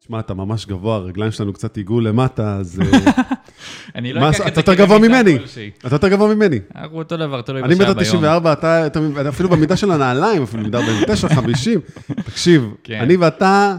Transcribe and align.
תשמע, 0.00 0.20
אתה 0.20 0.34
ממש 0.34 0.66
גבוה, 0.66 0.96
הרגליים 0.96 1.32
שלנו 1.32 1.52
קצת 1.52 1.76
היגעו 1.76 2.00
למטה, 2.00 2.56
אז... 2.56 2.80
אה, 2.80 3.12
אני 3.94 4.12
לא 4.12 4.30
אקח 4.30 4.40
את 4.40 4.46
אתה 4.46 4.54
זה 4.54 4.60
יותר 4.60 4.74
גבוה 4.74 4.98
ממני. 4.98 5.38
אתה 5.86 5.94
יותר 5.94 6.08
גבוה 6.08 6.34
ממני. 6.34 6.58
אנחנו 6.76 6.98
אותו 6.98 7.16
דבר, 7.16 7.42
תלוי 7.42 7.62
אני 7.62 7.74
בשעה 7.74 7.90
מטר 7.90 7.94
ביום. 8.00 8.04
94, 8.04 8.52
אתה 8.52 8.86
אתה 8.86 9.28
אפילו 9.28 9.48
במידה 9.48 9.76
של 9.76 9.90
הנעליים, 9.90 10.42
אפילו 10.42 10.62
מידה 10.62 10.78
49, 10.78 11.28
50. 11.28 11.80
תקשיב, 12.24 12.70
כן. 12.84 13.00
אני 13.00 13.16
ואתה... 13.16 13.76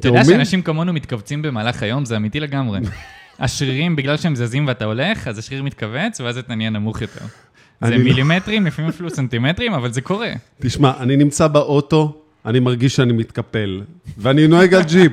אתה 0.00 0.08
יודע? 0.08 0.24
שאנשים 0.24 0.62
כמונו 0.62 0.92
מתכווצים 0.92 1.42
במהלך 1.42 1.82
היום? 1.82 2.04
זה 2.04 2.16
אמיתי 2.16 2.40
לגמרי. 2.40 2.80
השרירים, 3.38 3.96
בגלל 3.96 4.16
שהם 4.16 4.36
זזים 4.36 4.66
ואתה 4.66 4.84
הולך, 4.84 5.28
אז 5.28 5.38
השריר 5.38 5.62
מתכווץ, 5.62 6.20
ואז 6.20 6.38
אתה 6.38 6.54
נהיה 6.54 6.70
נמוך 6.70 7.00
יותר. 7.02 7.20
זה 7.20 7.88
אני 7.88 7.98
לא- 7.98 8.04
מילימטרים, 8.04 8.66
לפעמים 8.66 8.90
אפילו 8.90 9.10
סנטימטרים, 9.10 9.72
אבל 9.74 9.92
זה 9.92 10.00
קורה. 10.00 10.32
תשמע, 10.60 10.92
אני 11.00 11.16
נמצא 11.16 11.46
באוטו, 11.46 12.22
אני 12.46 12.60
מרגיש 12.60 12.96
שאני 12.96 13.12
מתקפל. 13.12 13.80
ואני 14.18 14.46
נוהג 14.46 14.74
על 14.74 14.82
ג'יפ. 14.82 15.12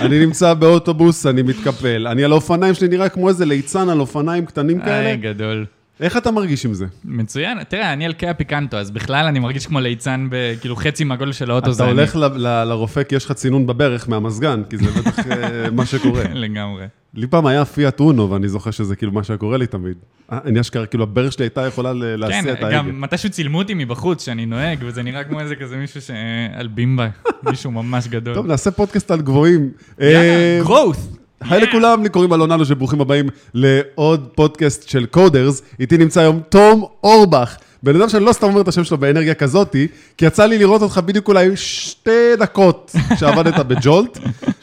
אני 0.00 0.26
נמצא 0.26 0.54
באוטובוס, 0.54 1.26
אני 1.26 1.42
מתקפל. 1.42 2.06
אני 2.06 2.24
על 2.24 2.32
האופניים 2.32 2.74
שלי 2.74 2.88
נראה 2.88 3.08
כמו 3.08 3.28
איזה 3.28 3.46
ליצן 3.46 3.88
על 3.88 4.00
אופניים 4.00 4.46
קטנים 4.46 4.80
כאלה. 4.80 5.06
היי, 5.08 5.16
גדול. 5.16 5.66
איך 6.00 6.16
אתה 6.16 6.30
מרגיש 6.30 6.64
עם 6.66 6.74
זה? 6.74 6.86
מצוין. 7.04 7.58
תראה, 7.68 7.92
אני 7.92 8.06
על 8.06 8.12
קיה 8.12 8.34
פיקנטו, 8.34 8.76
אז 8.76 8.90
בכלל 8.90 9.26
אני 9.26 9.38
מרגיש 9.38 9.66
כמו 9.66 9.80
ליצן, 9.80 10.26
ב- 10.30 10.54
כאילו 10.60 10.76
חצי 10.76 11.04
מהגודל 11.04 11.32
של 11.32 11.50
האוטו 11.50 11.72
זה 11.72 11.82
אתה 11.82 11.90
אני. 11.92 11.98
הולך 12.00 12.16
ל- 12.16 12.24
ל- 12.46 12.64
לרופא 12.64 13.02
כי 13.02 13.14
יש 13.16 13.24
לך 13.24 13.32
צינון 13.32 13.66
בברך 13.66 14.08
מהמזגן, 14.08 14.62
כי 14.70 14.76
זה 14.76 14.90
בטח 14.90 15.18
אה, 15.18 15.70
מה 15.72 15.86
שקורה. 15.86 16.24
לגמרי. 16.34 16.84
לי 17.14 17.26
פעם 17.26 17.46
היה 17.46 17.64
פיאט 17.64 18.00
אונו, 18.00 18.30
ואני 18.30 18.48
זוכר 18.48 18.70
שזה 18.70 18.96
כאילו 18.96 19.12
מה 19.12 19.24
שהיה 19.24 19.36
קורה 19.38 19.56
לי 19.58 19.66
תמיד. 19.66 19.96
אני 20.32 20.60
אשכרה, 20.60 20.86
כאילו 20.86 21.02
הברך 21.04 21.32
שלי 21.32 21.44
הייתה 21.44 21.66
יכולה 21.66 21.92
ל- 21.92 22.02
כן, 22.14 22.20
להסיע 22.20 22.52
את 22.52 22.62
ההגה. 22.62 22.76
גם 22.78 23.00
מתישהו 23.00 23.30
צילמו 23.30 23.58
אותי 23.58 23.74
מבחוץ, 23.74 24.24
שאני 24.24 24.46
נוהג, 24.46 24.78
וזה 24.82 25.02
נראה 25.02 25.24
כמו 25.24 25.40
איזה 25.40 25.56
כזה 25.56 25.76
מישהו 25.76 26.00
ש... 26.00 26.10
על 26.54 26.68
בימבה, 26.68 27.08
מישהו 27.50 27.70
ממש 27.70 28.08
גדול. 28.08 28.34
טוב, 28.34 28.46
נעשה 28.46 28.70
פודקאסט 28.70 29.10
על 29.10 29.20
גבוהים. 29.20 29.70
יאללה, 30.00 30.18
אה, 30.18 30.60
growth. 30.64 30.98
היי. 31.40 31.60
לכולם, 31.60 32.02
לי 32.02 32.08
קוראים 32.08 32.32
אלון 32.32 32.52
אלוש, 32.52 32.70
וברוכים 32.70 33.00
הבאים 33.00 33.26
לעוד 33.54 34.28
פודקאסט 34.34 34.88
של 34.88 35.06
קודרס. 35.06 35.62
איתי 35.80 35.98
נמצא 35.98 36.20
היום 36.20 36.40
תום 36.48 36.84
אורבך. 37.04 37.56
בן 37.82 37.96
אדם 37.96 38.08
שאני 38.08 38.24
לא 38.24 38.32
סתם 38.32 38.46
אומר 38.46 38.60
את 38.60 38.68
השם 38.68 38.84
שלו 38.84 38.98
באנרגיה 38.98 39.34
כזאתי, 39.34 39.88
כי 40.16 40.26
יצא 40.26 40.46
לי 40.46 40.58
לראות 40.58 40.82
אותך 40.82 40.98
בדיוק 41.04 41.28
אולי 41.28 41.56
שתי 41.56 42.36
דקות 42.38 42.92
שעבדת 43.18 43.58
בג'ולט, 43.68 44.18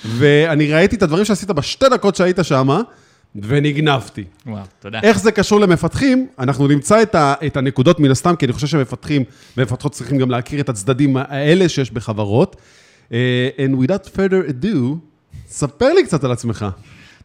ואני 0.05 0.73
ראיתי 0.73 0.95
את 0.95 1.03
הדברים 1.03 1.25
שעשית 1.25 1.51
בשתי 1.51 1.85
דקות 1.89 2.15
שהיית 2.15 2.39
שם, 2.43 2.69
ונגנבתי. 3.35 4.23
וואו, 4.45 4.63
תודה. 4.79 4.99
איך 5.03 5.19
זה 5.19 5.31
קשור 5.31 5.59
למפתחים? 5.59 6.27
אנחנו 6.39 6.67
נמצא 6.67 7.01
את, 7.01 7.15
ה, 7.15 7.33
את 7.45 7.57
הנקודות 7.57 7.99
מן 7.99 8.11
הסתם, 8.11 8.35
כי 8.35 8.45
אני 8.45 8.53
חושב 8.53 8.67
שמפתחים 8.67 9.23
ומפתחות 9.57 9.91
צריכים 9.91 10.17
גם 10.17 10.31
להכיר 10.31 10.59
את 10.59 10.69
הצדדים 10.69 11.17
האלה 11.17 11.69
שיש 11.69 11.91
בחברות. 11.91 12.55
Uh, 13.09 13.11
and 13.57 13.83
without 13.83 14.05
further 14.17 14.49
ado, 14.49 14.95
ספר 15.49 15.93
לי 15.93 16.03
קצת 16.03 16.23
על 16.23 16.31
עצמך. 16.31 16.65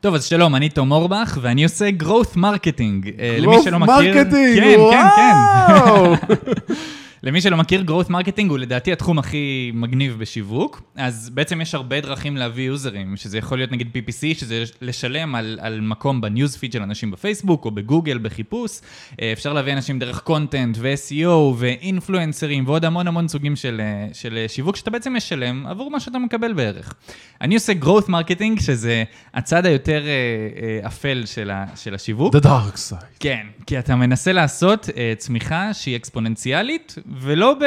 טוב, 0.02 0.14
אז 0.14 0.24
שלום, 0.24 0.54
אני 0.54 0.68
תום 0.68 0.92
אורבך, 0.92 1.38
ואני 1.42 1.64
עושה 1.64 1.88
growth 2.00 2.36
marketing. 2.36 3.20
אה, 3.20 3.36
למי 3.38 3.56
Growth 3.56 3.64
שלא 3.64 3.78
מכיר... 3.78 4.14
marketing, 4.14 4.60
כן, 4.60 4.78
כן, 4.90 5.06
כן. 5.16 6.74
למי 7.24 7.40
שלא 7.40 7.56
מכיר, 7.56 7.84
growth 7.86 8.10
marketing 8.10 8.48
הוא 8.48 8.58
לדעתי 8.58 8.92
התחום 8.92 9.18
הכי 9.18 9.70
מגניב 9.74 10.16
בשיווק. 10.18 10.82
אז 10.96 11.30
בעצם 11.34 11.60
יש 11.60 11.74
הרבה 11.74 12.00
דרכים 12.00 12.36
להביא 12.36 12.64
יוזרים, 12.64 13.16
שזה 13.16 13.38
יכול 13.38 13.58
להיות 13.58 13.72
נגיד 13.72 13.88
PPC, 13.96 14.38
שזה 14.38 14.64
לשלם 14.80 15.34
על, 15.34 15.58
על 15.60 15.80
מקום 15.80 16.20
בניוז 16.20 16.56
פיד 16.56 16.72
של 16.72 16.82
אנשים 16.82 17.10
בפייסבוק 17.10 17.64
או 17.64 17.70
בגוגל 17.70 18.18
בחיפוש. 18.18 18.80
אה, 19.20 19.32
אפשר 19.32 19.52
להביא 19.52 19.72
אנשים 19.72 19.98
דרך 19.98 20.20
קונטנט 20.20 20.76
ו-SEO 20.80 21.28
ואינפלואנסרים 21.56 22.66
ועוד 22.66 22.84
המון 22.84 23.08
המון 23.08 23.28
סוגים 23.28 23.56
של, 23.56 23.80
אה, 23.80 24.08
של 24.12 24.44
שיווק, 24.48 24.76
שאתה 24.76 24.90
בעצם 24.90 25.16
משלם 25.16 25.66
עבור 25.66 25.90
מה 25.90 26.00
שאתה 26.00 26.18
מקבל 26.18 26.52
בערך. 26.52 26.94
אני 27.40 27.54
עושה 27.54 27.72
growth 27.82 28.08
marketing, 28.08 28.62
שזה 28.62 29.04
הצד 29.34 29.66
היותר 29.66 30.02
אה, 30.06 30.86
אפל 30.86 31.22
של, 31.26 31.50
ה, 31.50 31.64
של 31.76 31.94
השיווק. 31.94 32.34
The 32.34 32.40
dark 32.40 32.90
side. 32.90 33.04
כן, 33.20 33.46
כי 33.66 33.78
אתה 33.78 33.96
מנסה 33.96 34.32
לעשות 34.32 34.88
צמיחה 35.18 35.74
שהיא 35.74 35.96
אקספוננציאלית, 35.96 36.94
ולא 37.12 37.54
ב... 37.54 37.62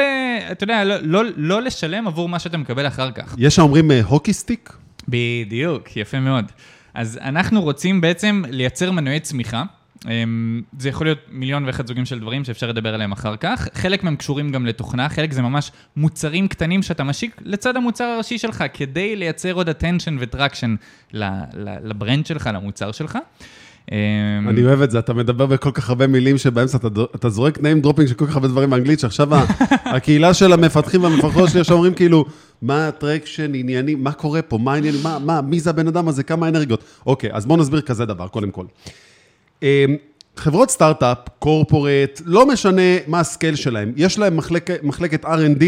אתה 0.52 0.64
יודע, 0.64 0.84
לא, 0.84 0.96
לא, 1.02 1.22
לא 1.36 1.62
לשלם 1.62 2.06
עבור 2.06 2.28
מה 2.28 2.38
שאתה 2.38 2.56
מקבל 2.56 2.86
אחר 2.86 3.10
כך. 3.10 3.34
יש 3.38 3.58
האומרים 3.58 3.90
הוקי 3.90 4.32
סטיק? 4.32 4.72
בדיוק, 5.08 5.96
יפה 5.96 6.20
מאוד. 6.20 6.52
אז 6.94 7.18
אנחנו 7.22 7.62
רוצים 7.62 8.00
בעצם 8.00 8.42
לייצר 8.48 8.90
מנועי 8.90 9.20
צמיחה. 9.20 9.64
אמ, 10.08 10.62
זה 10.78 10.88
יכול 10.88 11.06
להיות 11.06 11.18
מיליון 11.30 11.64
ואחד 11.64 11.86
סוגים 11.86 12.04
של 12.04 12.20
דברים 12.20 12.44
שאפשר 12.44 12.68
לדבר 12.68 12.94
עליהם 12.94 13.12
אחר 13.12 13.36
כך. 13.36 13.68
חלק 13.74 14.04
מהם 14.04 14.16
קשורים 14.16 14.52
גם 14.52 14.66
לתוכנה, 14.66 15.08
חלק 15.08 15.32
זה 15.32 15.42
ממש 15.42 15.72
מוצרים 15.96 16.48
קטנים 16.48 16.82
שאתה 16.82 17.04
משיק 17.04 17.40
לצד 17.44 17.76
המוצר 17.76 18.04
הראשי 18.04 18.38
שלך, 18.38 18.64
כדי 18.72 19.16
לייצר 19.16 19.52
עוד 19.52 19.68
attention 19.68 20.12
ו 20.18 20.24
traction 20.24 20.74
לברנד 21.82 22.26
שלך, 22.26 22.50
למוצר 22.54 22.92
שלך. 22.92 23.18
אמ, 23.92 24.48
אני 24.48 24.64
אוהב 24.64 24.82
את 24.82 24.90
זה, 24.90 24.98
אתה 24.98 25.14
מדבר 25.14 25.46
בכל 25.46 25.70
כך 25.70 25.88
הרבה 25.88 26.06
מילים 26.06 26.38
שבאמצע 26.38 26.78
אתה, 27.14 27.28
זורק 27.28 27.58
name 27.58 27.86
dropping 27.86 28.06
של 28.06 28.14
כל 28.14 28.26
כך 28.26 28.34
הרבה 28.34 28.48
דברים 28.48 28.70
באנגלית, 28.70 29.00
שעכשיו 29.00 29.28
הקהילה 29.94 30.34
של 30.34 30.52
המפתחים 30.52 31.02
והמפתחות 31.02 31.50
שלי 31.50 31.60
עכשיו 31.60 31.76
אומרים 31.76 31.94
כאילו, 31.94 32.24
מה 32.62 32.88
ה 32.88 32.95
traction, 32.95 33.54
עניינים, 33.54 34.04
מה 34.04 34.12
קורה 34.12 34.42
פה, 34.42 34.58
מה 34.58 34.74
העניינים, 34.74 35.02
מה, 35.02 35.18
מה, 35.18 35.40
מי 35.40 35.60
זה 35.60 35.70
הבן 35.70 35.88
אדם 35.88 36.08
הזה, 36.08 36.22
כמה 36.22 36.48
אנרגיות. 36.48 36.84
אוקיי, 37.06 37.30
אז 37.32 37.46
בואו 37.46 37.58
נסביר 37.58 37.80
כזה 37.80 38.04
דבר, 38.04 38.28
קודם 38.28 38.50
כל. 38.50 38.64
אמ, 39.62 39.96
חברות 40.36 40.70
סטארט-אפ, 40.70 41.18
corporate, 41.38 42.22
לא 42.24 42.46
משנה 42.46 42.82
מה 43.06 43.20
ה 43.20 43.26
scale 43.26 43.54
שלהם, 43.54 43.92
יש 43.96 44.18
להם 44.18 44.36
מחלק, 44.36 44.70
מחלקת 44.82 45.24
R&D, 45.24 45.64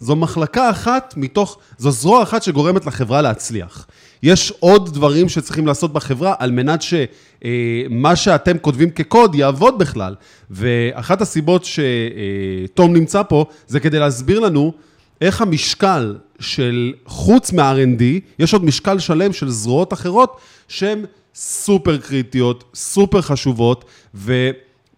זו 0.00 0.16
מחלקה 0.16 0.70
אחת 0.70 1.14
מתוך, 1.16 1.58
זו 1.78 1.90
זרוע 1.90 2.22
אחת 2.22 2.42
שגורמת 2.42 2.86
לחברה 2.86 3.22
להצליח. 3.22 3.86
יש 4.22 4.52
עוד 4.60 4.94
דברים 4.94 5.28
שצריכים 5.28 5.66
לעשות 5.66 5.92
בחברה 5.92 6.34
על 6.38 6.50
מנת 6.50 6.82
שמה 6.82 8.16
שאתם 8.16 8.58
כותבים 8.58 8.90
כקוד 8.90 9.34
יעבוד 9.34 9.78
בכלל. 9.78 10.14
ואחת 10.50 11.20
הסיבות 11.20 11.64
שתום 11.64 12.92
נמצא 12.92 13.22
פה, 13.22 13.44
זה 13.66 13.80
כדי 13.80 13.98
להסביר 13.98 14.40
לנו 14.40 14.72
איך 15.20 15.42
המשקל 15.42 16.16
של, 16.40 16.92
חוץ 17.06 17.52
מה-R&D, 17.52 18.02
יש 18.38 18.52
עוד 18.52 18.64
משקל 18.64 18.98
שלם 18.98 19.32
של 19.32 19.50
זרועות 19.50 19.92
אחרות 19.92 20.36
שהן 20.68 21.04
סופר 21.34 21.98
קריטיות, 21.98 22.64
סופר 22.74 23.22
חשובות, 23.22 23.84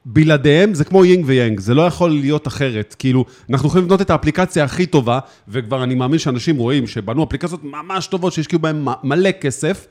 ובלעדיהם 0.07 0.75
זה 0.75 0.85
כמו 0.85 1.05
יינג 1.05 1.25
ויאנג, 1.27 1.61
זה 1.61 1.75
לא 1.75 1.83
יכול 1.83 2.11
להיות 2.11 2.47
אחרת. 2.47 2.97
כאילו, 2.99 3.25
אנחנו 3.51 3.69
יכולים 3.69 3.85
לבנות 3.85 4.01
את 4.01 4.11
האפליקציה 4.11 4.65
הכי 4.65 4.87
טובה, 4.87 5.19
וכבר 5.49 5.85
אני 5.85 5.95
מאמין 5.95 6.19
שאנשים 6.19 6.57
רואים 6.57 6.87
שבנו 6.87 7.25
אפליקציות 7.25 7.65
ממש 7.65 8.07
טובות, 8.07 8.33
שהשקיעו 8.33 8.63
בהן 8.63 8.85
מלא 9.03 9.31
כסף, 9.33 9.87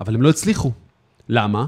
אבל 0.00 0.14
הם 0.14 0.22
לא 0.22 0.30
הצליחו. 0.30 0.72
למה? 1.28 1.66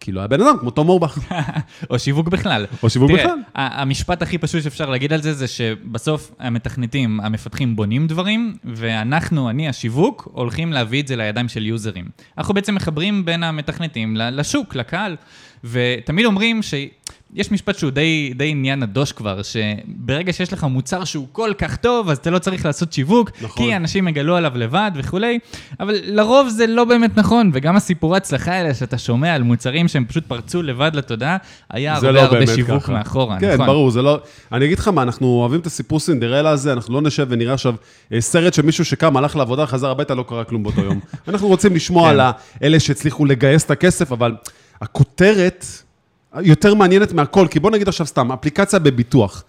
כי 0.00 0.12
לא 0.12 0.20
היה 0.20 0.28
בן 0.28 0.40
אדם 0.40 0.58
כמו 0.60 0.70
תום 0.70 0.88
אורבך. 0.88 1.18
או 1.90 1.98
שיווק 1.98 2.28
בכלל. 2.28 2.66
או 2.82 2.90
שיווק 2.90 3.10
תראה, 3.10 3.24
בכלל. 3.24 3.38
המשפט 3.54 4.22
הכי 4.22 4.38
פשוט 4.38 4.62
שאפשר 4.62 4.90
להגיד 4.90 5.12
על 5.12 5.22
זה, 5.22 5.32
זה 5.32 5.46
שבסוף 5.46 6.32
המתכנתים, 6.38 7.20
המפתחים 7.20 7.76
בונים 7.76 8.06
דברים, 8.06 8.56
ואנחנו, 8.64 9.50
אני, 9.50 9.68
השיווק, 9.68 10.28
הולכים 10.32 10.72
להביא 10.72 11.02
את 11.02 11.08
זה 11.08 11.16
לידיים 11.16 11.48
של 11.48 11.66
יוזרים. 11.66 12.04
אנחנו 12.38 12.54
בעצם 12.54 12.74
מחברים 12.74 13.24
בין 13.24 13.42
המתכנתים 13.42 14.16
לשוק, 14.16 14.74
לקהל, 14.74 15.16
ותמיד 15.64 16.26
אומרים 16.26 16.62
ש... 16.62 16.74
יש 17.34 17.52
משפט 17.52 17.78
שהוא 17.78 17.90
די, 17.90 18.32
די 18.36 18.48
עניין 18.48 18.80
נדוש 18.80 19.12
כבר, 19.12 19.40
שברגע 19.42 20.32
שיש 20.32 20.52
לך 20.52 20.64
מוצר 20.64 21.04
שהוא 21.04 21.26
כל 21.32 21.52
כך 21.58 21.76
טוב, 21.76 22.10
אז 22.10 22.18
אתה 22.18 22.30
לא 22.30 22.38
צריך 22.38 22.66
לעשות 22.66 22.92
שיווק, 22.92 23.30
נכון. 23.42 23.66
כי 23.66 23.76
אנשים 23.76 24.08
יגלו 24.08 24.36
עליו 24.36 24.52
לבד 24.54 24.90
וכולי, 24.94 25.38
אבל 25.80 25.94
לרוב 26.04 26.48
זה 26.48 26.66
לא 26.66 26.84
באמת 26.84 27.16
נכון, 27.16 27.50
וגם 27.54 27.76
הסיפורי 27.76 28.16
הצלחה 28.16 28.52
האלה 28.52 28.74
שאתה 28.74 28.98
שומע 28.98 29.34
על 29.34 29.42
מוצרים 29.42 29.88
שהם 29.88 30.04
פשוט 30.04 30.26
פרצו 30.26 30.62
לבד 30.62 30.90
לתודעה, 30.94 31.36
היה 31.70 31.94
הרבה 31.94 32.10
לא 32.10 32.20
הרבה 32.20 32.46
שיווק 32.46 32.82
ככה. 32.82 32.92
מאחורה, 32.92 33.40
כן, 33.40 33.54
נכון. 33.54 33.66
ברור, 33.66 33.90
זה 33.90 34.02
לא... 34.02 34.20
אני 34.52 34.64
אגיד 34.64 34.78
לך 34.78 34.88
מה, 34.88 35.02
אנחנו 35.02 35.26
אוהבים 35.26 35.60
את 35.60 35.66
הסיפור 35.66 36.00
סינדרלה 36.00 36.50
הזה, 36.50 36.72
אנחנו 36.72 36.94
לא 36.94 37.02
נשב 37.02 37.26
ונראה 37.30 37.54
עכשיו 37.54 37.74
אה, 38.12 38.20
סרט 38.20 38.54
של 38.54 38.62
מישהו 38.62 38.84
שקם, 38.84 39.16
הלך 39.16 39.36
לעבודה, 39.36 39.66
חזר 39.66 39.90
הביתה, 39.90 40.14
לא 40.14 40.24
קרה 40.28 40.44
כלום 40.44 40.62
באותו 40.62 40.80
יום. 40.80 41.00
אנחנו 41.28 41.48
רוצים 41.48 41.74
לשמוע 41.74 42.12
כן. 42.12 42.20
על 42.20 42.32
האלה 42.60 42.80
שהצליחו 42.80 43.24
לגייס 43.24 43.64
את 43.64 43.70
הכסף, 43.70 44.12
אבל 44.12 44.34
הכותרת 44.80 45.66
יותר 46.40 46.74
מעניינת 46.74 47.12
מהכל, 47.12 47.46
כי 47.50 47.60
בוא 47.60 47.70
נגיד 47.70 47.88
עכשיו 47.88 48.06
סתם, 48.06 48.32
אפליקציה 48.32 48.78
בביטוח. 48.78 49.44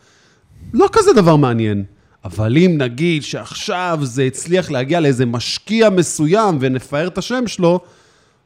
לא 0.74 0.90
כזה 0.92 1.14
דבר 1.14 1.36
מעניין. 1.36 1.84
אבל 2.26 2.58
אם 2.58 2.76
נגיד 2.78 3.24
שעכשיו 3.24 4.00
זה 4.02 4.24
הצליח 4.24 4.72
להגיע 4.72 5.00
לאיזה 5.00 5.26
משקיע 5.26 5.90
מסוים 5.90 6.58
ונפאר 6.60 7.08
את 7.08 7.18
השם 7.18 7.48
שלו, 7.48 7.80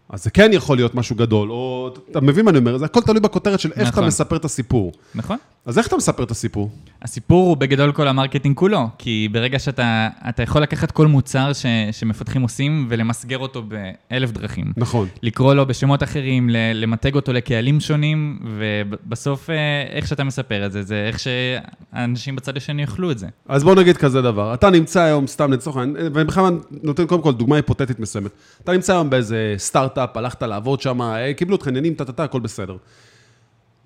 אז 0.10 0.24
זה 0.24 0.30
כן 0.30 0.50
יכול 0.54 0.78
להיות 0.78 0.96
משהו 0.96 1.16
גדול, 1.16 1.52
או, 1.52 1.94
אתה 2.12 2.22
מבין 2.22 2.46
מה 2.46 2.52
אני 2.52 2.60
אומר? 2.60 2.78
זה 2.78 2.86
הכל 2.86 3.02
תלוי 3.02 3.20
בכותרת 3.20 3.60
של 3.60 3.72
איך 3.76 3.90
אתה 3.90 3.98
נכון. 3.98 4.08
מספר 4.08 4.36
את 4.36 4.46
הסיפור. 4.46 4.92
נכון? 5.16 5.38
אז 5.66 5.78
איך 5.78 5.88
אתה 5.88 5.98
מספר 5.98 6.24
את 6.24 6.32
הסיפור? 6.32 6.70
הסיפור 7.08 7.50
הוא 7.50 7.58
בגדול 7.58 7.92
כל 7.92 8.08
ה 8.08 8.13
marketing 8.13 8.56
כולו, 8.56 8.88
כי 8.98 9.28
ברגע 9.32 9.60
שאתה 9.60 10.10
אתה 10.30 10.44
יכול 10.44 10.62
לקחת 10.62 10.92
כל 10.92 11.08
מוצר 11.08 11.54
ש, 11.54 11.66
שמפתחים 11.92 12.42
עושים 12.42 12.86
ולמסגר 12.90 13.38
אותו 13.38 13.64
באלף 13.64 14.32
דרכים. 14.32 14.74
נכון. 14.78 15.08
לקרוא 15.24 15.54
לו 15.54 15.66
בשמות 15.66 16.04
אחרים, 16.04 16.50
למתג 16.74 17.16
אותו 17.16 17.34
לקהלים 17.34 17.80
שונים, 17.80 18.40
ובסוף 18.58 19.50
אה, 19.50 19.56
איך 19.90 20.08
שאתה 20.08 20.24
מספר 20.24 20.66
את 20.66 20.72
זה, 20.72 20.84
זה 20.84 21.06
איך 21.08 21.20
שהאנשים 21.20 22.36
בצד 22.36 22.58
השני 22.58 22.82
יאכלו 22.82 23.12
את 23.12 23.18
זה. 23.20 23.28
אז 23.48 23.64
בוא 23.64 23.76
נגיד 23.76 23.98
כזה 23.98 24.22
דבר, 24.22 24.54
אתה 24.54 24.70
נמצא 24.70 25.02
היום, 25.02 25.28
סתם 25.28 25.54
לצורך 25.54 25.78
העניין, 25.78 26.12
ואני 26.14 26.26
בכלל 26.26 26.60
נותן 26.84 27.06
קודם 27.06 27.22
כל 27.22 27.34
דוגמה 27.34 27.56
היפותטית 27.56 28.00
מסוימת. 28.00 28.32
אתה 28.64 28.72
נמצא 28.72 28.94
היום 28.94 29.10
באיזה 29.10 29.56
סטארט-אפ, 29.58 30.18
הלכת 30.18 30.44
לעבוד 30.44 30.82
שם, 30.82 31.02
אה, 31.02 31.34
קיבלו 31.34 31.56
אותך 31.56 31.68
עניינים, 31.68 31.94
טה-טה-טה, 31.94 32.24
הכל 32.24 32.40
בסדר. 32.40 32.78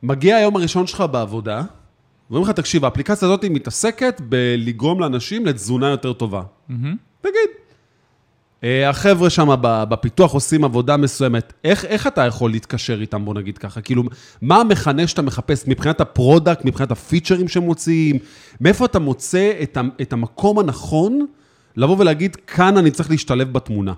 מגיע 0.03 0.35
היום 0.35 0.55
הראשון 0.55 0.87
שלך 0.87 1.03
בעבודה, 1.11 1.63
ואומרים 2.31 2.49
לך, 2.49 2.55
תקשיב, 2.55 2.85
האפליקציה 2.85 3.27
הזאת 3.27 3.45
מתעסקת 3.45 4.21
בלגרום 4.29 4.99
לאנשים 4.99 5.45
לתזונה 5.45 5.87
יותר 5.87 6.13
טובה. 6.13 6.41
תגיד. 7.21 7.49
אה, 8.63 8.89
החבר'ה 8.89 9.29
שם 9.29 9.47
בפיתוח 9.61 10.33
עושים 10.33 10.63
עבודה 10.63 10.97
מסוימת, 10.97 11.53
איך, 11.63 11.85
איך 11.85 12.07
אתה 12.07 12.25
יכול 12.25 12.51
להתקשר 12.51 13.01
איתם, 13.01 13.25
בוא 13.25 13.33
נגיד 13.33 13.57
ככה? 13.57 13.81
כאילו, 13.81 14.03
מה 14.41 14.55
המכנה 14.55 15.07
שאתה 15.07 15.21
מחפש 15.21 15.67
מבחינת 15.67 16.01
ה 16.01 16.08
product, 16.08 16.65
מבחינת 16.65 16.91
הפיצ'רים 16.91 17.47
שהם 17.47 17.63
מוציאים? 17.63 18.17
מאיפה 18.61 18.85
אתה 18.85 18.99
מוצא 18.99 19.51
את, 19.63 19.77
את 20.01 20.13
המקום 20.13 20.59
הנכון 20.59 21.25
לבוא 21.75 21.95
ולהגיד, 21.99 22.35
כאן 22.35 22.77
אני 22.77 22.91
צריך 22.91 23.09
להשתלב 23.09 23.53
בתמונה? 23.53 23.93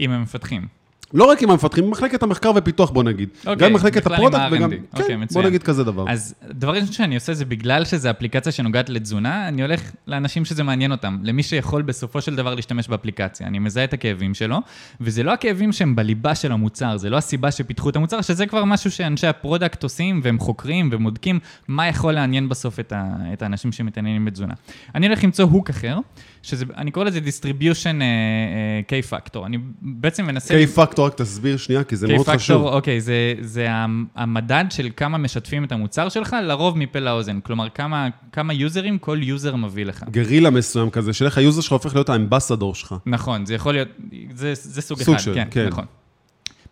אם 0.00 0.10
הם 0.10 0.22
מפתחים. 0.22 0.79
לא 1.14 1.24
רק 1.24 1.42
עם 1.42 1.50
המפתחים, 1.50 1.90
מחלקת 1.90 2.22
המחקר 2.22 2.52
ופיתוח, 2.56 2.90
בוא 2.90 3.02
נגיד. 3.02 3.28
אוקיי, 3.46 3.68
גם 3.68 3.72
מחלקת 3.72 4.06
ה 4.06 4.10
product. 4.10 4.40
וגם... 4.52 4.70
אוקיי, 4.92 5.06
כן, 5.06 5.14
בוא 5.14 5.24
מצוין. 5.24 5.46
נגיד 5.46 5.62
כזה 5.62 5.84
דבר. 5.84 6.04
אז 6.08 6.34
דבר 6.50 6.72
ראשון 6.72 6.92
שאני 6.92 7.14
עושה 7.14 7.34
זה 7.34 7.44
בגלל 7.44 7.84
שזו 7.84 8.10
אפליקציה 8.10 8.52
שנוגעת 8.52 8.88
לתזונה, 8.88 9.48
אני 9.48 9.62
הולך 9.62 9.92
לאנשים 10.06 10.44
שזה 10.44 10.62
מעניין 10.62 10.92
אותם, 10.92 11.18
למי 11.22 11.42
שיכול 11.42 11.82
בסופו 11.82 12.20
של 12.20 12.34
דבר 12.34 12.54
להשתמש 12.54 12.88
באפליקציה. 12.88 13.46
אני 13.46 13.58
מזהה 13.58 13.84
את 13.84 13.92
הכאבים 13.92 14.34
שלו, 14.34 14.58
וזה 15.00 15.22
לא 15.22 15.32
הכאבים 15.32 15.72
שהם 15.72 15.96
בליבה 15.96 16.34
של 16.34 16.52
המוצר, 16.52 16.96
זה 16.96 17.10
לא 17.10 17.16
הסיבה 17.16 17.50
שפיתחו 17.50 17.90
את 17.90 17.96
המוצר, 17.96 18.20
שזה 18.20 18.46
כבר 18.46 18.64
משהו 18.64 18.90
שאנשי 18.90 19.26
ה 19.26 19.33
product 19.33 19.82
עושים, 19.82 20.20
והם 20.22 20.38
חוקרים 20.38 20.88
ובודקים 20.92 21.38
מה 21.68 21.88
יכול 21.88 22.12
לעניין 22.12 22.48
בסוף 22.48 22.80
את, 22.80 22.92
ה, 22.92 23.04
את 23.32 23.42
האנשים 23.42 23.72
שמתעניינים 23.72 24.24
בתזונה. 24.24 24.54
אני 24.94 25.06
הולך 25.06 25.24
למצוא 25.24 25.44
hook 25.44 25.70
אחר, 25.70 25.98
שזה, 26.42 26.64
אני 26.76 26.90
קורא 26.90 27.04
לזה 27.04 27.20
distribution 27.20 28.00
uh, 28.00 28.90
uh, 28.90 29.10
K-Factor. 29.12 29.46
אני 29.46 29.58
בעצם 29.82 30.26
מנסה... 30.26 30.54
K-Factor, 30.54 30.99
רק 31.06 31.14
תסביר 31.14 31.56
שנייה, 31.56 31.84
כי 31.84 31.96
זה 31.96 32.08
מאוד 32.08 32.28
K-Factor, 32.28 32.32
חשוב. 32.34 32.62
אוקיי, 32.66 33.00
זה, 33.00 33.14
זה 33.40 33.70
המ- 33.70 34.04
המדד 34.16 34.64
של 34.70 34.88
כמה 34.96 35.18
משתפים 35.18 35.64
את 35.64 35.72
המוצר 35.72 36.08
שלך, 36.08 36.36
לרוב 36.42 36.78
מפה 36.78 36.98
לאוזן. 36.98 37.40
כלומר, 37.40 37.68
כמה, 37.68 38.08
כמה 38.32 38.52
יוזרים 38.52 38.98
כל 38.98 39.18
user 39.22 39.56
מביא 39.56 39.84
לך. 39.84 40.04
גרילה 40.10 40.50
מסוים 40.50 40.90
כזה, 40.90 41.12
של 41.12 41.24
איך 41.24 41.38
ה 41.38 41.42
user 41.42 41.60
שלך 41.60 41.72
הופך 41.72 41.94
להיות 41.94 42.08
ה 42.08 42.14
ambassador 42.14 42.74
שלך. 42.74 42.94
נכון, 43.06 43.46
זה 43.46 43.54
יכול 43.54 43.72
להיות, 43.74 43.88
זה, 44.34 44.52
זה 44.54 44.82
סוג, 44.82 45.02
סוג 45.02 45.14
אחד, 45.14 45.24
של, 45.24 45.34
כן, 45.34 45.48
כן. 45.50 45.66
נכון. 45.68 45.84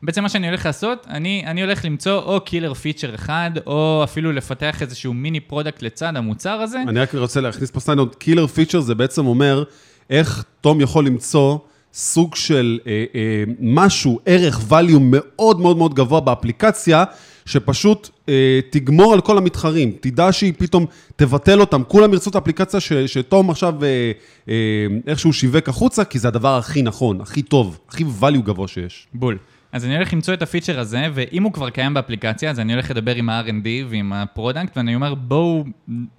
בעצם 0.02 0.22
מה 0.22 0.28
שאני 0.28 0.48
הולך 0.48 0.66
לעשות, 0.66 1.06
אני, 1.10 1.42
אני 1.46 1.62
הולך 1.62 1.84
למצוא 1.84 2.18
או 2.22 2.40
killer 2.40 2.74
feature 2.74 3.14
אחד, 3.14 3.50
או 3.66 4.00
אפילו 4.04 4.32
לפתח 4.32 4.82
איזשהו 4.82 5.14
mini 5.14 5.40
product 5.40 5.82
לצד 5.82 6.12
המוצר 6.16 6.50
הזה. 6.50 6.78
אני 6.88 7.00
רק 7.00 7.14
רוצה 7.14 7.40
להכניס 7.40 7.70
פה 7.70 7.80
side 7.80 7.95
note, 7.95 8.14
killer 8.14 8.46
feature 8.46 8.80
זה 8.80 8.94
בעצם 8.94 9.26
אומר 9.26 9.64
איך 10.10 10.44
תום 10.60 10.80
יכול 10.80 11.06
למצוא 11.06 11.58
סוג 11.94 12.34
של 12.34 12.78
אה, 12.86 13.04
אה, 13.14 13.44
משהו, 13.60 14.20
ערך, 14.26 14.60
value 14.70 14.98
מאוד 15.00 15.60
מאוד 15.60 15.76
מאוד 15.76 15.94
גבוה 15.94 16.20
באפליקציה, 16.20 17.04
שפשוט 17.46 18.08
אה, 18.28 18.60
תגמור 18.70 19.12
על 19.12 19.20
כל 19.20 19.38
המתחרים. 19.38 19.92
תדע 20.00 20.32
שהיא 20.32 20.52
פתאום 20.58 20.86
תבטל 21.16 21.60
אותם. 21.60 21.82
כולם 21.88 22.12
ירצו 22.12 22.30
את 22.30 22.34
האפליקציה 22.34 22.80
ש, 22.80 22.92
שתום 22.92 23.50
עכשיו 23.50 23.84
אה, 23.84 24.12
אה, 24.48 24.54
איכשהו 25.06 25.32
שיווק 25.32 25.68
החוצה, 25.68 26.04
כי 26.04 26.18
זה 26.18 26.28
הדבר 26.28 26.58
הכי 26.58 26.82
נכון, 26.82 27.20
הכי 27.20 27.42
טוב, 27.42 27.78
הכי 27.88 28.04
value 28.20 28.42
גבוה 28.42 28.68
שיש. 28.68 29.06
בול. 29.14 29.38
אז 29.72 29.84
אני 29.84 29.96
הולך 29.96 30.12
למצוא 30.12 30.34
את 30.34 30.42
ה 30.42 30.47
feature 30.47 30.80
הזה, 30.80 31.02
ואם 31.14 31.42
הוא 31.42 31.52
כבר 31.52 31.70
קיים 31.70 31.94
באפליקציה, 31.94 32.50
אז 32.50 32.60
אני 32.60 32.72
הולך 32.72 32.90
לדבר 32.90 33.14
עם 33.14 33.28
ה-R&D 33.28 33.66
ועם 33.88 34.12
ה 34.12 34.19
product, 34.19 34.76
ואני 34.76 34.94
אומר, 34.94 35.14
בואו 35.14 35.64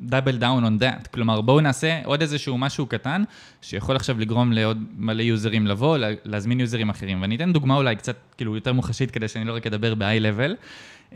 double 0.09 0.39
down 0.41 0.63
on 0.63 0.81
that. 0.81 1.07
כלומר, 1.13 1.41
בואו 1.41 1.61
נעשה 1.61 1.99
עוד 2.05 2.21
איזשהו 2.21 2.57
משהו 2.57 2.85
קטן, 2.85 3.23
שיכול 3.61 3.95
עכשיו 3.95 4.19
לגרום 4.19 4.51
לעוד 4.51 4.83
מלא 4.97 5.21
יוזרים 5.21 5.67
לבוא, 5.67 5.97
לה- 5.97 6.07
להזמין 6.25 6.59
יוזרים 6.59 6.89
אחרים. 6.89 7.21
ואני 7.21 7.35
אתן 7.35 7.53
דוגמה 7.53 7.75
אולי 7.75 7.95
קצת, 7.95 8.15
כאילו, 8.37 8.55
יותר 8.55 8.73
מוחשית, 8.73 9.11
כדי 9.11 9.27
שאני 9.27 9.45
לא 9.45 9.55
רק 9.55 9.67
אדבר 9.67 9.95
ב-high 9.95 10.21
level. 10.21 10.55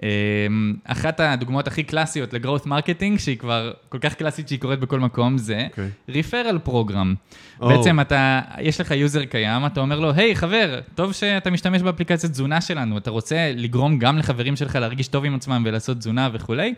אמ, 0.04 0.74
אחת 0.84 1.20
הדוגמאות 1.20 1.68
הכי 1.68 1.84
קלאסיות 1.84 2.34
ל 2.34 2.38
growth 2.38 2.66
marketing, 2.66 3.20
שהיא 3.20 3.38
כבר 3.38 3.72
כל 3.90 3.98
כך 4.00 4.14
קלאסית 4.14 4.48
שהיא 4.48 4.60
קורית 4.60 4.80
בכל 4.80 5.00
מקום, 5.00 5.38
זה. 5.38 5.68
referral 6.10 6.60
program. 6.64 7.16
או. 7.62 7.68
בעצם 7.68 8.00
אתה, 8.00 8.42
יש 8.60 8.82
לך 8.82 8.92
user 8.92 9.26
קיים, 9.26 9.66
אתה 9.66 9.82
אומר 9.82 10.00
לו, 10.00 10.12
היי 10.12 10.36
חבר, 10.36 10.80
טוב 10.96 11.14
שאתה 11.14 11.50
משתמש 11.50 11.82
באפליקציית 11.82 12.32
תזונה 12.32 12.62
שלנו, 12.62 12.98
אתה 12.98 13.12
רוצה 13.12 13.52
לגרום 13.56 14.00
גם 14.00 14.18
לחברים 14.18 14.56
שלך 14.56 14.76
להרגיש 14.76 15.08
טוב 15.08 15.26
עם 15.26 15.36
עצמם 15.36 15.64
ולעשות 15.66 15.98
תזונה 15.98 16.30
וכולי, 16.34 16.74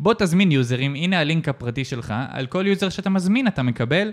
בוא 0.00 0.14
תזמין 0.18 0.52
יוזרים, 0.52 0.94
הנה 0.94 1.18
הלינק 1.20 1.48
הפרטי 1.48 1.84
שלך, 1.84 2.14
על 2.30 2.46
כל 2.46 2.64
user 2.66 2.88
שאתה 2.88 3.10
מזמין 3.10 3.46
אתה 3.46 3.62
מקבל 3.62 4.12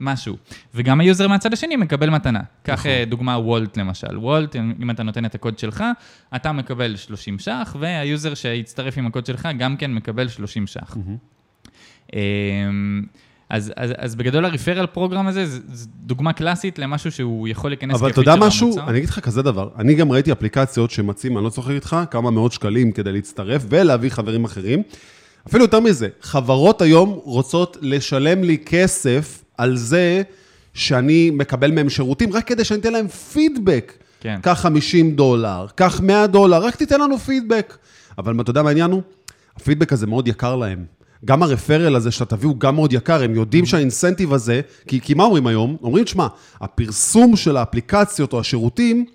משהו. 0.00 0.36
וגם 0.74 1.00
ה 1.00 1.06
user 1.06 1.28
מהצד 1.28 1.52
השני 1.52 1.76
מקבל 1.76 2.10
מתנה. 2.10 2.40
קח 2.62 2.72
נכון. 2.72 2.90
אה, 2.90 3.04
דוגמה 3.06 3.38
Wolt 3.38 3.76
למשל. 3.76 4.18
Wolt, 4.18 4.56
אם 4.56 4.90
אתה 4.90 5.02
נותן 5.02 5.24
את 5.24 5.34
הקוד 5.34 5.58
שלך, 5.58 5.84
אתה 6.36 6.52
מקבל 6.52 6.96
30 6.96 7.38
ש"ח, 7.38 7.76
וה 7.80 7.98
user 7.98 8.34
שיצטרף 8.34 8.98
עם 8.98 9.06
הקוד 9.06 9.26
שלך 9.26 9.48
גם 9.58 9.76
כן 9.76 9.94
מקבל 9.94 10.28
30 10.28 10.66
ש"ח. 10.66 10.96
אמ, 12.12 13.02
אז, 13.48 13.72
אז, 13.76 13.92
אז 13.98 14.14
בגדול 14.14 14.44
ה 14.44 14.49
referral 14.49 14.86
program 14.86 15.26
הזה, 15.26 15.46
זו 15.46 15.88
דוגמה 15.96 16.32
קלאסית 16.32 16.78
למשהו 16.78 17.12
שהוא 17.12 17.48
יכול 17.48 17.70
להיכנס 17.70 18.00
אבל 18.00 18.10
אתה 18.10 18.20
יודע 18.20 18.36
משהו? 18.36 18.66
למוצר. 18.66 18.88
אני 18.88 18.98
אגיד 18.98 19.08
לך 19.08 19.20
כזה 19.20 19.42
דבר. 19.42 19.68
אני 19.78 19.94
גם 19.94 20.12
ראיתי 20.12 20.32
אפליקציות 20.32 20.90
שמציעים, 20.90 21.36
אני 21.36 21.44
לא 21.44 21.50
צוחק 21.50 21.70
איתך, 21.70 21.96
כמה 22.10 22.30
מאות 22.30 22.52
שקלים 22.52 22.92
כדי 22.92 23.12
להצטרף 23.12 23.64
ולהביא 23.68 24.10
חברים 24.10 24.44
אחרים. 24.44 24.82
אפילו 25.48 25.64
יותר 25.64 25.80
מזה, 25.80 26.08
חברות 26.20 26.82
היום 26.82 27.20
רוצות 27.24 27.76
לשלם 27.80 28.44
לי 28.44 28.58
כסף 28.66 29.43
על 29.58 29.76
זה 29.76 30.22
שאני 30.74 31.30
מקבל 31.30 31.70
מהם 31.70 31.90
שירותים, 31.90 32.32
רק 32.32 32.46
כדי 32.46 32.64
שאני 32.64 32.80
אתן 32.80 32.92
להם 32.92 33.08
פידבק. 33.08 33.92
כן. 34.20 34.38
קח 34.42 34.60
50 34.60 35.16
דולר, 35.16 35.66
קח 35.74 36.00
100 36.00 36.26
דולר, 36.26 36.64
רק 36.64 36.76
תיתן 36.76 37.00
לנו 37.00 37.18
פידבק. 37.18 37.76
אבל 38.18 38.40
אתה 38.40 38.50
יודע 38.50 38.62
מה 38.62 38.68
העניין 38.68 38.90
הוא? 38.90 39.02
הפידבק 39.56 39.92
הזה 39.92 40.06
מאוד 40.06 40.28
יקר 40.28 40.56
להם. 40.56 40.84
גם 41.24 41.42
הרפרל 41.42 41.96
הזה 41.96 42.10
שאתה 42.10 42.36
תביא 42.36 42.48
הוא 42.48 42.56
גם 42.58 42.74
מאוד 42.74 42.92
יקר, 42.92 43.22
הם 43.22 43.34
יודעים 43.34 43.66
שהאינסנטיב 43.66 44.32
הזה, 44.32 44.60
כי, 44.88 45.00
כי 45.00 45.14
מה 45.14 45.24
אומרים 45.24 45.46
היום? 45.46 45.76
אומרים, 45.82 46.06
שמע, 46.06 46.26
הפרסום 46.60 47.36
של 47.36 47.56
האפליקציות 47.56 48.32
או 48.32 48.40
השירותים, 48.40 49.06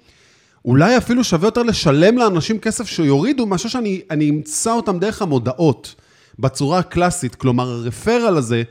אולי 0.65 0.97
אפילו 0.97 1.23
שווה 1.23 1.47
יותר 1.47 1.63
לשלם 1.63 2.17
לאנשים 2.17 2.59
כסף 2.59 2.87
שיורידו, 2.87 3.45
מאשר 3.45 3.69
שאני 3.69 4.01
אני 4.09 4.29
אמצא 4.29 4.71
אותם 4.71 4.99
דרך 4.99 5.21
המודעות, 5.21 5.95
בצורה 6.39 6.79
הקלאסית. 6.79 7.35
כלומר, 7.35 7.69
ה 7.69 7.77
referral 7.77 8.37
הזה, 8.37 8.63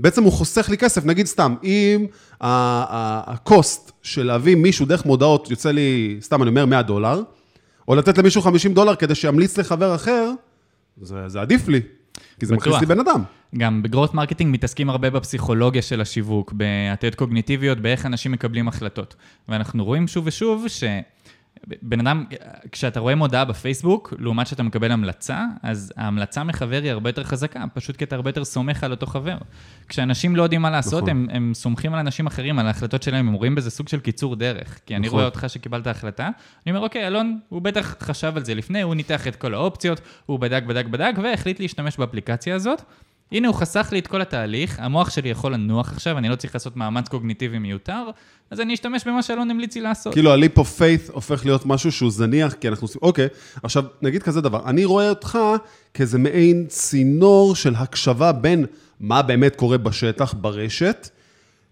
בעצם 0.00 0.22
הוא 0.22 0.32
חוסך 0.32 0.68
לי 0.70 0.78
כסף. 0.78 1.04
נגיד 1.04 1.26
סתם, 1.26 1.54
אם 1.64 2.06
ה 2.40 2.70
cost 2.70 3.92
של 4.02 4.26
להביא 4.26 4.56
מישהו 4.56 4.86
דרך 4.86 5.06
מודעות 5.06 5.50
יוצא 5.50 5.70
לי, 5.70 6.16
סתם 6.20 6.42
אני 6.42 6.50
אומר, 6.50 6.66
100 6.66 6.82
דולר, 6.82 7.22
או 7.88 7.94
לתת 7.94 8.18
למישהו 8.18 8.42
50 8.42 8.74
דולר 8.74 8.94
כדי 8.94 9.14
שימליץ 9.14 9.58
לחבר 9.58 9.94
אחר, 9.94 10.30
זה, 11.02 11.28
זה 11.28 11.40
עדיף 11.40 11.68
לי, 11.68 11.80
כי 12.40 12.46
זה. 12.46 12.54
מכניס 12.54 12.80
לי 12.80 12.86
בן 12.86 13.00
אדם. 13.00 13.22
גם 13.58 13.82
ב 13.82 13.87
growth 13.87 14.14
marketing 14.14 14.54
מתעסקים 14.54 14.90
הרבה 14.90 15.10
בפסיכולוגיה 15.10 15.82
של 15.82 16.00
השיווק, 16.00 16.52
בהטיות 16.52 17.14
קוגניטיביות, 17.14 17.78
באיך 17.80 18.06
אנשים 18.06 18.32
מקבלים 18.32 18.68
החלטות. 18.68 19.14
ואנחנו 19.48 19.84
רואים 19.84 20.08
שוב 20.08 20.26
ושוב 20.26 20.64
ש... 20.68 20.84
בן 21.82 22.06
אדם, 22.06 22.24
כשאתה 22.72 23.00
רואה 23.00 23.14
מודעה 23.14 23.44
בפייסבוק, 23.44 24.14
לעומת 24.18 24.46
שאתה 24.46 24.62
מקבל 24.62 24.92
המלצה, 24.92 25.44
אז 25.62 25.92
ההמלצה 25.96 26.44
מחבר 26.44 26.80
היא 26.82 26.90
הרבה 26.90 27.08
יותר 27.08 27.24
חזקה, 27.24 27.64
פשוט 27.74 27.96
כי 27.96 28.04
אתה 28.04 28.16
הרבה 28.16 28.30
יותר 28.30 28.44
סומך 28.44 28.84
על 28.84 28.90
אותו 28.90 29.06
חבר. 29.06 29.36
כשאנשים 29.88 30.36
לא 30.36 30.42
יודעים 30.42 30.62
מה 30.62 30.70
לעשות, 30.70 31.02
נכון. 31.02 31.10
הם, 31.10 31.26
הם 31.30 31.54
סומכים 31.54 31.94
על 31.94 32.00
אנשים 32.00 32.26
אחרים, 32.26 32.58
על 32.58 32.66
ההחלטות 32.66 33.02
שלהם, 33.02 33.28
הם 33.28 33.34
רואים 33.34 33.54
בזה 33.54 33.70
סוג 33.70 33.88
של 33.88 34.00
קיצור 34.00 34.36
דרך. 34.36 34.80
כי 34.86 34.96
אני 34.96 35.06
נכון. 35.06 35.18
רואה 35.18 35.28
אותך 35.28 35.44
שקיבלת 35.48 35.86
החלטה, 35.86 36.30
אני 36.66 36.72
אומר, 36.72 36.84
אוקיי, 36.84 37.06
אלון, 37.06 37.38
הוא 37.48 37.62
בטח 37.62 37.96
חשב 38.00 38.32
על 38.36 38.44
זה 38.44 38.54
לפני, 38.54 38.82
הוא 38.82 38.94
ניתח 38.94 39.26
את 39.26 39.36
כל 39.36 39.54
האופציות, 39.54 40.00
הוא 40.26 40.38
בדק, 40.38 40.62
בדק, 40.62 40.86
בדק, 40.86 41.12
והחליט 41.22 41.60
להשתמש 41.60 41.96
באפליקציה 41.96 42.54
הזאת. 42.54 42.82
הנה, 43.32 43.48
הוא 43.48 43.56
חסך 43.56 43.88
לי 43.92 43.98
את 43.98 44.06
כל 44.06 44.20
התהליך, 44.20 44.80
המוח 44.80 45.10
שלי 45.10 45.28
יכול 45.28 45.54
לנוח 45.54 45.92
עכשיו, 45.92 46.18
אני 46.18 46.28
לא 46.28 46.36
צריך 46.36 46.54
לעשות 46.54 46.76
מאמץ 46.76 47.08
קוגניטיבי 47.08 47.58
מיותר, 47.58 48.10
אז 48.50 48.60
אני 48.60 48.74
אשתמש 48.74 49.04
במה 49.06 49.22
שאלון 49.22 49.50
המליץ 49.50 49.74
לי 49.74 49.80
לעשות. 49.80 50.12
כאילו 50.12 50.32
ה-leap 50.32 50.58
of 50.58 50.78
faith 50.78 51.12
הופך 51.12 51.44
להיות 51.44 51.66
משהו 51.66 51.92
שהוא 51.92 52.10
זניח, 52.10 52.52
כי 52.52 52.68
אנחנו 52.68 52.84
עושים, 52.84 53.00
אוקיי, 53.02 53.28
עכשיו 53.62 53.84
נגיד 54.02 54.22
כזה 54.22 54.40
דבר, 54.40 54.60
אני 54.66 54.84
רואה 54.84 55.08
אותך 55.08 55.38
כאיזה 55.94 56.18
מעין 56.18 56.66
צינור 56.68 57.54
של 57.56 57.74
הקשבה 57.74 58.32
בין 58.32 58.66
מה 59.00 59.22
באמת 59.22 59.56
קורה 59.56 59.78
בשטח, 59.78 60.34
ברשת, 60.40 61.08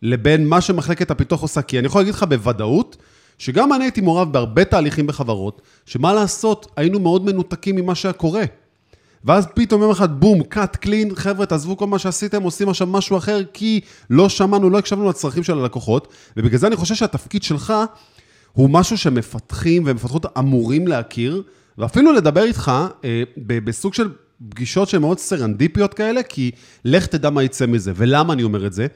לבין 0.03 0.49
מה 0.49 0.61
שמחלקת 0.61 1.11
הפיתוח 1.11 1.43
עושה, 1.43 1.63
כי 1.63 1.79
אני 1.79 1.87
יכול 1.87 2.01
להגיד 2.01 2.15
לך 2.15 2.23
בוודאות, 2.23 2.97
שגם 3.39 3.73
אני 3.73 3.85
הייתי 3.85 4.01
מעורב 4.01 4.33
בהרבה 4.33 4.65
תהליכים 4.65 5.07
בחברות, 5.07 5.63
שמה 5.87 6.15
לעשות, 6.15 6.67
היינו 6.77 7.01
מאוד 7.01 7.25
מנותקים 7.25 7.77
ממה 7.77 7.95
שהיה 7.95 8.13
קורה. 8.13 8.45
ואז 9.25 9.47
פתאום 9.55 9.83
יום 9.83 9.91
אחד, 9.91 10.21
בום, 10.21 10.41
cut 10.41 10.87
clean, 10.87 11.15
חבר'ה, 11.15 11.47
תעזבו 11.47 11.77
כל 11.77 11.87
מה 11.87 11.99
שעשיתם, 11.99 12.43
עושים 12.43 12.69
עכשיו 12.69 12.87
משהו 12.87 13.17
אחר, 13.17 13.41
כי 13.53 13.81
לא 14.11 14.29
שמענו, 14.29 14.71
לא 14.71 14.79
הקשבנו 14.79 15.09
לצרכים 15.09 15.43
של 15.43 15.59
הלקוחות, 15.59 16.13
ובגלל 16.37 16.59
זה 16.59 16.67
אני 16.67 16.77
חושב 16.77 16.95
שהתפקיד 16.95 17.43
שלך 17.43 17.73
הוא 18.53 18.71
משהו 18.71 18.99
שמפתחים 18.99 19.83
ומפתחות 19.87 20.27
אמורים 20.39 20.87
להכיר, 20.87 21.43
ואפילו 21.79 22.13
לדבר 22.13 22.43
איתך 22.43 22.73
אה, 23.05 23.23
בסוג 23.37 23.95
של 23.95 24.09
פגישות 24.49 24.89
שהן 24.89 25.01
מאוד 25.01 25.19
סרנדיפיות 25.19 25.95
כאלה, 25.95 26.23
כי 26.23 26.51
לך 26.85 27.07
תדע 27.07 27.31
מה 27.31 27.43
יצא 27.43 27.67
מזה. 27.67 27.93
ולמה 27.97 28.33
אני 28.33 28.43
אומר 28.43 28.67
את 28.67 28.73
זה? 28.73 28.87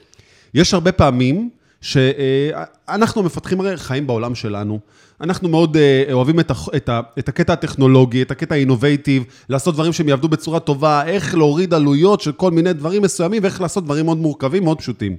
יש 0.55 0.75
הרבה 0.75 0.93
פעמים 0.93 1.51
שאנחנו 1.83 3.23
המפתחים 3.23 3.61
הרי 3.61 3.77
חיים 3.77 4.07
בעולם 4.07 4.35
שלנו. 4.35 4.81
אנחנו 5.21 5.49
מאוד 5.49 5.77
אה, 5.77 6.05
אוהבים 6.13 6.41
את, 6.41 6.51
את, 6.77 6.91
את 7.19 7.29
הקטע 7.29 7.53
הטכנולוגי, 7.53 8.23
את 8.23 8.31
הקטע 8.31 8.55
האינובייטיב, 8.55 9.25
לעשות 9.49 9.75
דברים 9.75 9.93
שהם 9.93 10.09
יעבדו 10.09 10.29
בצורה 10.29 10.61
טובה, 10.61 11.07
איך 11.07 11.35
להוריד 11.35 11.75
עלויות 11.75 12.21
של 12.21 12.33
כל 12.33 12.51
מיני 12.51 12.73
דברים 12.73 13.03
מסוימים, 13.03 13.43
ואיך 13.43 13.61
לעשות 13.61 13.85
דברים 13.85 14.05
מאוד 14.05 14.19
מורכבים, 14.19 14.65
מאוד 14.65 14.79
פשוטים. 14.79 15.17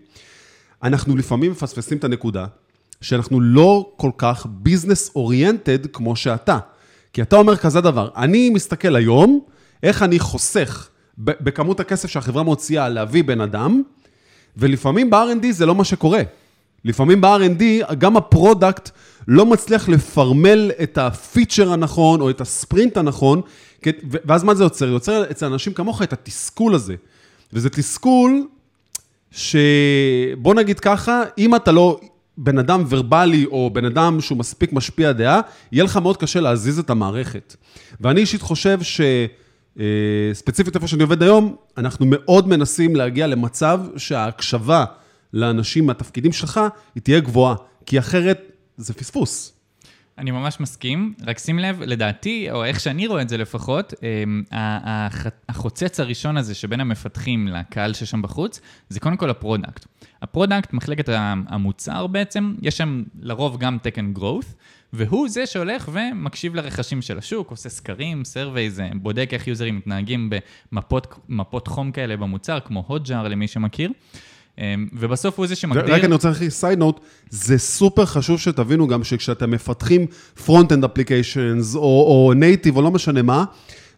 אנחנו 0.84 1.18
לפעמים 1.18 1.52
מפספסים 1.52 1.98
את 1.98 2.04
הנקודה, 2.04 2.46
שאנחנו 3.02 3.42
לא 3.42 3.92
כל 3.98 4.12
כך 4.18 4.46
business 4.50 5.12
oriented 5.16 5.86
כמו 5.86 6.16
שאתה. 6.16 6.58
כי 7.14 7.22
אתה 7.22 7.36
אומר 7.36 7.56
כזה 7.56 7.82
דבר, 7.82 8.10
אני 8.18 8.50
מסתכל 8.50 8.96
היום, 8.96 9.40
איך 9.84 10.04
אני 10.04 10.20
חוסך 10.20 10.90
בכמות 11.18 11.80
הכסף 11.80 12.10
שהחברה 12.10 12.44
מוציאה 12.44 12.90
להביא 12.90 13.24
בן 13.24 13.42
אדם, 13.42 13.82
ולפעמים 14.58 15.10
ב-R&D 15.10 15.52
זה 15.52 15.66
לא 15.66 15.76
מה 15.76 15.84
שקורה. 15.84 16.22
לפעמים 16.86 17.22
ב-R&D, 17.22 17.94
גם 17.94 18.18
ה 18.18 18.27
product 18.27 18.90
לא 19.28 19.46
מצליח 19.46 19.90
לפרמל 19.90 20.72
את 20.84 20.98
ה 20.98 21.07
feature 21.07 21.72
הנכון, 21.72 22.22
או 22.22 22.30
את 22.30 22.42
הספרינט 22.42 22.98
הנכון, 22.98 23.42
ואז 24.04 24.44
מה 24.44 24.56
זה 24.56 24.64
יוצר? 24.64 24.86
יוצר 24.86 25.32
אצל 25.32 25.46
אנשים 25.46 25.74
כמוך 25.74 26.02
את 26.02 26.14
התסכול 26.14 26.76
הזה. 26.76 26.96
וזה 27.54 27.70
תסכול 27.70 28.48
שבוא 29.32 30.54
נגיד 30.56 30.80
ככה, 30.80 31.22
אם 31.38 31.56
אתה 31.56 31.72
לא 31.72 32.00
בן 32.38 32.60
אדם 32.60 32.84
ורבלי, 32.90 33.46
או 33.46 33.70
בן 33.74 33.86
אדם 33.86 34.22
שהוא 34.22 34.38
מספיק 34.38 34.74
משפיע 34.74 35.12
דעה, 35.12 35.42
יהיה 35.72 35.84
לך 35.84 35.98
מאוד 35.98 36.18
קשה 36.18 36.40
להזיז 36.40 36.80
את 36.80 36.90
המערכת. 36.90 37.56
ואני 38.02 38.22
אישית 38.22 38.42
חושב 38.42 38.82
ש... 38.82 39.02
אה, 39.80 39.86
ספציפית 40.34 40.76
איפה 40.76 40.88
שאני 40.88 41.04
עובד 41.04 41.24
היום, 41.24 41.56
אנחנו 41.78 42.06
מאוד 42.10 42.48
מנסים 42.48 42.96
להגיע 42.96 43.28
למצב 43.28 43.82
שההקשבה 43.98 44.86
לאנשים 45.34 45.86
מהתפקידים 45.86 46.32
שלך, 46.32 46.60
היא 46.96 47.04
תהיה 47.04 47.20
גבוהה, 47.20 47.56
כי 47.86 48.00
אחרת 48.00 48.52
זה 48.78 48.94
פספוס. 48.94 49.54
אני 50.18 50.32
ממש 50.32 50.60
מסכים, 50.60 51.14
רק 51.26 51.40
שים 51.40 51.60
לב, 51.60 51.82
לדעתי, 51.82 52.52
או 52.52 52.66
איך 52.66 52.80
שאני 52.80 53.08
רואה 53.08 53.22
את 53.22 53.30
זה 53.30 53.38
לפחות, 53.38 53.94
אה, 54.52 55.08
החוצץ 55.50 56.00
הראשון 56.00 56.38
הזה 56.38 56.56
שבין 56.56 56.80
המפתחים 56.80 57.48
לקהל 57.48 57.94
ששם 57.94 58.22
בחוץ, 58.22 58.62
זה 58.90 59.00
קודם 59.00 59.18
כל 59.18 59.30
ה 59.30 59.36
product. 59.36 59.86
ה 60.22 60.27
product, 60.27 60.74
מחלקת 60.74 61.10
המוצר 61.48 62.08
בעצם, 62.08 62.56
יש 62.62 62.78
שם 62.78 63.04
לרוב 63.20 63.58
גם 63.58 63.78
תקן 63.82 64.14
growth, 64.18 64.54
והוא 64.94 65.30
זה 65.30 65.46
שהולך 65.46 65.90
ומקשיב 65.94 66.56
לרחשים 66.56 67.02
של 67.02 67.18
השוק, 67.18 67.52
עושה 67.52 67.70
סקרים, 67.70 68.26
surveys, 68.26 68.82
בודק 68.96 69.30
איך 69.34 69.48
יוזרים 69.48 69.78
מתנהגים 69.78 70.30
במפות 70.72 71.68
חום 71.68 71.92
כאלה 71.92 72.18
במוצר, 72.18 72.60
כמו 72.60 72.84
Hotjar 72.88 73.28
למי 73.28 73.48
שמכיר. 73.48 73.92
אמ, 74.58 74.88
ובסוף 74.94 75.40
הוא 75.40 75.48
זה 75.48 75.56
שמגדיר... 75.56 75.96
רק 75.96 76.04
אני 76.04 76.14
רוצה 76.14 76.30
להכניס 76.30 76.60
side 76.60 76.80
note, 76.80 77.00
זה 77.30 77.58
סופר 77.58 78.06
חשוב 78.06 78.40
שתבינו 78.40 78.88
גם 78.88 79.04
שכשאתם 79.04 79.52
מפתחים 79.52 80.06
front-end 80.46 80.84
applications 80.84 81.76
או, 81.76 82.34
native 82.36 82.76
או 82.76 82.82
לא 82.82 82.92
משנה 82.92 83.22
מה, 83.22 83.44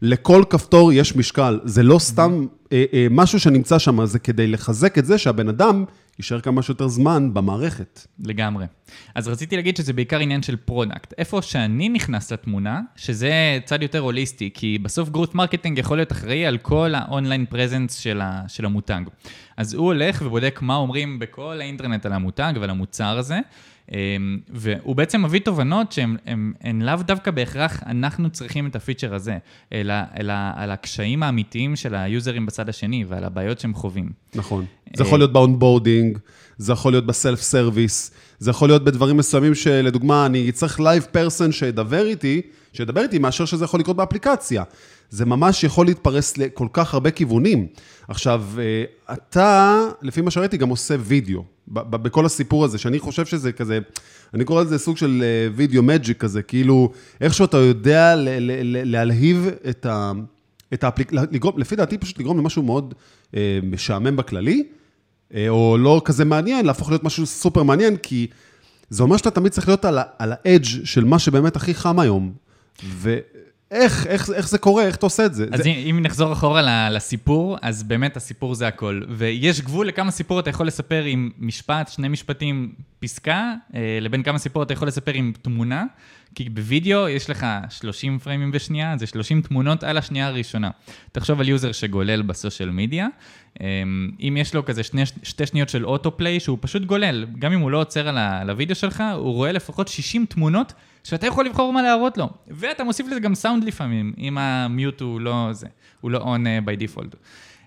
לכל 0.02 0.44
כפתור 0.50 0.94
יש 0.94 1.16
משקל. 1.16 1.60
זה 1.64 1.84
לא 1.84 2.00
סתם 2.00 2.46
אה, 2.72 2.86
אה, 2.94 3.08
משהו 3.12 3.40
שנמצא 3.40 3.80
שם, 3.80 4.06
זה 4.06 4.20
כדי 4.20 4.48
לחזק 4.48 4.98
את 4.98 5.06
זה 5.06 5.18
שהבן 5.18 5.50
אדם 5.50 5.86
יישאר 6.20 6.42
כמה 6.42 6.62
שיותר 6.62 6.88
זמן 6.88 7.34
במערכת. 7.34 8.08
לגמרי. 8.20 8.66
אז 9.16 9.28
רציתי 9.28 9.56
להגיד 9.56 9.78
שזה 9.78 9.94
בעיקר 9.94 10.20
עניין 10.20 10.42
של 10.42 10.56
product. 10.56 11.14
איפה 11.18 11.42
שאני 11.42 11.90
נכנס 11.90 12.32
לתמונה, 12.32 12.82
שזה 12.96 13.60
צד 13.66 13.82
יותר 13.82 14.00
הוליסטי, 14.00 14.50
כי 14.54 14.78
בסוף 14.78 15.10
growth 15.10 15.36
marketing 15.36 15.78
יכול 15.78 15.98
להיות 15.98 16.12
אחראי 16.12 16.46
על 16.46 16.58
כל 16.58 16.96
ה 16.96 17.03
online 17.03 17.46
presence 17.46 17.96
של, 17.96 18.22
של 18.48 18.66
המותג. 18.66 19.02
אז 19.58 19.74
הוא 19.74 19.86
הולך 19.86 20.22
ובודק 20.26 20.60
מה 20.62 20.76
אומרים 20.76 21.20
בכל 21.20 21.62
האינטרנט 21.62 22.06
על 22.06 22.14
המותג 22.14 22.54
ועל 22.60 22.70
המוצר 22.70 23.18
הזה. 23.18 23.40
אמ, 23.92 24.39
והוא 24.50 24.96
בעצם 24.96 25.24
מביא 25.24 25.39
תובנות 25.39 25.92
שהן 25.92 26.82
לאו 26.82 26.96
דווקא 26.96 27.32
בהכרח 27.32 27.84
אנחנו 27.86 28.30
צריכים 28.30 28.68
את 28.68 28.75
ה 28.75 28.81
feature 28.81 29.16
הזה, 29.15 29.38
אלא, 29.74 29.94
אלא 30.20 30.34
על 30.56 30.72
הקשיים 30.72 31.24
האמיתיים 31.24 31.75
של 31.75 31.96
היוזרים 31.96 32.46
בצד 32.46 32.70
השני 32.70 33.06
ועל 33.08 33.24
הבעיות 33.24 33.60
שהם 33.60 33.74
חווים. 33.74 34.10
נכון. 34.36 34.65
זה 34.98 35.04
יכול 35.04 35.20
להיות 35.20 35.34
ב 35.34 35.41
onboarding, 35.41 36.18
זה 36.58 36.74
יכול 36.74 36.94
להיות 36.94 37.06
ב 37.06 37.13
self 37.13 37.42
service, 37.42 38.12
זה 38.39 38.50
יכול 38.50 38.70
להיות 38.70 38.84
בדברים 38.84 39.18
מסוימים 39.18 39.56
שלדוגמה, 39.56 40.25
אני 40.25 40.51
צריך 40.51 40.80
live 40.80 41.08
person 41.12 41.52
שידבר 41.51 42.06
איתי, 42.06 42.42
שידבר 42.74 43.01
איתי, 43.01 43.20
מאשר 43.20 43.46
שזה 43.46 43.65
יכול 43.65 43.80
לקרות 43.80 43.98
באפליקציה. 43.98 44.63
זה 45.10 45.25
ממש 45.25 45.63
יכול 45.63 45.86
להתפרס 45.86 46.38
לכל 46.38 46.68
כך 46.74 46.94
הרבה 46.94 47.12
כיוונים. 47.12 47.68
עכשיו, 48.08 48.44
אה, 48.58 49.13
אתה, 49.13 49.80
לפי 50.01 50.22
מה 50.22 50.32
שראיתי, 50.32 50.58
גם 50.58 50.70
עושה 50.70 50.96
וידאו, 51.00 51.44
בכל 51.68 52.26
הסיפור 52.26 52.66
הזה, 52.66 52.78
שאני 52.78 53.00
חושב 53.00 53.26
שזה 53.26 53.52
כזה, 53.52 53.80
אני 54.34 54.46
קורא 54.46 54.64
לזה 54.64 54.78
סוג 54.78 54.98
של 54.98 55.24
אה, 55.24 55.48
וידאו 55.56 55.84
מג'יק 55.84 56.18
כזה, 56.18 56.42
כאילו, 56.42 56.92
איכשהו 57.22 57.46
אתה 57.46 57.58
יודע 57.58 58.16
להלהיב 58.66 59.48
את 59.70 59.86
ה... 59.86 60.12
את 60.74 60.84
האפליק... 60.84 61.14
לגרום, 61.14 61.60
לפי 61.60 61.76
דעתי 61.76 61.98
פשוט 61.98 62.20
לגרום 62.20 62.38
למשהו 62.38 62.64
מאוד 62.64 62.94
אה, 63.36 63.60
משעמם 63.64 64.16
בכללי, 64.16 64.64
אה, 65.34 65.50
או 65.50 65.78
לא 65.78 66.02
כזה 66.06 66.26
מעניין, 66.26 66.66
להפוך 66.66 66.90
להיות 66.90 67.04
משהו 67.04 67.26
סופר 67.26 67.64
מעניין, 67.64 67.98
כי 67.98 68.28
זה 68.90 69.04
אומר 69.04 69.18
שאתה 69.18 69.32
תמיד 69.32 69.52
צריך 69.52 69.68
להיות 69.68 69.86
על 69.86 69.98
האדג' 70.20 70.86
של 70.86 71.04
מה 71.04 71.20
שבאמת 71.20 71.56
הכי 71.56 71.74
חם 71.74 72.00
היום. 72.00 72.34
ו... 72.86 73.18
איך, 73.72 74.08
איך, 74.08 74.30
איך 74.30 74.50
זה 74.50 74.58
קורה, 74.58 74.84
איך 74.84 74.96
אתה 74.96 75.06
עושה 75.06 75.26
את 75.26 75.34
זה? 75.34 75.46
אז 75.52 75.64
זה... 75.64 75.70
אם 75.70 76.00
נחזור 76.02 76.34
אחורה 76.34 76.90
לסיפור, 76.90 77.58
אז 77.62 77.84
באמת 77.84 78.18
הסיפור 78.18 78.56
זה 78.56 78.68
הכל. 78.68 79.02
ויש 79.10 79.62
גבול 79.62 79.88
לכמה 79.88 80.12
סיפור 80.12 80.40
אתה 80.40 80.50
יכול 80.50 80.68
לספר 80.68 81.04
עם 81.04 81.32
משפט, 81.40 81.88
שני 81.88 82.08
משפטים, 82.08 82.72
פסקה, 83.00 83.54
אה, 83.76 83.98
לבין 84.02 84.24
כמה 84.24 84.38
סיפור 84.38 84.64
אתה 84.64 84.74
יכול 84.74 84.88
לספר 84.88 85.12
עם 85.14 85.34
תמונה, 85.42 85.84
כי 86.36 86.50
בווידאו 86.50 87.10
יש 87.10 87.30
לך 87.30 87.46
30 87.70 88.20
פריימים 88.20 88.52
בשנייה, 88.52 88.96
זה 88.98 89.08
30 89.08 89.42
תמונות 89.42 89.84
על 89.84 89.98
השנייה 89.98 90.28
הראשונה. 90.28 90.70
תחשוב 91.12 91.40
על 91.40 91.50
user 91.50 91.72
שגולל 91.72 92.22
ב 92.22 92.28
social 92.28 92.70
media, 92.70 93.08
אה, 93.62 93.84
אם 94.20 94.38
יש 94.40 94.56
לו 94.56 94.66
כזה 94.66 94.84
שני, 94.84 95.04
שתי 95.24 95.46
שניות 95.46 95.70
של 95.70 95.86
autoplay, 95.86 96.40
שהוא 96.40 96.58
פשוט 96.62 96.84
גולל, 96.84 97.26
גם 97.40 97.54
אם 97.54 97.60
הוא 97.60 97.72
לא 97.72 97.82
עוצר 97.82 98.08
על 98.08 98.50
הווידאו 98.50 98.76
שלך, 98.76 99.04
הוא 99.16 99.34
רואה 99.34 99.52
לפחות 99.52 99.88
60 99.88 100.26
תמונות. 100.26 100.74
שאתה 101.06 101.28
יכול 101.28 101.46
לבחור 101.46 101.74
מה 101.74 101.82
להראות 101.82 102.18
לו. 102.18 102.30
ואתה 102.48 102.84
מוסיף 102.84 103.08
לזה 103.08 103.20
גם 103.20 103.36
סאונד 103.36 103.64
לפעמים, 103.64 104.14
אם 104.18 104.38
ה 104.38 104.50
mute 104.50 105.02
הוא 105.02 105.22
לא 105.22 105.50
זה, 105.52 105.68
הוא 106.02 106.12
לא 106.12 106.20
on 106.20 106.40
uh, 106.40 106.68
by 106.70 106.82
default. 106.82 107.16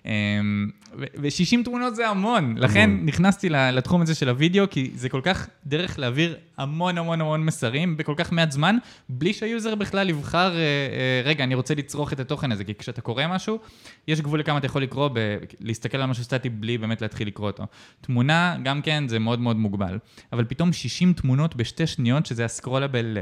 אמ, 0.05 0.69
ו-60 0.97 1.63
תמונות 1.63 1.95
זה 1.95 2.09
המון, 2.09 2.57
לכן 2.57 2.89
נכנסתי 3.03 3.49
לתחום 3.49 4.01
הזה 4.01 4.15
של 4.15 4.29
הוידאו, 4.29 4.69
כי 4.69 4.91
זה 4.95 5.09
כל 5.09 5.21
כך 5.23 5.47
דרך 5.65 5.99
להעביר 5.99 6.35
המון 6.57 6.97
המון 6.97 7.21
המון 7.21 7.45
מסרים 7.45 7.97
בכל 7.97 8.13
כך 8.17 8.31
מעט 8.31 8.51
זמן, 8.51 8.77
בלי 9.09 9.33
שה 9.33 9.51
user 9.51 9.75
בכלל 9.75 10.09
יבחר, 10.09 10.55
אה, 10.55 10.59
אה, 10.59 11.21
רגע, 11.25 11.43
אני 11.43 11.55
רוצה 11.55 11.75
לצרוך 11.75 12.13
את 12.13 12.19
התוכן 12.19 12.51
הזה, 12.51 12.63
כי 12.63 12.75
כשאתה 12.75 13.01
קורא 13.01 13.23
משהו, 13.27 13.59
יש 14.07 14.21
גבול 14.21 14.39
לכמה 14.39 14.57
אתה 14.57 14.65
יכול 14.65 14.83
לקרוא, 14.83 15.09
ב- 15.13 15.37
להסתכל 15.59 15.97
על 15.97 16.05
משהו 16.05 16.23
סטטי 16.23 16.49
בלי 16.49 16.77
באמת 16.77 17.01
להתחיל 17.01 17.27
לקרוא 17.27 17.47
אותו. 17.47 17.63
תמונה, 18.01 18.55
גם 18.63 18.81
כן, 18.81 19.07
זה 19.07 19.19
מאוד 19.19 19.39
מאוד 19.39 19.57
מוגבל. 19.57 19.97
אבל 20.33 20.45
פתאום 20.45 20.73
60 20.73 21.13
תמונות 21.13 21.55
בשתי 21.55 21.87
שניות, 21.87 22.25
שזה 22.25 22.45
ה 22.45 22.51
scrollable 22.51 23.17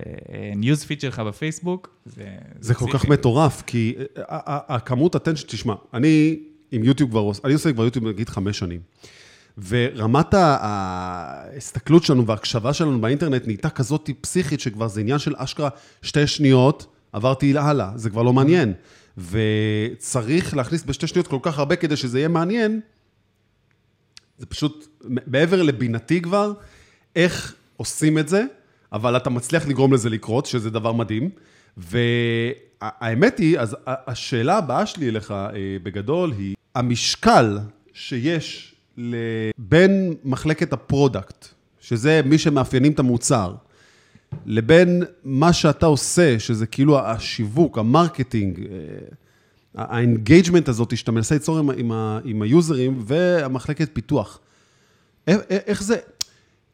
news 0.56 0.84
feed 0.84 1.02
שלך 1.02 1.20
בפייסבוק, 1.20 1.90
זה... 2.06 2.26
זה 2.60 2.74
כל 2.74 2.92
כך 2.94 3.08
מטורף, 3.08 3.64
כי 3.68 3.96
הכמות 4.68 5.16
attention, 5.16 5.46
תשמע, 5.48 5.74
אני... 5.94 6.40
עם 6.72 6.84
יוטיוב 6.84 7.10
כבר, 7.10 7.32
אני 7.44 7.54
עושה 7.54 7.74
כבר 7.74 7.84
יוטיוב 7.84 8.08
נגיד 8.08 8.30
חמש 8.30 8.60
שנים. 8.60 8.80
ורמת 9.68 10.34
ההסתכלות 10.34 12.04
שלנו 12.04 12.26
וההקשבה 12.26 12.74
שלנו 12.74 13.02
באינטרנט 13.02 13.46
נהייתה 13.46 13.70
כזאת 13.70 14.10
פסיכית, 14.22 14.60
שכבר 14.60 14.88
זה 14.88 15.02
עניין 15.02 15.20
של 15.20 15.34
אשכרה 15.38 15.70
שתי 16.02 16.28
שניות, 16.28 16.86
עברתי 17.14 17.58
הלאה, 17.58 17.92
זה 17.96 18.10
כבר 18.10 18.22
לא 18.22 18.34
מעניין. 18.34 18.74
וצריך 19.18 20.56
להכניס 20.56 20.84
בשתי 20.84 21.08
שניות 21.08 21.28
כל 21.28 21.40
כך 21.42 21.60
הרבה 21.60 21.76
כדי 21.76 21.96
שזה 21.96 22.20
יהיה 22.20 22.28
מעניין, 22.28 22.82
זה 24.38 24.46
פשוט 24.46 24.88
מעבר 25.28 25.62
לבינתי 25.62 26.22
כבר, 26.22 26.54
איך 27.16 27.56
עושים 27.78 28.18
את 28.18 28.30
זה, 28.30 28.44
אבל 28.94 29.18
אתה 29.18 29.30
מצליח 29.30 29.68
לגרום 29.68 29.94
לזה 29.94 30.10
לקרות, 30.10 30.46
שזה 30.46 30.70
דבר 30.70 30.92
מדהים. 30.92 31.30
והאמת 32.82 33.38
היא, 33.38 33.60
אז 33.60 33.76
השאלה 33.86 34.58
הבאה 34.58 34.86
שלי 34.86 35.10
אליך 35.10 35.32
אה, 35.32 35.48
בגדול 35.84 36.32
היא, 36.32 36.56
המשקל 36.76 37.60
שיש 37.94 38.76
בין 39.58 40.14
מחלקת 40.24 40.74
ה 40.74 40.82
product, 40.82 41.48
שזה 41.80 42.22
מי 42.26 42.38
שמאפיינים 42.38 42.92
את 42.92 43.00
המוצר, 43.00 43.56
לבין 44.46 45.04
מה 45.24 45.54
שאתה 45.54 45.86
עושה, 45.86 46.40
שזה 46.40 46.68
כאילו 46.68 47.00
השיווק, 47.00 47.78
ה 47.78 47.85
marketing, 47.85 48.60
אה, 48.60 48.66
ה 49.76 49.84
engagement 49.84 50.70
הזאת 50.70 50.98
שאתה 50.98 51.12
מנסה 51.12 51.36
ליצור 51.36 51.60
עם, 51.60 51.70
עם, 51.70 51.92
עם 52.24 52.42
היוזרים 52.42 53.04
והמחלקת 53.06 53.90
פיתוח. 53.94 54.40
איך, 55.28 55.42
איך 55.50 55.84
זה, 55.84 55.98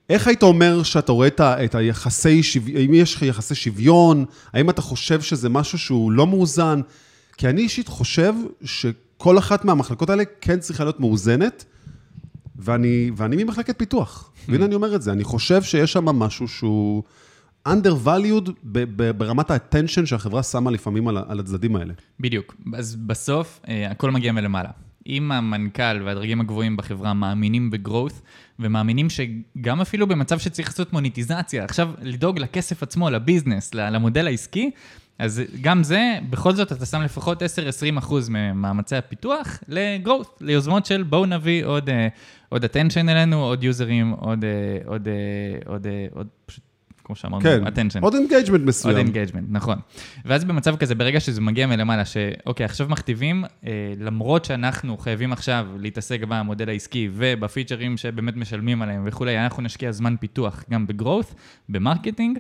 איך 0.10 0.28
היית 0.28 0.44
אומר 0.44 0.84
שאתה 0.84 1.12
רואה 1.12 1.28
את, 1.28 1.76
היחסי 1.76 2.44
שוויון, 2.44 2.82
האם 2.82 2.94
יש 2.94 3.16
לך 3.16 3.22
יחסי 3.22 3.56
שוויון, 3.56 4.26
האם 4.54 4.70
אתה 4.70 4.82
חושב 4.82 5.22
שזה 5.22 5.50
משהו 5.50 5.78
שהוא 5.78 6.12
לא 6.12 6.28
מאוזן? 6.28 6.82
כי 7.38 7.50
אני 7.50 7.62
אישית 7.62 7.88
חושב 7.88 8.34
שכל 8.64 9.38
אחת 9.38 9.66
מהמחלקות 9.66 10.10
האלה 10.10 10.24
כן 10.42 10.60
צריכה 10.60 10.84
להיות 10.84 11.00
מאוזנת, 11.00 11.66
ואני, 12.56 13.12
ואני 13.16 13.44
ממחלקת 13.44 13.80
פיתוח. 13.80 14.32
והנה 14.48 14.66
אני 14.66 14.76
אומר 14.76 14.96
את 14.96 15.02
זה, 15.02 15.12
אני 15.12 15.24
חושב 15.24 15.64
שיש 15.64 15.94
שם 15.94 16.06
משהו 16.06 16.48
שהוא 16.48 17.04
undervalued 17.68 18.52
ברמת 19.18 19.52
ה-attention 19.52 20.06
שהחברה 20.06 20.44
שמה 20.44 20.72
לפעמים 20.72 21.08
על, 21.08 21.18
על 21.28 21.40
הצדדים 21.40 21.76
האלה. 21.76 21.94
בדיוק. 22.20 22.56
אז 22.74 22.96
בסוף, 22.96 23.60
אה, 23.68 23.92
הכל 23.92 24.12
מגיע 24.12 24.32
מלמעלה. 24.32 24.70
אם 25.08 25.32
המנכ"ל 25.32 26.02
והדרגים 26.04 26.42
הגבוהים 26.42 26.78
בחברה 26.78 27.14
מאמינים 27.14 27.72
ב 27.72 27.78
growth, 27.78 28.22
ומאמינים 28.60 29.08
שגם 29.10 29.82
אפילו 29.82 30.08
במצב 30.08 30.40
שצריך 30.40 30.68
לעשות 30.68 30.94
מוניטיזציה, 30.94 31.64
עכשיו 31.64 31.90
לדאוג 32.02 32.40
לכסף 32.40 32.84
עצמו, 32.84 33.10
ל 33.10 33.16
business, 33.16 33.74
למודל 33.74 34.28
העסקי, 34.28 34.72
אז 35.20 35.42
גם 35.62 35.84
זה, 35.84 36.20
בכל 36.30 36.54
זאת 36.54 36.72
אתה 36.72 36.86
שם 36.86 37.02
לפחות 37.02 37.42
10-20 37.42 37.46
אחוז 37.98 38.30
ממאמצי 38.30 38.96
הפיתוח 38.96 39.60
ל 39.68 39.77
growth, 39.77 40.38
ליוזמות 40.42 40.86
של 40.86 41.04
בואו 41.04 41.26
נביא 41.26 41.66
עוד, 41.66 41.90
אה, 41.90 42.08
עוד 42.50 42.66
attention 42.66 43.10
אלינו, 43.10 43.44
עוד 43.44 43.64
יוזרים, 43.64 44.10
עוד, 44.10 44.44
אה, 44.44 44.50
עוד, 44.86 45.08
עוד, 45.66 45.88
עוד, 45.88 45.88
עוד 46.16 46.28
פשוט 46.46 46.64
כמו 47.04 47.16
שאמרנו, 47.16 47.44
כן, 47.44 47.68
attention. 47.68 48.02
עוד 48.02 48.14
engagement 48.16 48.62
מסוים. 48.62 48.96
עוד 48.96 49.06
engagement, 49.06 49.46
נכון. 49.50 49.78
ואז 50.26 50.44
במצב 50.44 50.76
כזה, 50.76 50.96
ברגע 50.96 51.20
שזה 51.20 51.42
מגיע 51.42 51.68
מלמעלה, 51.68 52.06
שאוקיי, 52.06 52.66
עכשיו 52.66 52.90
מכתיבים, 52.90 53.44
אה, 53.68 53.94
למרות 54.00 54.46
שאנחנו 54.46 54.98
חייבים 54.98 55.34
עכשיו 55.34 55.68
להתעסק 55.80 56.20
במודל 56.28 56.70
העסקי 56.70 57.10
ובפיצ'רים 57.14 57.98
שבאמת 57.98 58.36
משלמים 58.36 58.82
עליהם 58.82 59.04
וכולי, 59.06 59.40
אנחנו 59.40 59.64
נשקיע 59.64 59.92
זמן 59.92 60.16
פיתוח 60.20 60.64
גם 60.72 60.88
ב 60.88 60.94
growth, 60.94 61.34
ב 61.70 61.76
marketing, 61.76 62.38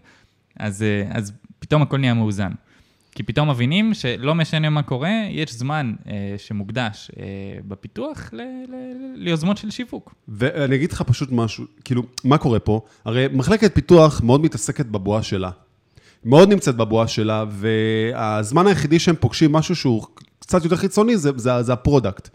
אז, 0.60 0.84
אה, 0.84 1.04
אז 1.12 1.34
פתאום 1.60 1.82
הכל 1.82 1.98
נהיה 1.98 2.14
מאוזן. 2.14 2.52
כי 3.16 3.24
פתאום 3.24 3.50
מבינים 3.50 3.94
שלא 3.94 4.36
משנה 4.36 4.70
מה 4.70 4.84
קורה, 4.84 5.12
יש 5.30 5.54
זמן 5.54 5.94
אה, 6.08 6.36
שמוקדש 6.38 7.12
אה, 7.20 7.24
בפיתוח 7.68 8.30
ל, 8.34 8.42
ל, 8.42 8.76
ליוזמות 9.16 9.58
של 9.58 9.70
שיווק. 9.70 10.14
ואני 10.28 10.76
אגיד 10.76 10.92
לך 10.92 11.02
פשוט 11.02 11.30
משהו, 11.32 11.66
כאילו, 11.86 12.04
מה 12.24 12.38
קורה 12.38 12.60
פה? 12.60 12.82
הרי 13.06 13.28
מחלקת 13.34 13.76
פיתוח 13.76 14.22
מאוד 14.24 14.42
מתעסקת 14.42 14.86
בבועה 14.86 15.24
שלה. 15.24 15.50
מאוד 16.26 16.50
נמצאת 16.50 16.76
בבועה 16.76 17.08
שלה, 17.08 17.46
והזמן 17.50 18.68
היחידי 18.68 19.00
שהם 19.00 19.16
פוגשים 19.20 19.52
משהו 19.52 19.76
שהוא 19.76 20.06
קצת 20.40 20.64
יותר 20.64 20.76
חיצוני, 20.76 21.18
זה, 21.18 21.32
זה, 21.36 21.64
זה 21.64 21.74
ה 21.74 21.80
product. 21.80 22.30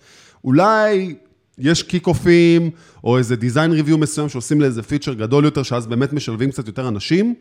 אולי 0.45 1.15
יש 1.59 1.83
קיק-אופים, 1.83 2.71
או 3.05 3.19
איזה 3.19 3.37
design 3.37 3.73
review 3.73 3.99
מסוים 3.99 4.29
שעושים 4.29 4.61
לאיזה 4.61 4.83
feature 4.83 5.15
גדול 5.15 5.45
יותר, 5.45 5.63
שאז 5.63 5.87
באמת 5.87 6.13
משלבים 6.13 6.51
קצת 6.51 6.67
יותר 6.67 6.89
אנשים. 6.89 7.35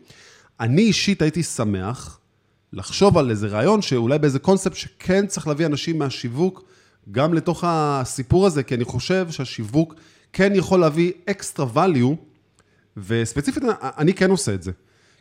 אני 0.60 0.82
אישית 0.82 1.22
הייתי 1.22 1.42
שמח, 1.42 2.17
לחשוב 2.72 3.18
על 3.18 3.30
איזה 3.30 3.46
רעיון 3.46 3.82
שאולי 3.82 4.18
באיזה 4.18 4.38
קונספט 4.38 4.76
שכן 4.76 5.26
צריך 5.26 5.46
להביא 5.46 5.66
אנשים 5.66 5.98
מהשיווק 5.98 6.64
גם 7.10 7.34
לתוך 7.34 7.64
הסיפור 7.66 8.46
הזה, 8.46 8.62
כי 8.62 8.74
אני 8.74 8.84
חושב 8.84 9.30
שהשיווק 9.30 9.94
כן 10.32 10.52
יכול 10.54 10.80
להביא 10.80 11.12
extra 11.30 11.66
value, 11.74 12.14
וספציפית 12.96 13.62
אני 13.82 14.14
כן 14.14 14.30
עושה 14.30 14.54
את 14.54 14.62
זה. 14.62 14.72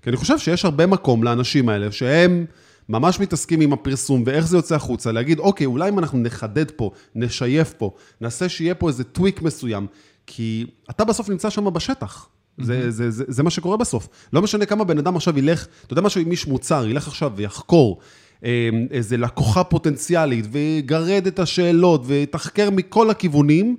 כי 0.01 0.09
אני 0.09 0.17
חושב 0.17 0.37
שיש 0.37 0.65
הרבה 0.65 0.85
מקום 0.85 1.23
לאנשים 1.23 1.69
האלה 1.69 1.91
שהם 1.91 2.45
ממש 2.89 3.19
מתעסקים 3.19 3.61
עם 3.61 3.73
הפרסום 3.73 4.23
ואיך 4.25 4.47
זה 4.47 4.57
יוצא 4.57 4.75
החוצה, 4.75 5.11
להגיד, 5.11 5.39
אוקיי, 5.39 5.65
אולי 5.65 5.89
אם 5.89 5.99
אנחנו 5.99 6.19
נחדד 6.19 6.71
פה, 6.71 6.91
נשייף 7.15 7.73
פה, 7.73 7.91
נעשה 8.21 8.49
שיהיה 8.49 8.75
פה 8.75 8.87
איזה 8.87 9.03
טוויק 9.03 9.41
מסוים, 9.41 9.87
כי 10.27 10.65
אתה 10.89 11.05
בסוף 11.05 11.29
נמצא 11.29 11.49
שם 11.49 11.73
בשטח. 11.73 12.29
זה, 12.57 12.91
זה, 12.91 13.11
זה, 13.11 13.23
זה 13.27 13.43
מה 13.43 13.49
שקורה 13.49 13.77
בסוף. 13.77 14.09
לא 14.33 14.41
משנה 14.41 14.65
כמה 14.65 14.83
בן 14.83 14.97
אדם 14.97 15.15
עכשיו 15.15 15.39
ילך, 15.39 15.67
אתה 15.85 15.93
יודע 15.93 16.01
משהו 16.01 16.21
עם 16.21 16.31
איש 16.31 16.47
מוצר, 16.47 16.87
ילך 16.87 17.07
עכשיו 17.07 17.31
ויחקור 17.35 17.99
אה, 18.43 18.69
איזה 18.91 19.17
לקוחה 19.17 19.63
פוטנציאלית, 19.63 20.45
ויגרד 20.51 21.27
את 21.27 21.39
השאלות, 21.39 22.01
ויתחקר 22.05 22.69
מכל 22.69 23.09
הכיוונים, 23.09 23.77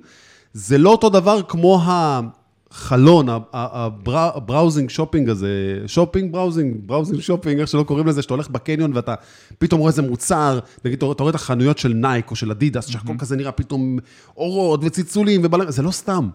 זה 0.53 0.77
לא 0.77 0.89
אותו 0.89 1.09
דבר 1.09 1.41
כמו 1.41 1.81
החלון, 1.85 3.27
ה 3.53 3.68
browsing 3.68 4.89
shopping 4.89 5.29
הזה, 5.29 5.83
shopping, 5.87 6.33
browsing, 6.33 6.75
browsing 6.85 7.21
shopping, 7.21 7.59
איך 7.59 7.69
שלא 7.69 7.83
קוראים 7.83 8.07
לזה, 8.07 8.21
שאתה 8.21 8.33
הולך 8.33 8.49
בקניון 8.49 8.91
ואתה 8.93 9.15
פתאום 9.57 9.79
רואה 9.79 9.91
איזה 9.91 10.01
מוצר, 10.01 10.59
נגיד, 10.85 11.03
אתה 11.03 11.23
רואה 11.23 11.29
את 11.29 11.35
החנויות 11.35 11.77
של 11.77 11.93
נייק 11.93 12.31
או 12.31 12.35
של 12.35 12.51
אדידס, 12.51 12.87
שהכל 12.87 13.13
כזה 13.19 13.35
נראה 13.35 13.51
פתאום 13.51 13.99
אורות 14.37 14.79
וצלצולים 14.83 15.41
ובלם, 15.43 15.71
זה 15.71 15.81
לא 15.81 15.91
סתם. 15.91 16.29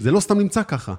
זה 0.00 0.10
לא 0.10 0.20
סתם 0.20 0.38
נמצא 0.38 0.62
ככה. 0.62 0.94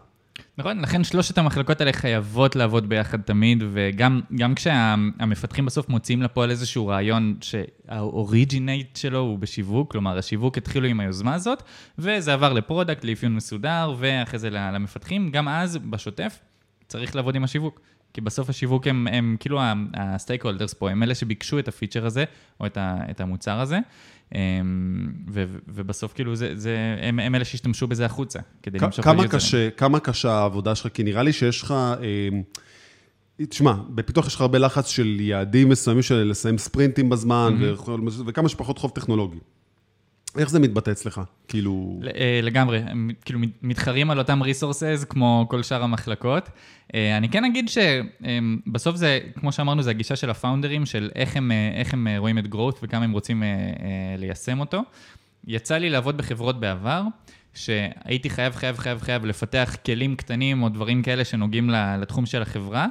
נכון, 0.59 0.81
לכן 0.81 1.03
שלושת 1.03 1.37
המחלקות 1.37 1.81
האלה 1.81 1.93
חייבות 1.93 2.55
לעבוד 2.55 2.89
ביחד 2.89 3.21
תמיד, 3.21 3.63
וגם 3.71 4.55
כשהמפתחים 4.55 5.65
בסוף 5.65 5.89
מוציאים 5.89 6.21
לפועל 6.21 6.51
איזשהו 6.51 6.87
רעיון 6.87 7.37
שה 7.41 7.80
originate 7.80 8.95
שלו 8.95 9.19
הוא 9.19 9.39
בשיווק, 9.39 9.91
כלומר, 9.91 10.17
השיווק 10.17 10.57
התחילו 10.57 10.87
עם 10.87 10.99
היוזמה 10.99 11.33
הזאת, 11.33 11.63
וזה 11.97 12.33
עבר 12.33 12.53
ל 12.53 12.59
product, 12.59 13.03
לאפיון 13.03 13.35
מסודר, 13.35 13.93
ואחרי 13.97 14.39
זה 14.39 14.49
למפתחים, 14.49 15.31
גם 15.31 15.47
אז, 15.47 15.77
בשוטף, 15.77 16.39
צריך 16.87 17.15
לעבוד 17.15 17.35
עם 17.35 17.43
השיווק. 17.43 17.79
כי 18.13 18.21
בסוף 18.21 18.49
השיווק 18.49 18.87
הם, 18.87 19.07
הם 19.11 19.37
כאילו 19.39 19.59
ה 19.93 20.45
stakeholders 20.45 20.73
פה, 20.73 20.89
הם 20.89 21.03
אלה 21.03 21.15
שביקשו 21.15 21.59
את 21.59 21.67
ה 21.67 21.72
feature 21.72 22.05
הזה, 22.05 22.23
או 22.59 22.65
את, 22.65 22.77
ה, 22.77 22.97
את 23.09 23.21
המוצר 23.21 23.59
הזה, 23.59 23.79
ו, 25.29 25.45
ובסוף 25.67 26.13
כאילו 26.13 26.35
זה, 26.35 26.51
זה, 26.55 26.77
הם, 27.01 27.19
הם 27.19 27.35
אלה 27.35 27.45
שהשתמשו 27.45 27.87
בזה 27.87 28.05
החוצה, 28.05 28.39
כדי 28.63 28.79
למשוך 28.79 29.05
כמה 29.05 29.27
קשה, 29.27 29.69
כמה 29.69 29.99
קשה 29.99 30.31
העבודה 30.31 30.75
שלך? 30.75 30.93
כי 30.93 31.03
נראה 31.03 31.23
לי 31.23 31.33
שיש 31.33 31.61
לך... 31.61 31.73
אמ, 32.01 32.41
תשמע, 33.49 33.73
בפיתוח 33.89 34.27
יש 34.27 34.35
לך 34.35 34.41
הרבה 34.41 34.57
לחץ 34.57 34.87
של 34.87 35.17
יעדים 35.19 35.69
מסוימים 35.69 36.03
של 36.03 36.15
לסיים 36.15 36.57
ספרינטים 36.57 37.09
בזמן, 37.09 37.57
mm-hmm. 37.59 37.91
וכמה 38.25 38.49
שפחות 38.49 38.77
חוב 38.77 38.91
טכנולוגי. 38.91 39.37
איך 40.37 40.49
זה 40.49 40.59
מתבטא 40.59 40.91
אצלך? 40.91 41.21
כאילו... 41.47 41.99
אה, 42.15 42.39
לגמרי, 42.43 42.77
הם 42.85 43.11
כאילו 43.25 43.39
מתחרים 43.61 44.11
על 44.11 44.19
אותם 44.19 44.41
ריסורסס 44.41 45.05
כמו 45.09 45.47
כל 45.49 45.63
שאר 45.63 45.83
המחלקות. 45.83 46.49
אה, 46.95 47.17
אני 47.17 47.29
כן 47.29 47.45
אגיד 47.45 47.69
שבסוף 47.69 48.95
זה, 48.95 49.19
כמו 49.39 49.51
שאמרנו, 49.51 49.81
זה 49.81 49.89
הגישה 49.89 50.15
של 50.15 50.29
הפאונדרים, 50.29 50.85
של 50.85 51.09
איך 51.15 51.35
הם, 51.35 51.51
אה, 51.51 51.71
איך 51.79 51.93
הם 51.93 52.07
רואים 52.17 52.37
את 52.37 52.45
growth 52.45 52.77
וכמה 52.83 53.03
הם 53.03 53.11
רוצים 53.11 53.43
ליישם 54.17 54.59
אותו. 54.59 54.81
יצא 55.47 55.77
לי 55.77 55.89
לעבוד 55.89 56.17
בחברות 56.17 56.59
בעבר, 56.59 57.03
שהייתי 57.53 58.29
חייב, 58.29 58.55
חייב, 58.55 58.77
חייב, 58.77 59.01
חייב 59.01 59.25
לפתח 59.25 59.75
כלים 59.85 60.15
קטנים 60.15 60.63
או 60.63 60.69
דברים 60.69 61.03
כאלה 61.03 61.25
שנוגעים 61.25 61.69
לתחום 62.01 62.25
של 62.25 62.41
החברה, 62.41 62.87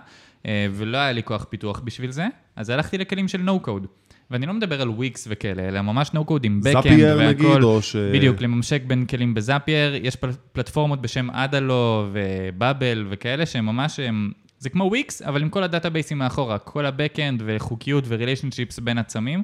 ולא 0.49 0.99
היה 0.99 1.13
לי 1.13 1.23
כוח 1.23 1.47
פיתוח 1.51 1.81
בשביל 1.81 2.11
זה, 2.11 2.27
אז 2.57 2.71
הלכתי 2.71 2.99
לכלים 2.99 3.29
של 3.29 3.49
no-code. 3.49 3.87
ואני 4.31 4.47
לא 4.47 4.55
מדבר 4.55 4.83
על 4.83 4.89
וויקס 4.89 5.27
וכאלה, 5.31 5.69
אלא 5.69 5.83
ממש 5.83 6.09
code 6.09 6.41
עם 6.43 6.61
backend 6.65 6.75
והכל. 6.75 6.89
Zapier 6.89 7.29
נגיד, 7.29 7.63
או 7.63 7.83
ש... 7.83 7.97
בדיוק, 7.97 8.41
לממשק 8.41 8.83
בין 8.87 9.07
כלים 9.07 9.35
ב 9.35 9.42
Zapier. 9.42 9.95
יש 10.07 10.17
פל... 10.17 10.31
פלטפורמות 10.53 11.03
בשם 11.03 11.31
Adalo 11.31 11.94
ו 11.94 12.07
Bubble 12.13 13.07
וכאלה, 13.11 13.47
שהם 13.47 13.67
ממש, 13.67 14.01
הם... 14.01 14.33
זה 14.59 14.71
כמו 14.71 14.85
וויקס, 14.85 15.23
אבל 15.23 15.43
עם 15.43 15.49
כל 15.49 15.63
הדאטאבייסים 15.63 16.19
מאחורה, 16.19 16.59
כל 16.59 16.87
ה-Backend 16.87 17.43
וחוקיות 17.47 18.05
ו 18.09 18.14
relationships 18.14 18.79
בין 18.79 18.99
עצמים. 18.99 19.43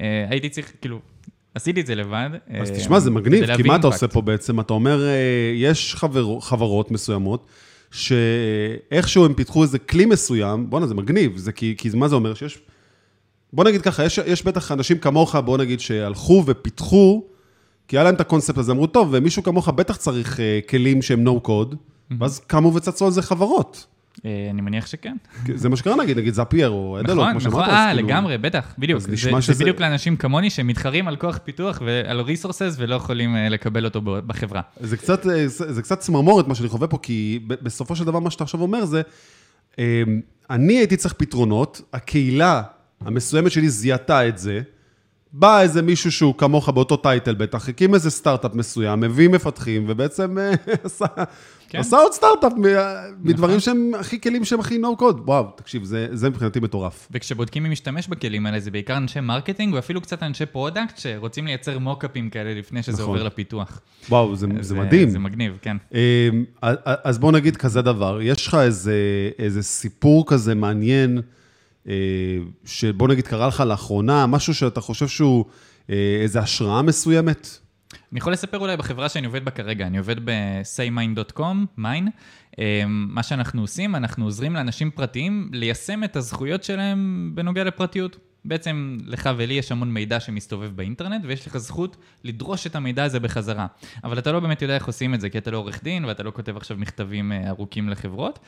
אה, 0.00 0.26
הייתי 0.30 0.48
צריך, 0.48 0.72
כאילו, 0.80 1.00
עשיתי 1.54 1.80
את 1.80 1.86
זה 1.86 1.94
לבד. 1.94 2.30
אז 2.60 2.70
אה, 2.70 2.76
תשמע, 2.76 3.00
זה 3.00 3.10
מגניב, 3.10 3.56
כי 3.56 3.62
מה 3.62 3.76
אתה 3.76 3.86
עושה 3.86 4.08
פה 4.08 4.20
בעצם? 4.22 4.60
אתה 4.60 4.72
אומר, 4.72 5.06
אה, 5.06 5.52
יש 5.54 5.94
חבר, 5.94 6.40
חברות 6.40 6.90
מסוימות, 6.90 7.46
שאיכשהו 7.90 9.24
הם 9.24 9.34
פיתחו 9.34 9.62
איזה 9.62 9.78
כלי 9.78 10.06
מסוים, 10.06 10.70
בואנה, 10.70 10.86
זה 10.86 10.94
מגניב, 10.94 11.36
זה 11.36 11.52
כי, 11.52 11.74
כי 11.78 11.90
מה 11.94 12.08
זה 12.08 12.14
אומר? 12.14 12.34
שיש 12.34 12.58
בוא 13.52 13.64
נגיד 13.64 13.82
ככה, 13.82 14.04
יש, 14.04 14.18
יש 14.18 14.44
בטח 14.44 14.72
אנשים 14.72 14.98
כמוך, 14.98 15.36
בוא 15.36 15.58
נגיד, 15.58 15.80
שהלכו 15.80 16.44
ופיתחו, 16.46 17.24
כי 17.88 17.96
היה 17.96 18.04
להם 18.04 18.14
את 18.14 18.20
הקונספט 18.20 18.58
הזה, 18.58 18.72
אמרו, 18.72 18.86
טוב, 18.86 19.08
ומישהו 19.12 19.42
כמוך 19.42 19.68
בטח 19.68 19.96
צריך 19.96 20.36
uh, 20.36 20.68
כלים 20.68 21.02
שהם 21.02 21.28
no 21.28 21.46
code, 21.46 21.72
mm-hmm. 21.72 22.14
ואז 22.18 22.40
קמו 22.46 22.74
וצצו 22.74 23.06
על 23.06 23.12
זה 23.12 23.22
חברות. 23.22 23.86
אה, 24.24 24.48
אני 24.50 24.60
מניח 24.60 24.86
שכן. 24.86 25.16
זה 25.54 25.68
מה 25.68 25.76
שקרה 25.76 25.96
נגיד, 25.96 26.18
נגיד 26.18 26.34
זאפייר 26.34 26.68
או 26.68 27.00
אדלו, 27.00 27.14
נכון, 27.14 27.30
כמו 27.30 27.40
שאמרת. 27.40 27.54
נכון, 27.54 27.64
נכון, 27.64 27.74
אה, 27.74 27.92
לגמרי, 27.94 28.38
בטח, 28.38 28.74
בדיוק. 28.78 29.00
זה, 29.00 29.54
בדיוק 29.60 29.80
לאנשים 29.80 30.16
כמוני 30.16 30.50
שמתחרים 30.50 31.08
על 31.08 31.16
כוח 31.16 31.38
פיתוח 31.44 31.82
ועל 31.84 32.20
ריסורסס 32.20 32.76
ולא 32.78 32.94
יכולים 32.94 33.36
לקבל 33.50 33.84
אותו 33.84 34.00
בחברה. 34.02 34.60
זה 34.80 34.96
קצת, 34.96 35.22
זה, 35.22 35.72
זה 35.72 35.82
קצת 35.82 35.98
צמרמורת 35.98 36.48
מה 36.48 36.54
שאני 36.54 36.68
חווה 36.68 36.88
פה, 36.88 36.98
כי 37.02 37.40
בסופו 37.46 37.96
של 37.96 38.04
דבר 38.04 38.18
מה 38.18 38.30
שאתה 38.30 38.44
עכשיו 38.44 38.60
אומר 38.60 38.84
זה, 38.84 39.02
אני 40.50 40.78
הייתי 40.78 40.96
צריך 40.96 41.14
פתרונות, 41.14 41.82
הקהילה 41.92 42.62
המסוימת 43.04 43.50
שלי 43.50 43.68
זיהתה 43.68 44.28
את 44.28 44.38
זה, 44.38 44.60
בא 45.32 45.60
איזה 45.60 45.82
מישהו 45.82 46.12
שהוא 46.12 46.34
כמוך 46.38 46.68
באותו 46.68 46.96
title 46.96 47.34
בטח, 47.34 47.68
הקים 47.68 47.94
איזה 47.94 48.10
סטארט-אפ 48.10 48.54
מסוים, 48.54 49.00
מביא 49.00 49.28
מפתחים, 49.28 49.84
ובעצם 49.88 50.38
אה, 50.38 50.52
עשה, 50.84 51.06
כן. 51.68 51.78
עשה 51.78 51.96
עוד 51.96 52.12
סטארט-אפ 52.12 52.52
מ- 52.52 53.28
מדברים 53.28 53.60
שהם 53.60 53.90
הכי 54.00 54.20
כלים 54.20 54.44
שהם 54.44 54.60
הכי 54.60 54.78
no 54.82 55.00
code. 55.00 55.20
וואו, 55.24 55.46
תקשיב, 55.56 55.84
זה, 55.84 56.06
זה 56.12 56.30
מבחינתי 56.30 56.60
מטורף. 56.60 57.08
וכשבודקים 57.10 57.62
מי 57.62 57.68
משתמש 57.68 58.08
בכלים 58.08 58.46
האלה, 58.46 58.60
זה 58.60 58.70
בעיקר 58.70 58.96
אנשי 58.96 59.20
marketing, 59.20 59.74
ואפילו 59.74 60.00
קצת 60.00 60.22
אנשי 60.22 60.46
product, 60.46 60.98
שרוצים 60.98 61.46
לייצר 61.46 61.78
מוקאפים 61.78 62.30
כאלה 62.30 62.54
לפני 62.54 62.82
שזה 62.82 62.92
נכון. 62.92 63.06
עובר 63.06 63.22
לפיתוח. 63.22 63.80
וואו, 64.08 64.36
זה, 64.36 64.46
אז, 64.60 64.66
זה 64.66 64.74
אה, 64.74 64.80
מדהים. 64.80 65.10
זה 65.10 65.18
מגניב, 65.18 65.58
כן. 65.62 65.76
אה, 65.94 66.28
אז 66.82 67.18
בוא 67.18 67.32
נגיד 67.32 67.56
כזה 67.56 67.82
דבר, 67.82 68.18
יש 68.22 68.46
לך 68.46 68.54
איזה, 68.54 68.94
איזה 69.38 69.62
סיפור 69.62 70.24
כזה 70.26 70.54
מעניין, 70.54 71.18
אה, 71.18 71.22
שבוא 72.64 73.08
נגיד 73.08 73.26
קרה 73.26 73.48
לך 73.48 73.60
לאחרונה, 73.60 74.26
משהו 74.26 74.54
שאתה 74.54 74.80
חושב 74.80 75.08
שהוא 75.08 75.44
אה, 75.90 76.18
איזה 76.22 76.40
השראה 76.40 76.82
מסוימת? 76.82 77.48
אני 78.12 78.18
יכול 78.18 78.32
לספר 78.32 78.58
אולי 78.58 78.76
בחברה 78.76 79.08
שאני 79.08 79.26
עובד 79.26 79.44
בה 79.44 79.50
כרגע, 79.50 79.86
אני 79.86 79.98
עובד 79.98 80.16
ב-saymind.com, 80.24 81.56
מיין. 81.76 82.08
מה 82.86 83.22
שאנחנו 83.22 83.60
עושים, 83.60 83.96
אנחנו 83.96 84.24
עוזרים 84.24 84.54
לאנשים 84.54 84.90
פרטיים 84.90 85.50
ליישם 85.52 86.04
את 86.04 86.16
הזכויות 86.16 86.64
שלהם 86.64 87.30
בנוגע 87.34 87.64
לפרטיות. 87.64 88.16
בעצם 88.44 88.98
לך 89.06 89.30
ולי 89.36 89.54
יש 89.54 89.72
המון 89.72 89.94
מידע 89.94 90.20
שמסתובב 90.20 90.76
באינטרנט, 90.76 91.24
ויש 91.24 91.46
לך 91.46 91.56
זכות 91.56 91.96
לדרוש 92.24 92.66
את 92.66 92.74
המידע 92.74 93.04
הזה 93.04 93.20
בחזרה. 93.20 93.66
אבל 94.04 94.18
אתה 94.18 94.32
לא 94.32 94.40
באמת 94.40 94.62
יודע 94.62 94.74
איך 94.74 94.86
עושים 94.86 95.14
את 95.14 95.20
זה, 95.20 95.30
כי 95.30 95.38
אתה 95.38 95.50
לא 95.50 95.56
עורך 95.56 95.84
דין, 95.84 96.04
ואתה 96.04 96.22
לא 96.22 96.30
כותב 96.30 96.56
עכשיו 96.56 96.76
מכתבים 96.76 97.32
אה, 97.32 97.48
ארוכים 97.48 97.88
לחברות. 97.88 98.38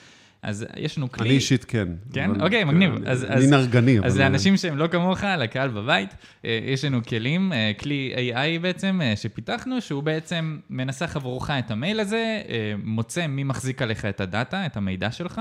אז 0.43 0.67
יש 0.77 0.99
לנו 0.99 1.13
כלי... 1.13 1.29
אני 1.29 1.35
אישית 1.35 1.65
כן. 1.65 1.89
כן? 2.13 2.31
אבל- 2.31 2.43
אוקיי, 2.45 2.65
מגניב. 2.65 2.93
אני- 2.95 3.11
אז- 3.11 3.25
אני 3.25 3.35
אז- 3.35 3.51
נרגני. 3.51 3.99
אבל- 3.99 4.07
אז 4.07 4.19
לאנשים 4.19 4.57
שהם 4.57 4.79
לא 4.79 4.87
כמוך, 4.87 5.25
לקהל 5.25 5.69
בבית, 5.71 6.11
אה, 6.45 6.59
יש 6.67 6.85
לנו 6.85 7.05
כלים, 7.05 7.53
אה, 7.53 7.73
כלי 7.79 8.13
AI 8.17 8.63
בעצם, 8.63 9.01
אה, 9.05 9.17
שפיתחנו, 9.17 9.81
שהוא 9.81 10.03
בעצם 10.03 10.59
מנסח 10.71 11.17
עבורך 11.17 11.51
את 11.51 11.71
המייל 11.71 12.01
הזה, 12.01 12.43
מוצא 12.85 13.27
מי 13.27 13.45
מחזיק 13.45 13.83
עליך 13.83 14.05
את 14.05 14.21
הדאטה, 14.21 14.67
את 14.67 14.77
המידע 14.77 15.11
שלך, 15.11 15.41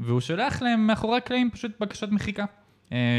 והוא 0.00 0.20
שולח 0.20 0.62
להם 0.62 0.86
מאחורי 0.86 1.16
הקלעים 1.16 1.50
פשוט 1.50 1.72
בקשות 1.80 2.12
מחיקה. 2.12 2.44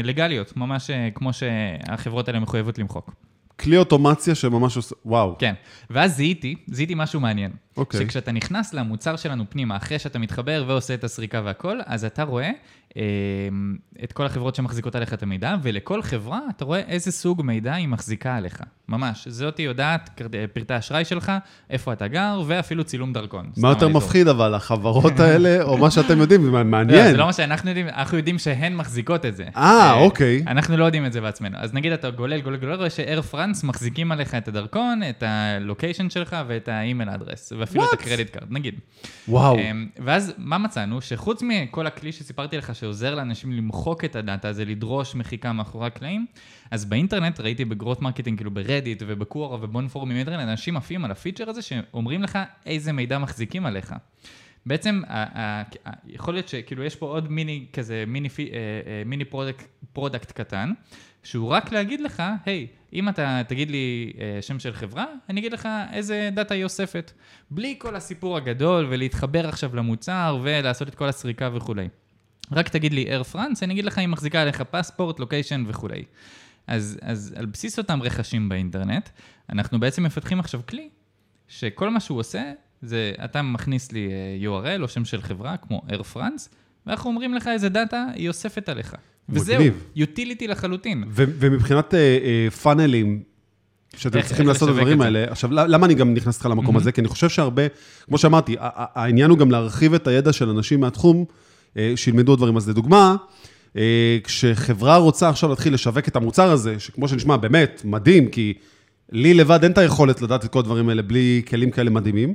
לגליות, 0.04 0.56
ממש 0.56 0.90
כמו 1.14 1.30
שהחברות 1.32 2.28
האלה 2.28 2.40
מחויבות 2.40 2.78
למחוק. 2.78 3.27
כלי 3.60 3.76
אוטומציה 3.76 4.34
שממש 4.34 4.76
עושה, 4.76 4.94
וואו. 5.04 5.36
כן, 5.38 5.54
ואז 5.90 6.16
זיהיתי, 6.16 6.54
זיהיתי 6.66 6.94
משהו 6.96 7.20
מעניין. 7.20 7.52
אוקיי. 7.76 8.00
שכשאתה 8.00 8.32
נכנס 8.32 8.74
למוצר 8.74 9.16
שלנו 9.16 9.44
פנימה, 9.48 9.76
אחרי 9.76 9.98
שאתה 9.98 10.18
מתחבר 10.18 10.64
ועושה 10.68 10.94
את 10.94 11.04
הסריקה 11.04 11.42
והכל, 11.44 11.78
אז 11.86 12.04
אתה 12.04 12.22
רואה 12.22 12.44
אה, 12.44 12.50
את 14.04 14.12
כל 14.12 14.26
החברות 14.26 14.54
שמחזיקות 14.54 14.94
עליך 14.94 15.14
את 15.14 15.22
המידע, 15.22 15.54
ולכל 15.62 16.02
חברה 16.02 16.38
אתה 16.56 16.64
רואה 16.64 16.80
איזה 16.80 17.12
סוג 17.12 17.42
מידע 17.42 17.74
היא 17.74 17.88
מחזיקה 17.88 18.36
עליך. 18.36 18.60
ממש, 18.88 19.28
זאתי 19.28 19.62
יודעת 19.62 20.10
כרט- 20.16 20.30
פרטי 20.52 20.74
האשראי 20.74 21.04
שלך, 21.04 21.32
איפה 21.70 21.92
אתה 21.92 22.08
גר, 22.08 22.42
ואפילו 22.46 22.84
צילום 22.84 23.12
דרכון. 23.12 23.50
מה 23.56 23.68
יותר. 23.68 23.88
מפחיד 23.88 24.28
אבל, 24.28 24.54
החברות 24.54 25.20
האלה, 25.24 25.62
או 25.62 25.78
מה 25.78 25.90
שאתם 25.90 26.18
יודעים, 26.18 26.42
זה 26.44 26.50
לא, 26.50 26.64
מעניין. 26.64 27.10
זה 27.10 27.16
לא 27.16 27.26
מה 27.26 27.32
שאנחנו 27.32 27.68
יודעים, 27.70 27.88
אנחנו 27.88 28.16
יודעים 28.18 28.38
שהן 28.38 28.76
מחזיקות 28.76 29.24
את 29.26 29.36
זה. 29.36 29.44
אה, 29.56 29.92
אוקיי. 29.92 30.44
אנחנו 30.46 30.76
לא 30.76 30.84
יודעים 30.84 31.06
את 31.06 31.12
זה 31.12 31.20
בעצמנו. 31.20 31.56
אז 31.60 31.74
נגיד 31.74 31.92
אתה 31.92 32.10
גולל, 32.10 32.40
גולל, 32.40 32.56
גולל, 32.56 32.74
רואה 32.74 32.90
ש 32.90 33.03
Air 33.03 33.22
France 33.22 33.64
מחזיקים 33.64 34.12
עליך 34.12 34.34
את 34.34 34.48
הדרכון, 34.48 35.00
את 35.10 35.22
ה 35.26 35.35
location 35.35 36.10
שלך 36.10 36.36
ואת 36.48 36.68
ה 36.68 36.75
email 36.75 37.10
address, 37.10 37.52
ואפילו 37.58 37.84
את? 37.84 37.88
ה 37.92 37.97
credit 37.97 38.30
card, 38.30 38.46
נגיד. 38.50 38.74
וואו. 39.28 39.58
אמ, 39.58 39.86
ואז 40.04 40.32
מה 40.38 40.58
מצאנו? 40.58 41.00
שחוץ 41.00 41.42
מכל 41.42 41.86
הכלי 41.86 42.12
שסיפרתי 42.12 42.56
לך 42.58 42.74
שעוזר 42.88 43.14
לאנשים 43.14 43.52
למחוק 43.52 44.04
את 44.04 44.16
הדאטה 44.16 44.48
הזה, 44.48 44.64
לדרוש 44.64 45.14
מחיקה 45.14 45.52
מאחורי 45.52 45.86
הקלעים, 45.86 46.26
אז 46.70 46.84
באינטרנט 46.84 47.40
ראיתי 47.40 47.64
ב 47.64 47.69
growth 47.69 48.00
marketing, 48.00 48.38
כאילו 48.38 48.50
ב 48.50 48.57
Reddit 48.57 49.02
וב 49.06 49.21
Quora 49.21 49.58
ובון 49.60 49.88
פורומים 49.88 50.16
אינטרנט, 50.16 50.48
אנשים 50.48 50.76
עפים 50.76 51.04
על 51.04 51.10
ה 51.10 51.15
feature 51.15 51.50
הזה 51.50 51.62
שאומרים 51.62 52.22
לך 52.22 52.38
איזה 52.66 52.92
מידע 52.92 53.18
מחזיקים 53.18 53.66
עליך. 53.66 53.94
בעצם, 54.66 55.02
יכול 56.06 56.34
להיות 56.34 56.48
שכאילו 56.48 56.84
יש 56.84 56.96
פה 56.96 57.06
עוד 57.06 57.30
מיני 57.30 57.66
כזה, 57.72 58.04
מיני, 58.06 58.28
אה, 58.38 58.44
אה, 58.44 59.02
mini 59.06 59.24
product, 59.24 59.66
product 59.92 60.32
קטן, 60.32 60.72
שהוא 61.22 61.48
רק 61.48 61.72
להגיד 61.72 62.00
לך, 62.00 62.22
היי, 62.46 62.66
אם 62.92 63.08
אתה 63.08 63.42
תגיד 63.48 63.70
לי 63.70 64.12
אה, 64.20 64.42
שם 64.42 64.58
של 64.58 64.72
חברה, 64.72 65.06
אני 65.28 65.40
אגיד 65.40 65.52
לך 65.52 65.68
איזה 65.92 66.30
דאטה 66.32 66.54
היא 66.54 66.64
אוספת. 66.64 67.12
בלי 67.50 67.74
כל 67.78 67.96
הסיפור 67.96 68.36
הגדול 68.36 68.86
ולהתחבר 68.90 69.48
עכשיו 69.48 69.76
למוצר 69.76 70.38
ולעשות 70.42 70.88
את 70.88 70.94
כל 70.94 71.08
הסריקה 71.08 71.50
וכולי. 71.54 71.88
רק 72.52 72.68
תגיד 72.68 72.92
לי 72.92 73.06
Air 73.20 73.34
France, 73.34 73.58
אני 73.62 73.72
אגיד 73.74 73.84
לך 73.84 73.98
אם 73.98 74.10
מחזיקה 74.10 74.42
עליך 74.42 74.62
passport, 74.70 75.20
location 75.20 75.64
וכולי. 75.66 76.02
אז, 76.66 76.98
אז 77.02 77.34
על 77.36 77.46
בסיס 77.46 77.78
אותם 77.78 78.02
רכשים 78.02 78.48
באינטרנט, 78.48 79.08
אנחנו 79.52 79.80
בעצם 79.80 80.02
מפתחים 80.02 80.40
עכשיו 80.40 80.60
כלי, 80.68 80.88
שכל 81.48 81.90
מה 81.90 82.00
שהוא 82.00 82.18
עושה, 82.18 82.42
זה 82.82 83.12
אתה 83.24 83.42
מכניס 83.42 83.92
לי 83.92 84.08
אה, 84.42 84.48
URL 84.78 84.82
או 84.82 84.88
שם 84.88 85.04
של 85.04 85.22
חברה, 85.22 85.56
כמו 85.56 85.82
Air 85.88 86.16
France, 86.16 86.48
ואנחנו 86.86 87.10
אומרים 87.10 87.34
לך 87.34 87.48
איזה 87.48 87.68
דאטה 87.68 88.06
היא 88.14 88.28
אוספת 88.28 88.68
עליך. 88.68 88.94
וזהו. 89.28 89.62
יוטיליטי 89.96 90.46
לחלוטין. 90.46 91.04
ו- 91.08 91.24
ומבחינת 91.38 91.94
אה, 91.94 91.98
אה, 92.24 92.50
פאנלים, 92.50 93.22
שאתם 93.96 94.18
איך- 94.18 94.26
צריכים 94.26 94.48
איך 94.48 94.54
לעשות 94.54 94.68
את 94.68 94.74
הדברים? 94.74 95.00
האלה, 95.00 95.24
עכשיו, 95.30 95.52
למה 95.52 95.86
אני 95.86 95.94
גם 95.94 96.14
נכנס 96.14 96.36
איתך 96.36 96.46
למקום 96.46 96.76
הזה? 96.76 96.92
כי 96.92 97.00
אני 97.00 97.08
חושב 97.08 97.28
שהרבה, 97.28 97.62
כמו 98.06 98.18
שאמרתי, 98.18 98.56
העניין 98.58 99.30
הוא 99.30 99.38
גם 99.38 99.50
להרחיב 99.50 99.94
את 99.94 100.06
הידע 100.06 100.32
של 100.32 100.48
אנשים 100.48 100.80
מהתחום, 100.80 101.16
אה, 101.28 101.34
שילמדו 101.96 102.36
דברים. 102.36 102.56
אז 102.56 102.68
לדוגמה, 102.68 103.16
אה, 103.76 104.18
כשחברה 104.24 104.96
רוצה 104.96 105.28
עכשיו 105.28 105.50
להתחיל 105.50 105.74
לשווק 105.74 106.08
את 106.08 106.16
המוצר 106.16 106.50
הזה, 106.50 106.80
שכמו 106.80 107.08
שנשמע, 107.08 107.36
באמת, 107.36 107.82
מדהים, 107.84 108.28
כי 108.28 108.54
לי 109.12 109.34
לבד 109.34 109.62
אין 109.62 109.72
את 109.72 109.78
היכולת 109.78 110.22
לדעת 110.22 110.44
את 110.44 110.50
כל 110.50 110.58
הדברים 110.58 110.88
האלה 110.88 111.02
בלי 111.02 111.42
כלים 111.48 111.70
כאלה 111.70 111.90
מדהימים. 111.90 112.34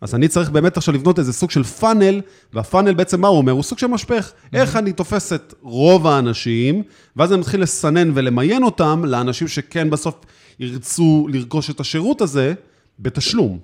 אז 0.00 0.14
אני 0.14 0.28
צריך 0.28 0.50
באמת 0.50 0.76
עכשיו 0.76 0.94
לבנות 0.94 1.18
איזה 1.18 1.32
סוג 1.32 1.50
של 1.50 1.62
פאנל, 1.62 2.20
והפאנל 2.52 2.94
בעצם 2.94 3.20
מה 3.20 3.28
הוא 3.28 3.38
אומר? 3.38 3.52
הוא 3.52 3.62
סוג 3.62 3.78
של 3.78 3.86
משפך. 3.86 4.32
איך 4.52 4.76
אני 4.76 4.92
תופס 4.92 5.32
את 5.32 5.54
רוב 5.62 6.06
האנשים, 6.06 6.82
ואז 7.16 7.32
אני 7.32 7.40
מתחיל 7.40 7.62
לסנן 7.62 8.10
ולמיין 8.14 8.62
אותם 8.62 9.04
לאנשים 9.04 9.48
שכן 9.48 9.90
בסוף 9.90 10.20
ירצו 10.58 11.26
לרכוש 11.32 11.70
את 11.70 11.80
השירות 11.80 12.20
הזה 12.20 12.54
בתשלום. 12.98 13.58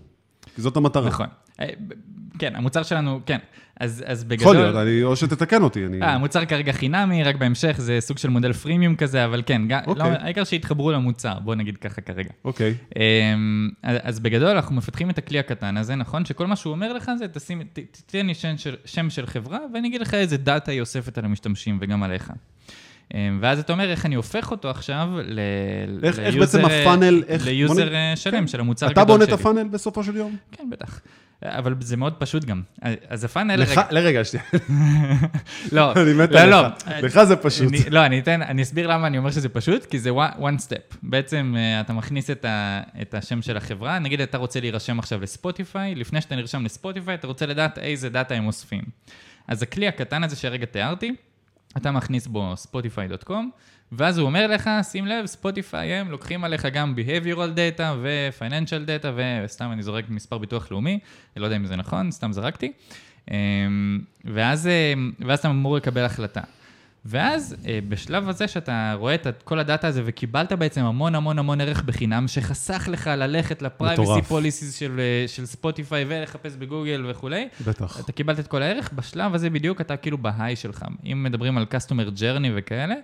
כי 0.54 0.62
זאת 0.62 0.76
המטרה. 0.76 1.08
נכון. 1.08 1.26
אה, 1.60 1.66
כן, 2.38 2.56
המוצר 2.56 2.82
שלנו, 2.82 3.20
כן. 3.26 3.38
אז, 3.80 4.04
אז 4.06 4.24
בגדול... 4.24 4.42
יכול 4.54 4.56
להיות, 4.56 4.76
אני, 4.76 5.02
או 5.02 5.16
שתתקן 5.16 5.62
אותי. 5.62 5.86
אני... 5.86 6.02
אה, 6.02 6.14
המוצר 6.14 6.44
כרגע 6.44 6.72
חינמי, 6.72 7.24
רק 7.24 7.36
בהמשך 7.36 7.74
זה 7.78 7.96
סוג 8.00 8.18
של 8.18 8.28
מודל 8.28 8.52
פרימיום 8.52 8.96
כזה, 8.96 9.24
אבל 9.24 9.42
כן, 9.46 9.62
לא, 9.70 9.76
אוקיי. 9.86 10.10
העיקר 10.20 10.44
שיתחברו 10.44 10.92
למוצר, 10.92 11.38
בוא 11.38 11.54
נגיד 11.54 11.76
ככה 11.76 12.00
כרגע. 12.00 12.30
אוקיי. 12.44 12.74
אמ, 12.96 13.68
אז 13.82 13.96
אז 14.02 14.20
בגדול 14.20 14.48
אנחנו 14.48 14.76
מפתחים 14.76 15.10
את 15.10 15.18
הכלי 15.18 15.38
הקטן 15.38 15.76
הזה, 15.76 15.94
נכון? 15.94 16.24
שכל 16.24 16.46
מה 16.46 16.56
שהוא 16.56 16.72
אומר 16.72 16.92
לך 16.92 17.10
זה, 17.18 17.28
תשים, 17.28 17.62
ת- 17.72 17.78
תיתן 17.90 18.26
לי 18.26 18.34
שם 18.34 18.56
של, 18.58 18.74
שם 18.84 19.10
של 19.10 19.26
חברה, 19.26 19.58
ואני 19.74 19.88
אגיד 19.88 20.00
לך 20.00 20.14
איזה 20.14 20.36
דאטה 20.36 20.72
היא 20.72 20.80
אוספת 20.80 21.18
על 21.18 21.24
המשתמשים 21.24 21.78
וגם 21.80 22.02
עליך. 22.02 22.32
אמ, 23.14 23.38
ואז 23.42 23.58
אתה 23.58 23.72
אומר, 23.72 23.90
איך 23.90 24.06
אני 24.06 24.14
הופך 24.14 24.50
אותו 24.50 24.70
עכשיו 24.70 25.08
ל... 25.24 25.40
איך- 26.02 26.18
איך 26.18 26.34
ל 26.34 26.38
user, 26.38 26.58
בעצם 26.58 26.64
ה 26.64 26.72
funnel- 26.72 27.22
איך- 27.28 27.42
בוא 27.42 27.50
ל 27.50 27.58
user 27.58 27.90
נ- 27.90 27.94
אה, 27.94 28.12
שלם 28.16 28.40
כן. 28.40 28.46
של 28.46 28.60
המוצר 28.60 28.86
אתה 28.90 29.00
הגדול 29.00 29.14
בונה 29.14 29.24
את 29.24 29.28
שלי. 29.28 29.34
ה 29.40 29.44
funnel 29.44 29.68
בסופו 29.68 30.04
של 30.04 30.16
יום? 30.16 30.36
כן, 30.52 30.70
בטח. 30.70 31.00
אבל 31.44 31.74
זה 31.80 31.96
מאוד 31.96 32.14
פשוט 32.14 32.44
גם. 32.44 32.62
אז 33.08 33.24
ה 33.24 33.28
funnel... 33.28 33.56
לך, 33.56 33.70
רגע- 33.70 33.86
לרגע, 33.90 34.24
שנייה. 34.24 34.44
לא, 35.72 35.92
אני 35.92 36.12
מת 36.12 36.30
לא, 36.30 36.40
עליך. 36.40 36.50
לא. 36.90 36.98
לך 37.02 37.22
זה 37.24 37.36
פשוט. 37.36 37.68
אני, 37.68 37.78
לא, 37.90 38.06
אני 38.06 38.18
אתן, 38.18 38.42
אני 38.42 38.62
אסביר 38.62 38.86
למה 38.86 39.06
אני 39.06 39.18
אומר 39.18 39.30
שזה 39.30 39.48
פשוט, 39.48 39.84
כי 39.84 39.98
זה 39.98 40.10
one 40.10 40.38
one 40.40 40.58
step. 40.68 40.96
בעצם 41.02 41.54
אה, 41.58 41.80
אתה 41.80 41.92
מכניס 41.92 42.30
את, 42.30 42.44
ה, 42.44 42.80
את 43.02 43.14
השם 43.14 43.42
של 43.42 43.56
החברה, 43.56 43.98
נגיד 43.98 44.20
אתה 44.20 44.38
רוצה 44.38 44.60
להירשם 44.60 44.98
עכשיו 44.98 45.20
לספוטיפיי, 45.20 45.94
לפני 45.94 46.20
שאתה 46.20 46.36
נרשם 46.36 46.64
לספוטיפיי, 46.64 47.14
אתה 47.14 47.26
רוצה 47.26 47.46
לדעת 47.46 47.78
איזה 47.78 48.08
דאטה 48.08 48.34
הם 48.34 48.46
אוספים. 48.46 48.82
אז 49.48 49.62
הכלי 49.62 49.88
הקטן 49.88 50.24
הזה 50.24 50.36
שהרגע 50.36 50.66
תיארתי, 50.66 51.14
אתה 51.76 51.90
מכניס 51.90 52.26
בו 52.26 52.54
spotify.com, 52.54 53.32
ואז 53.92 54.18
הוא 54.18 54.26
אומר 54.26 54.46
לך, 54.46 54.70
שים 54.82 55.06
לב, 55.06 55.26
ספוטיפיי 55.26 55.94
הם 55.94 56.10
לוקחים 56.10 56.44
עליך 56.44 56.66
גם 56.66 56.94
behavioral 56.96 57.56
data 57.56 57.82
ו-financial 58.02 58.88
data, 58.88 59.06
וסתם 59.16 59.72
אני 59.72 59.82
זורק 59.82 60.04
מספר 60.08 60.38
ביטוח 60.38 60.70
לאומי, 60.70 60.98
לא 61.36 61.44
יודע 61.44 61.56
אם 61.56 61.66
זה 61.66 61.76
נכון, 61.76 62.10
סתם 62.10 62.32
זרקתי. 62.32 62.72
אמ, 63.30 64.00
ואז, 64.24 64.66
אה, 64.66 64.94
ואז 65.26 65.38
אתה 65.38 65.48
אמור 65.48 65.76
לקבל 65.76 66.04
החלטה. 66.04 66.40
ואז 67.08 67.56
אה, 67.66 67.78
בשלב 67.88 68.28
הזה 68.28 68.48
שאתה 68.48 68.94
רואה 68.98 69.14
את 69.14 69.42
כל 69.44 69.58
הדאטה 69.58 69.88
הזה 69.88 70.02
וקיבלת 70.04 70.52
בעצם 70.52 70.84
המון 70.84 71.14
המון 71.14 71.38
המון 71.38 71.60
ערך 71.60 71.82
בחינם, 71.82 72.28
שחסך 72.28 72.88
לך 72.92 73.06
ללכת 73.06 73.62
ל 73.62 73.69
privacy. 73.69 74.22
policies 74.28 74.74
של, 74.74 75.00
אה, 75.00 75.28
של 75.28 75.46
ספוטיפיי 75.46 76.04
ולחפש 76.08 76.52
בגוגל 76.58 77.04
וכולי, 77.08 77.48
בטח. 77.66 78.00
אתה 78.00 78.12
קיבלת 78.12 78.38
את 78.38 78.46
כל 78.46 78.62
הערך, 78.62 78.90
בשלב 78.92 79.34
הזה 79.34 79.50
בדיוק 79.50 79.80
אתה 79.80 79.96
כאילו 79.96 80.18
ב 80.18 80.26
high 80.26 80.56
שלך. 80.56 80.84
אם 81.12 81.22
מדברים 81.22 81.58
על 81.58 81.66
customer 81.72 82.18
journey 82.18 82.48
וכאלה, 82.54 82.94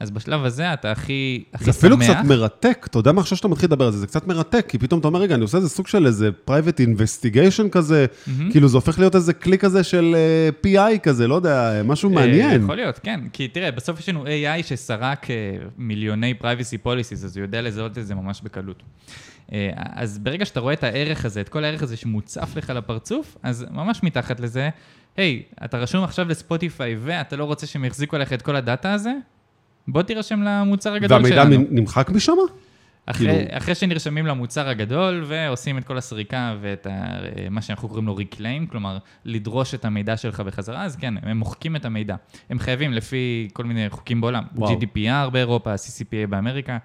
אז 0.00 0.10
בשלב 0.10 0.44
הזה 0.44 0.72
אתה 0.72 0.92
הכי, 0.92 1.44
הכי 1.54 1.64
זה 1.64 1.72
שמח. 1.72 1.78
אפילו 1.78 1.98
קצת 1.98 2.16
מרתק, 2.24 2.86
אתה 2.90 2.98
יודע 2.98 3.12
מה 3.12 3.20
עכשיו 3.20 3.36
שאתה 3.36 3.48
מתחיל 3.48 3.66
לדבר 3.66 3.84
על 3.84 3.92
זה, 3.92 3.98
זה 3.98 4.06
קצת 4.06 4.26
מרתק, 4.26 4.66
כי 4.68 4.78
פתאום 4.78 5.00
אתה 5.00 5.08
אומר, 5.08 5.20
רגע, 5.20 5.34
אני 5.34 5.42
עושה 5.42 5.56
איזה 5.56 5.68
סוג 5.68 5.86
של 5.86 6.06
איזה 6.06 6.30
private 6.50 6.80
investigation 6.80 7.68
כזה, 7.70 8.06
כאילו 8.50 8.68
זה 8.68 8.76
הופך 8.76 8.98
להיות 8.98 9.14
איזה 9.14 9.32
כלי 9.32 9.58
כזה 9.58 9.84
של 9.84 10.16
אה, 10.16 10.48
PI 10.94 10.98
כזה, 10.98 11.28
לא 11.28 11.34
יודע, 11.34 11.82
משהו 11.84 12.10
מעניין. 12.10 12.62
יכול 12.62 12.76
להיות, 12.76 12.98
כן. 13.02 13.20
כי 13.32 13.48
תראה, 13.52 13.70
בסוף 13.70 13.98
יש 13.98 14.08
לנו 14.08 14.26
AI 14.26 14.62
שסרק 14.62 15.30
אה, 15.30 15.56
מיליוני 15.78 16.34
privacy 16.40 16.86
policies, 16.86 17.12
אז 17.12 17.36
הוא 17.36 17.42
יודע 17.42 17.62
לזהות 17.62 17.98
את 17.98 18.06
זה 18.06 18.14
ממש 18.14 18.40
בקלות. 18.40 18.82
אה, 19.52 19.70
אז 19.74 20.18
ברגע 20.18 20.44
שאתה 20.44 20.60
רואה 20.60 20.74
את 20.74 20.84
הערך 20.84 21.24
הזה, 21.24 21.40
את 21.40 21.48
כל 21.48 21.64
הערך 21.64 21.82
הזה 21.82 21.96
שמוצף 21.96 22.56
לך 22.56 22.70
לפרצוף, 22.70 23.36
אז 23.42 23.66
ממש 23.70 24.02
מתחת 24.02 24.40
לזה, 24.40 24.68
היי, 25.16 25.42
אתה 25.64 25.78
רשום 25.78 26.04
עכשיו 26.04 26.28
לספוטיפיי 26.28 26.96
ואתה 26.98 27.36
לא 27.36 27.44
רוצה 27.44 27.66
שהם 27.66 27.84
יחזיקו 27.84 28.16
עליך 28.16 28.32
את 28.32 28.42
כל 28.42 28.56
הדאטה 28.56 28.92
הזה? 28.92 29.12
בוא 29.88 30.02
תירשם 30.02 30.42
למוצר 30.42 30.94
הגדול 30.94 31.28
שלנו. 31.28 31.50
והמידע 31.50 31.70
נמחק 31.70 32.10
משם? 32.10 32.32
אחרי, 33.10 33.26
כאילו- 33.26 33.58
אחרי 33.58 33.74
שנרשמים 33.74 34.26
למוצר 34.26 34.68
הגדול 34.68 35.24
ועושים 35.26 35.78
את 35.78 35.84
כל 35.84 35.98
הסריקה 35.98 36.56
ואת 36.60 36.86
ה, 36.86 37.18
מה 37.50 37.62
שאנחנו 37.62 37.88
קוראים 37.88 38.06
לו 38.06 38.16
reclaim, 38.18 38.70
כלומר, 38.70 38.98
לדרוש 39.24 39.74
את 39.74 39.84
המידע 39.84 40.16
שלך 40.16 40.40
בחזרה, 40.40 40.84
אז 40.84 40.96
כן, 40.96 41.14
הם 41.22 41.38
מוחקים 41.38 41.76
את 41.76 41.84
המידע. 41.84 42.16
הם 42.50 42.58
חייבים 42.58 42.92
לפי 42.92 43.48
כל 43.52 43.64
מיני 43.64 43.90
חוקים 43.90 44.20
בעולם. 44.20 44.42
וואו. 44.54 44.78
GDPR 44.80 45.30
באירופה, 45.30 45.74
CCPA 45.74 46.26
באמריקה. 46.30 46.78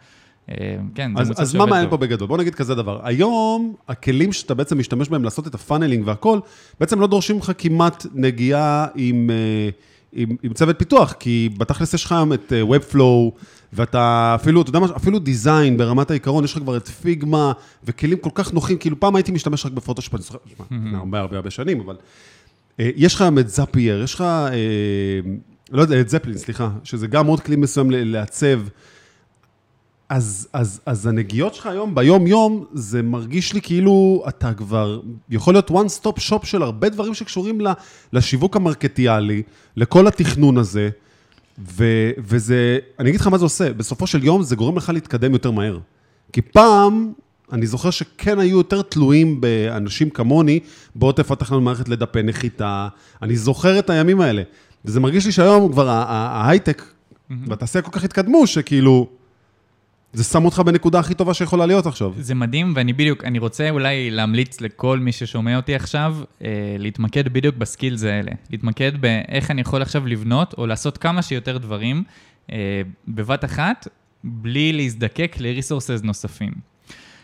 אה, 0.50 0.56
כן, 0.96 1.12
זה 1.16 1.22
אז, 1.22 1.28
מוצר 1.28 1.42
אז 1.42 1.56
מה 1.56 1.66
מעניין. 1.66 1.90
פה 1.90 1.98
בגדול? 1.98 2.28
בוא 2.28 2.38
נגיד 2.38 2.56
כזה 2.56 2.76
דבר. 2.76 3.00
היום, 3.04 3.76
הכלים 3.88 4.34
שאתה 4.34 4.54
בעצם 4.54 4.80
משתמש 4.80 5.10
בהם 5.10 5.24
לעשות 5.24 5.48
את 5.48 5.56
ה 5.56 5.61
funneling 5.61 6.08
והכל, 6.08 6.40
בעצם 6.80 7.00
לא 7.00 7.08
דורשים 7.08 7.38
לך 7.38 7.52
כמעט 7.58 8.06
נגיעה 8.14 8.88
עם, 8.96 9.30
אה, 9.30 9.70
עם, 10.16 10.36
עם 10.44 10.54
צוות 10.54 10.80
פיתוח, 10.80 11.14
כי 11.20 11.50
בתכלס 11.58 11.94
יש 11.94 12.06
לך 12.06 12.12
היום 12.12 12.34
את 12.34 12.54
אה, 12.54 12.62
Webflow, 12.62 13.40
ואתה 13.74 14.36
אפילו, 14.36 14.62
אתה 14.62 14.70
יודע 14.70 14.80
מה, 14.80 14.88
אפילו 14.96 15.20
דיזיין 15.20 15.78
ברמת 15.78 16.12
העיקרון, 16.12 16.44
יש 16.44 16.52
לך 16.54 16.60
כבר 16.60 16.78
את 16.78 16.88
פיגמה, 16.88 17.52
וכלים 17.84 18.18
כל 18.18 18.30
כך 18.34 18.54
נוחים, 18.54 18.78
כאילו 18.78 19.00
פעם 19.00 19.16
הייתי 19.16 19.32
משתמש 19.32 19.66
רק 19.66 19.72
בפוטושופ, 19.72 20.16
אני 20.16 20.24
זוכר, 20.24 20.38
שמע, 20.70 20.98
הרבה 20.98 21.20
הרבה 21.20 21.36
הרבה 21.36 21.50
שנים, 21.50 21.80
אבל... 21.80 21.96
אה, 22.80 22.90
יש 22.96 23.16
לך 23.16 23.22
גם 23.22 23.40
את 23.40 23.50
זאפייר, 23.50 24.04
יש 24.04 24.14
לך, 24.14 24.22
אה, 24.22 24.56
לא 25.72 25.82
יודע, 25.82 26.02
את 26.02 26.10
זפלין, 26.10 26.38
סליחה, 26.38 26.70
שזה 26.84 27.08
גם 27.08 27.28
עוד 27.28 27.40
כלי 27.40 27.56
מסוים 27.56 27.92
לעצב. 27.92 28.62
אז, 30.10 30.48
אז, 30.54 30.82
אז 30.86 31.08
הנגיעות 31.08 31.56
שלך 31.56 31.66
היום, 31.66 31.96
ביום-יום, 31.96 32.66
זה 32.74 33.02
מרגיש 33.02 33.54
לי 33.54 33.62
כאילו 33.62 34.24
אתה 34.28 34.54
כבר 34.54 35.02
יכול 35.30 35.54
להיות 35.54 35.72
one 35.72 36.02
stop 36.02 36.20
shop 36.30 36.46
של 36.46 36.62
הרבה 36.62 36.90
דברים 36.90 37.14
שקשורים 37.14 37.62
לשיווק 38.14 38.56
המרקטיאלי, 38.56 39.44
לכל 39.76 40.08
התכנון 40.08 40.58
הזה, 40.58 40.90
ו, 41.60 41.86
וזה, 42.18 42.80
אני 43.00 43.10
אגיד 43.10 43.22
לך 43.22 43.28
מה 43.28 43.38
זה 43.38 43.46
עושה, 43.46 43.74
בסופו 43.74 44.08
של 44.08 44.24
יום 44.24 44.44
זה 44.44 44.56
גורם 44.56 44.78
לך 44.78 44.90
להתקדם 44.90 45.34
יותר 45.34 45.52
מהר. 45.52 45.80
כי 46.34 46.42
פעם, 46.42 47.14
אני 47.52 47.68
זוכר 47.68 47.90
שכן 47.90 48.40
היו 48.40 48.58
יותר 48.58 48.82
תלויים 48.82 49.42
באנשים 49.42 50.10
כמוני, 50.10 50.60
בוא 50.96 51.12
תפתח 51.12 51.52
לנו 51.52 51.62
מערכת 51.62 51.90
לדפי 51.90 52.24
נחיתה, 52.24 52.88
אני 53.22 53.36
זוכר 53.36 53.80
את 53.80 53.90
הימים 53.90 54.22
האלה. 54.22 54.42
וזה 54.86 55.00
מרגיש 55.00 55.26
לי 55.26 55.32
שהיום 55.32 55.72
כבר 55.72 55.90
ההייטק 55.90 56.84
והתעשייה 57.48 57.82
כל 57.82 57.92
כך 57.92 58.04
התקדמו, 58.04 58.48
שכאילו, 58.48 59.08
זה 60.16 60.24
שם 60.24 60.46
אותך 60.46 60.60
בנקודה 60.60 61.00
הכי 61.00 61.14
טובה 61.14 61.34
שיכולה 61.34 61.66
להיות 61.66 61.86
עכשיו. 61.86 62.14
זה 62.20 62.36
מדהים, 62.36 62.74
ואני 62.76 62.94
בדיוק, 62.94 63.24
אני 63.24 63.40
רוצה 63.40 63.70
אולי 63.70 64.12
להמליץ 64.12 64.62
לכל 64.62 65.00
מי 65.00 65.12
ששומע 65.12 65.58
אותי 65.58 65.76
עכשיו, 65.76 66.18
אה, 66.42 66.76
להתמקד 66.80 67.34
בדיוק 67.34 67.56
ב 67.56 67.62
skills 67.62 68.04
האלה. 68.04 68.32
להתמקד 68.50 69.02
באיך 69.02 69.52
אני 69.52 69.62
יכול 69.62 69.82
עכשיו 69.82 70.08
לבנות, 70.08 70.54
או 70.58 70.68
לעשות 70.68 70.98
כמה 70.98 71.22
שיותר 71.22 71.58
דברים 71.58 72.04
אה, 72.52 72.82
בבת 73.08 73.46
אחת, 73.46 73.88
בלי 74.24 74.74
להזדקק 74.74 75.36
ל-resources 75.40 76.04
נוספים. 76.04 76.52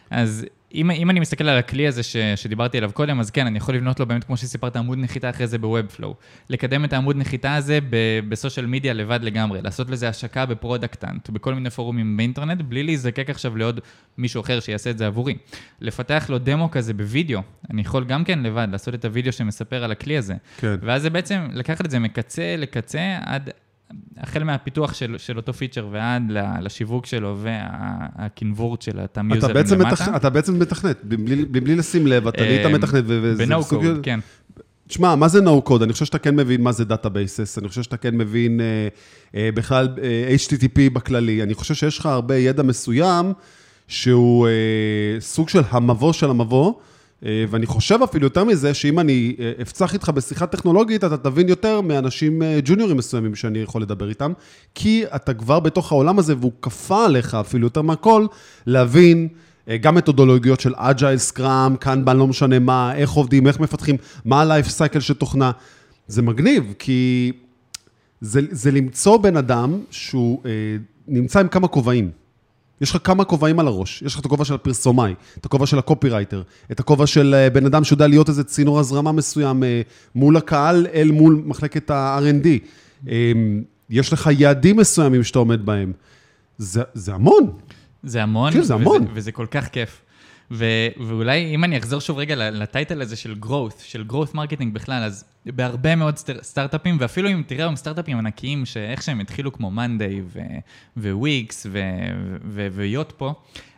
אז 0.10 0.45
אם, 0.73 0.91
אם 0.91 1.10
אני 1.10 1.19
מסתכל 1.19 1.49
על 1.49 1.57
הכלי 1.57 1.88
הזה 1.88 2.03
ש, 2.03 2.17
שדיברתי 2.36 2.77
עליו 2.77 2.91
קודם, 2.93 3.19
אז 3.19 3.31
כן, 3.31 3.47
אני 3.47 3.57
יכול 3.57 3.75
לבנות 3.75 3.99
לו 3.99 4.05
באמת, 4.05 4.23
כמו 4.23 4.38
שסיפרת, 4.38 4.75
עמוד 4.75 4.97
נחיתה 4.97 5.29
אחרי 5.29 5.47
זה 5.47 5.57
ב-Webflow. 5.57 6.13
לקדם 6.49 6.86
את 6.86 6.93
העמוד 6.93 7.15
נחיתה 7.15 7.55
הזה 7.55 7.79
ב- 7.89 8.19
ב- 8.30 8.38
social 8.38 8.65
media 8.65 8.93
לבד 8.93 9.19
לגמרי, 9.23 9.62
לעשות 9.62 9.89
לזה 9.89 10.10
השקה 10.10 10.45
ב 10.45 10.52
Product 10.52 10.97
Hunt, 10.97 11.30
בכל 11.29 11.53
מיני 11.53 11.69
פורומים 11.69 12.17
באינטרנט, 12.17 12.62
בלי 12.62 12.84
להזדקק 12.84 13.29
עכשיו 13.29 13.57
לעוד 13.57 13.79
מישהו 14.17 14.41
אחר 14.41 14.60
שיעשה 14.60 14.89
את 14.89 14.97
זה 14.97 15.07
עבורי. 15.07 15.36
לפתח 15.81 16.25
לו 16.29 16.38
דמו 16.38 16.71
כזה 16.71 16.93
בווידאו, 16.93 17.41
אני 17.69 17.81
יכול 17.81 18.05
גם 18.05 18.23
כן 18.23 18.39
לבד 18.39 18.67
לעשות 18.71 18.93
את 18.93 19.05
הווידאו 19.05 19.31
שמספר 19.31 19.84
על 19.84 19.91
הכלי 19.91 20.17
הזה. 20.17 20.36
כן. 20.57 20.75
ואז 20.81 21.01
זה 21.01 21.10
בעצם 21.10 21.47
לקחת 21.53 21.86
את 21.86 21.91
זה 21.91 21.99
מקצה 21.99 22.55
לקצה 22.57 23.17
עד, 23.25 23.49
החל 24.17 24.43
מהפיתוח 24.43 24.93
של, 24.93 25.15
של 25.17 25.38
אותו 25.38 25.54
פיצ'ר 25.54 25.88
ועד 25.91 26.23
לשיווק 26.62 27.06
שלו 27.06 27.38
וה 27.41 27.73
convert 27.73 28.82
של 28.82 28.99
אותם 28.99 29.32
יוזרים 29.32 29.56
למטה. 29.71 29.89
מתכ... 29.91 30.01
אתה 30.15 30.30
בעצם 30.30 30.60
מתכנת, 30.60 30.97
בלי, 31.04 31.45
בלי 31.45 31.75
לשים 31.75 32.08
לב, 32.08 32.27
אתה 32.27 32.41
נהיית 32.41 32.65
אה, 32.65 32.73
מתכנת. 32.73 33.04
ב-No 33.04 33.73
code, 33.73 34.04
כן. 34.04 34.19
תשמע, 34.88 35.15
מה 35.15 35.27
זה 35.27 35.39
no 35.39 35.69
code? 35.69 35.84
אני 35.84 35.93
חושב 35.93 36.06
שאתה 36.06 36.17
כן 36.17 36.36
מבין 36.36 36.62
מה 36.62 36.71
זה 36.71 36.86
databases, 36.86 37.58
אני 37.58 37.67
חושב 37.67 37.84
שאתה 37.84 37.97
כן 37.97 38.17
מבין 38.17 38.62
אה, 38.62 38.88
אה, 39.36 39.49
בכלל 39.54 39.89
אה, 40.04 40.36
HTTP 40.36 40.93
בכללי. 40.93 41.43
אני 41.43 41.54
חושב 41.54 41.73
שיש 41.73 41.99
לך 41.99 42.06
הרבה 42.06 42.38
ידע 42.38 42.63
מסוים 42.63 43.34
שהוא 43.88 44.47
אה, 44.47 44.51
סוג 45.19 45.49
של 45.49 45.62
המבוא 45.69 46.13
של 46.13 46.30
המבוא, 46.30 46.73
ואני 47.23 47.65
חושב 47.65 47.99
אפילו 48.03 48.25
יותר 48.25 48.43
מזה, 48.43 48.73
שאם 48.73 48.99
אני 48.99 49.36
אה, 49.39 49.51
אפצח 49.62 49.93
איתך 49.93 50.10
בשיחה 50.10 50.47
טכנולוגית, 50.47 51.03
אתה 51.03 51.17
תבין 51.17 51.49
יותר 51.49 51.81
מאנשים 51.81 52.43
אה, 52.43 52.60
ג'וניורים 52.63 52.97
מסוימים 52.97 53.36
שאני 53.36 53.60
יכול 53.60 53.81
לדבר 53.81 54.10
איתם, 54.10 54.34
כי 54.75 55.03
אתה 55.15 55.34
כבר 55.34 55.60
בתוך 55.60 55.91
העולם 55.91 56.19
הזה, 56.19 56.36
והוא 56.39 56.51
כפה 56.62 57.05
עליך 57.05 57.36
אפילו 57.36 57.65
יותר 57.65 57.81
מהכל, 57.81 58.25
להבין 58.65 59.27
אה, 59.69 59.77
גם 59.77 59.95
מתודולוגיות 59.95 60.60
של 60.60 60.73
אג'ייל, 60.75 61.17
סקראם, 61.17 61.75
קנבן, 61.75 62.17
לא 62.17 62.27
משנה 62.27 62.60
מה, 62.60 62.95
איך 62.95 63.12
עובדים, 63.12 63.47
איך 63.47 63.60
מפתחים, 63.60 63.95
מה 64.25 64.41
ה-life 64.41 64.67
cycle 64.67 64.99
של 64.99 65.13
תוכנה. 65.13 65.51
זה 66.07 66.21
מגניב, 66.21 66.73
כי 66.79 67.31
זה, 68.21 68.41
זה 68.51 68.71
למצוא 68.71 69.17
בן 69.17 69.38
אדם 69.38 69.79
שהוא 69.91 70.41
אה, 70.45 70.51
נמצא 71.07 71.39
עם 71.39 71.47
כמה 71.47 71.67
כובעים. 71.67 72.12
יש 72.82 72.91
לך 72.91 72.98
כמה 73.04 73.24
כובעים 73.24 73.60
על 73.60 73.67
הראש. 73.67 74.02
יש 74.02 74.13
לך 74.13 74.20
את 74.20 74.26
הכובע 74.26 74.46
של 74.46 74.54
הפרסומאי, 74.54 75.13
את 75.38 75.46
הכובע 75.46 75.65
של 75.65 75.80
הקופירייטר, 75.80 76.41
את 76.72 76.80
הכובע 76.80 77.08
של 77.08 77.34
אה, 77.34 77.50
בן 77.50 77.65
אדם 77.65 77.84
שיודע 77.84 78.08
להיות 78.08 78.30
איזה 78.30 78.44
צינור 78.44 78.80
הזרמה 78.80 79.12
מסוים 79.12 79.63
אה, 79.63 79.82
מול 80.15 80.38
הקהל 80.38 80.88
אל 80.94 81.12
מול 81.12 81.41
מחלקת 81.46 81.89
ה-R&D. 81.89 82.48
אה, 83.08 83.32
יש 83.89 84.13
לך 84.13 84.30
יעדים 84.38 84.78
מסוימים 84.78 85.24
שאתה 85.24 85.39
עומד 85.39 85.65
בהם. 85.65 85.94
זה, 86.58 86.82
זה 86.94 87.13
המון. 87.13 87.52
זה 88.04 88.24
המון, 88.24 88.54
כן, 88.54 88.62
זה 88.62 88.74
המון. 88.74 89.02
וזה, 89.02 89.12
וזה 89.13 89.32
כל 89.32 89.46
כך 89.52 89.67
כיף. 89.67 90.02
ו- 90.52 90.66
ואולי 91.08 91.56
אם 91.56 91.64
אני 91.64 91.78
אחזור 91.78 92.02
שוב 92.02 92.18
רגע 92.18 92.50
ל 92.52 92.60
title 92.60 93.02
הזה 93.02 93.16
של 93.16 93.36
growth, 93.46 93.84
של 93.84 94.04
growth 94.10 94.34
marketing 94.36 94.70
בכלל, 94.74 95.04
אז 95.04 95.24
בהרבה 95.46 95.96
מאוד 95.96 96.18
סטר- 96.18 96.44
סטארט-אפים, 96.44 96.98
ואפילו 97.00 97.30
אם 97.30 97.44
תראה 97.48 97.64
היום 97.64 97.76
סטארט-אפים 97.76 98.18
ענקיים, 98.18 98.66
שאיך 98.66 99.02
שהם 99.02 99.20
התחילו 99.20 99.54
כמו 99.54 99.72
מאנדיי 99.72 100.22
וויקס 100.98 101.68
ויוטפו, 102.71 103.34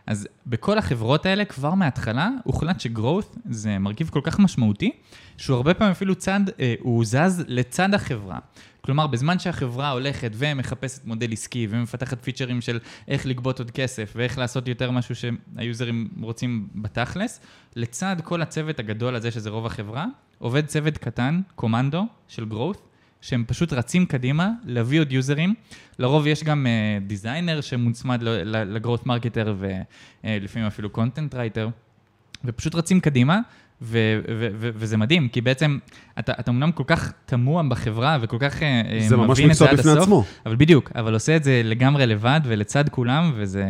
אז 0.07 0.27
בכל 0.47 0.77
החברות 0.77 1.25
האלה 1.25 1.45
כבר 1.45 1.73
מההתחלה 1.73 2.29
הוחלט 2.43 2.79
ש-growth 2.79 3.37
זה 3.49 3.79
מרכיב 3.79 4.09
כל 4.09 4.21
כך 4.23 4.39
משמעותי, 4.39 4.91
שהוא 5.37 5.55
הרבה 5.57 5.73
פעמים 5.73 5.91
אפילו 5.91 6.15
צד, 6.15 6.39
אה, 6.59 6.73
הוא 6.79 7.05
זז 7.05 7.43
לצד 7.47 7.93
החברה. 7.93 8.39
כלומר, 8.85 9.07
בזמן 9.07 9.39
שהחברה 9.39 9.89
הולכת 9.89 10.31
ומחפשת 10.33 11.05
מודל 11.05 11.31
עסקי 11.31 11.67
ומפתחת 11.69 12.23
פיצ'רים 12.23 12.61
של 12.61 12.79
איך 13.07 13.25
לגבות 13.25 13.59
עוד 13.59 13.71
כסף 13.71 14.13
ואיך 14.15 14.37
לעשות 14.37 14.67
יותר 14.67 14.91
משהו 14.91 15.15
שהיוזרים 15.15 16.09
רוצים 16.21 16.67
בתכלס, 16.75 17.39
לצד 17.75 18.15
כל 18.23 18.41
הצוות 18.41 18.79
הגדול 18.79 19.15
הזה, 19.15 19.31
שזה 19.31 19.49
רוב 19.49 19.65
החברה, 19.65 20.05
עובד 20.39 20.65
צוות 20.65 20.97
קטן, 20.97 21.41
קומנדו 21.55 22.05
של 22.27 22.45
growth, 22.51 22.77
שהם 23.21 23.43
פשוט 23.47 23.73
רצים 23.73 24.05
קדימה 24.05 24.49
להביא 24.65 24.99
עוד 24.99 25.11
יוזרים. 25.11 25.53
לרוב 25.99 26.27
יש 26.27 26.43
גם 26.43 26.65
uh, 26.65 27.03
designer 27.07 27.61
שמוצמד 27.61 28.23
ל 28.45 28.54
growth 28.54 29.05
marketer 29.05 29.55
ולפעמים 30.23 30.67
אפילו 30.67 30.89
content 30.89 31.35
writer, 31.35 31.69
ופשוט 32.45 32.75
רצים 32.75 32.99
קדימה, 32.99 33.39
ו- 33.83 34.19
ו- 34.29 34.47
ו- 34.59 34.69
וזה 34.75 34.97
מדהים, 34.97 35.27
כי 35.27 35.41
בעצם 35.41 35.77
אתה, 36.19 36.33
אתה 36.39 36.51
אמנם 36.51 36.71
כל 36.71 36.83
כך 36.87 37.13
טמון 37.25 37.63
בחברה 37.63 38.17
וכל 38.21 38.37
כך 38.39 38.59
uh, 38.59 38.61
זה 39.09 39.17
ממש 39.17 39.39
מבין 39.39 39.51
את 39.51 39.55
זה 39.55 39.65
מקצוע 39.65 39.69
עד 39.69 39.77
בפני 39.79 39.91
הסוף, 39.91 40.03
עצמו. 40.03 40.23
אבל 40.45 40.55
בדיוק, 40.55 40.91
אבל 40.95 41.13
עושה 41.13 41.35
את 41.35 41.43
זה 41.43 41.61
לגמרי 41.63 42.05
לבד 42.05 42.39
ולצד 42.43 42.89
כולם, 42.89 43.31
וזה 43.35 43.65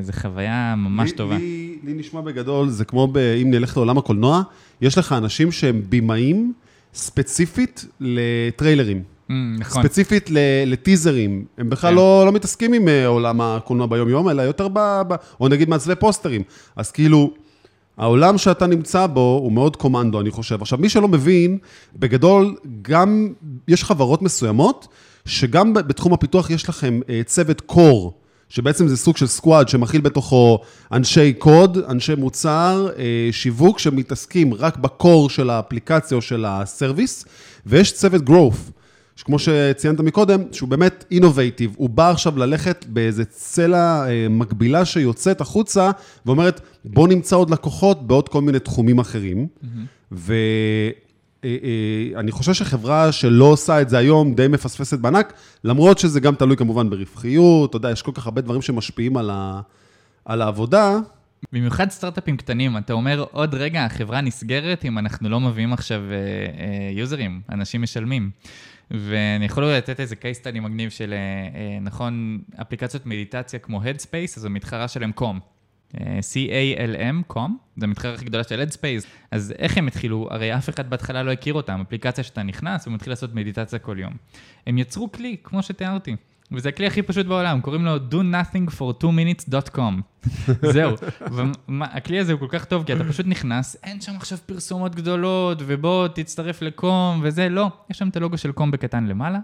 זה 0.00 0.12
חוויה 0.12 0.74
ממש 0.76 1.10
לי, 1.10 1.16
טובה. 1.16 1.36
לי, 1.38 1.78
לי 1.84 1.92
נשמע 1.94 2.20
בגדול, 2.20 2.68
זה 2.68 2.84
כמו 2.84 3.06
ב, 3.06 3.16
אם 3.16 3.50
נלך 3.50 3.76
לעולם 3.76 3.98
הקולנוע, 3.98 4.42
יש 4.80 4.98
לך 4.98 5.12
אנשים 5.12 5.52
שהם 5.52 5.82
בימאים 5.88 6.52
ספציפית 6.94 7.84
לטריילרים. 8.00 9.02
Mm, 9.28 9.32
נכון. 9.58 9.82
ספציפית 9.82 10.30
ל- 10.30 10.38
לטיזרים. 10.66 11.44
הם 11.58 11.70
בכלל 11.70 11.90
כן. 11.90 11.96
לא, 11.96 12.22
לא 12.26 12.32
מתעסקים 12.32 12.72
עם 12.72 12.88
אה, 12.88 13.06
עולם 13.06 13.40
הקולנוע 13.40 13.86
ביום-יום, 13.86 14.28
אלא 14.28 14.42
יותר 14.42 14.68
ב... 14.68 14.78
ב 15.08 15.14
או 15.40 15.48
נגיד 15.48 15.68
מעצבי 15.68 15.94
פוסטרים. 15.94 16.42
אז 16.76 16.90
כאילו, 16.90 17.34
העולם 17.96 18.38
שאתה 18.38 18.66
נמצא 18.66 19.06
בו 19.06 19.40
הוא 19.42 19.52
מאוד 19.52 19.76
קומנדו, 19.76 20.20
אני 20.20 20.30
חושב. 20.30 20.62
עכשיו, 20.62 20.78
מי 20.78 20.88
שלא 20.88 21.08
מבין, 21.08 21.58
בגדול, 21.96 22.56
גם 22.82 23.32
יש 23.68 23.84
חברות 23.84 24.22
מסוימות, 24.22 24.88
שגם 25.24 25.74
בתחום 25.74 26.12
הפיתוח 26.12 26.50
יש 26.50 26.68
לכם 26.68 27.00
אה, 27.08 27.20
צוות 27.24 27.60
קור. 27.60 28.12
שבעצם 28.48 28.88
זה 28.88 28.96
סוג 28.96 29.16
של 29.16 29.26
סקואד 29.26 29.68
שמכיל 29.68 30.00
בתוכו 30.00 30.58
אנשי 30.92 31.32
קוד, 31.32 31.78
אנשי 31.88 32.14
מוצר, 32.14 32.88
אה, 32.98 33.28
שיווק, 33.32 33.78
שמתעסקים 33.78 34.54
רק 34.54 34.76
בקור 34.76 35.30
של 35.30 35.50
האפליקציה 35.50 36.16
או 36.16 36.22
של 36.22 36.44
הסרוויס, 36.48 37.24
ויש 37.66 37.92
צוות 37.92 38.22
growth, 38.28 38.75
שכמו 39.16 39.38
שציינת 39.38 40.00
מקודם, 40.00 40.42
שהוא 40.52 40.68
באמת 40.68 41.04
אינובייטיב, 41.10 41.74
הוא 41.76 41.90
בא 41.90 42.10
עכשיו 42.10 42.38
ללכת 42.38 42.84
באיזה 42.88 43.24
צלע 43.24 44.08
אה, 44.08 44.26
מקבילה 44.30 44.84
שיוצאת 44.84 45.40
החוצה, 45.40 45.90
ואומרת, 46.26 46.60
בוא 46.84 47.08
נמצא 47.08 47.36
עוד 47.36 47.50
לקוחות 47.50 48.06
בעוד 48.06 48.28
כל 48.28 48.42
מיני 48.42 48.58
תחומים 48.58 48.98
אחרים. 48.98 49.46
ואני 50.12 50.92
אה, 51.44 52.32
חושב 52.32 52.52
שחברה 52.52 53.12
שלא 53.12 53.44
עושה 53.44 53.80
את 53.80 53.88
זה 53.88 53.98
היום 53.98 54.34
די 54.34 54.48
מפספסת 54.48 54.98
בענק, 54.98 55.32
למרות 55.64 55.98
שזה 55.98 56.20
גם 56.20 56.34
תלוי 56.34 56.56
כמובן 56.56 56.90
ברווחיות, 56.90 57.70
אתה 57.70 57.76
יודע, 57.76 57.90
יש 57.90 58.02
כל 58.02 58.12
כך 58.14 58.26
הרבה 58.26 58.40
דברים 58.40 58.62
שמשפיעים 58.62 59.16
על, 59.16 59.30
ה, 59.30 59.60
על 60.24 60.42
העבודה. 60.42 60.98
במיוחד 61.52 61.90
סטארט-אפים 61.90 62.36
קטנים, 62.36 62.76
אתה 62.76 62.92
אומר, 62.92 63.24
עוד 63.32 63.54
רגע 63.54 63.84
החברה 63.84 64.20
נסגרת 64.20 64.84
אם 64.84 64.98
אנחנו 64.98 65.28
לא 65.28 65.40
מביאים 65.40 65.72
עכשיו 65.72 66.00
אה, 66.10 66.16
אה, 66.16 66.90
יוזרים, 66.92 67.40
אנשים 67.50 67.82
משלמים. 67.82 68.30
ואני 68.90 69.44
יכול 69.44 69.64
לתת 69.64 70.00
איזה 70.00 70.14
case 70.14 70.42
study 70.42 70.60
מגניב 70.60 70.90
של, 70.90 71.12
אה, 71.12 71.18
אה, 71.58 71.78
נכון, 71.80 72.40
אפליקציות 72.60 73.06
מדיטציה 73.06 73.58
כמו 73.58 73.82
Headspace, 73.82 74.36
אז 74.36 74.44
המתחרה 74.44 74.88
שלהם 74.88 75.12
קום. 75.12 75.40
אה, 76.00 76.18
C-A-L-M, 76.20 77.22
קום, 77.26 77.58
זו 77.76 77.84
המתחרה 77.84 78.14
הכי 78.14 78.24
גדולה 78.24 78.44
של 78.44 78.62
Headspace. 78.62 79.06
אז 79.30 79.54
איך 79.58 79.78
הם 79.78 79.86
התחילו? 79.86 80.28
הרי 80.30 80.56
אף 80.56 80.68
אחד 80.68 80.90
בהתחלה 80.90 81.22
לא 81.22 81.30
הכיר 81.32 81.54
אותם, 81.54 81.80
אפליקציה 81.80 82.24
שאתה 82.24 82.42
נכנס 82.42 82.86
ומתחיל 82.86 83.12
לעשות 83.12 83.34
מדיטציה 83.34 83.78
כל 83.78 83.96
יום. 84.00 84.12
הם 84.66 84.78
יצרו 84.78 85.12
כלי, 85.12 85.36
כמו 85.44 85.62
שתיארתי. 85.62 86.16
וזה 86.52 86.68
הכלי 86.68 86.86
הכי 86.86 87.02
פשוט 87.02 87.26
בעולם, 87.26 87.60
קוראים 87.60 87.84
לו 87.84 87.96
do 87.96 88.14
nothing 88.14 88.70
for 88.78 89.04
2minutes.com. 89.04 90.26
זהו. 90.74 90.94
והכלי 91.80 92.18
הזה 92.18 92.32
הוא 92.32 92.40
כל 92.40 92.46
כך 92.50 92.64
טוב, 92.64 92.84
כי 92.84 92.92
אתה 92.92 93.04
פשוט 93.04 93.26
נכנס, 93.26 93.76
אין 93.82 94.00
שם 94.00 94.12
עכשיו 94.16 94.38
פרסומות 94.46 94.94
גדולות, 94.94 95.58
ובוא 95.66 96.08
תצטרף 96.08 96.62
לקום 96.62 97.20
וזה, 97.22 97.48
לא. 97.48 97.70
יש 97.90 97.98
שם 97.98 98.08
את 98.08 98.16
הלוגו 98.16 98.38
של 98.38 98.52
קום 98.52 98.70
בקטן 98.70 99.06
למעלה, 99.06 99.38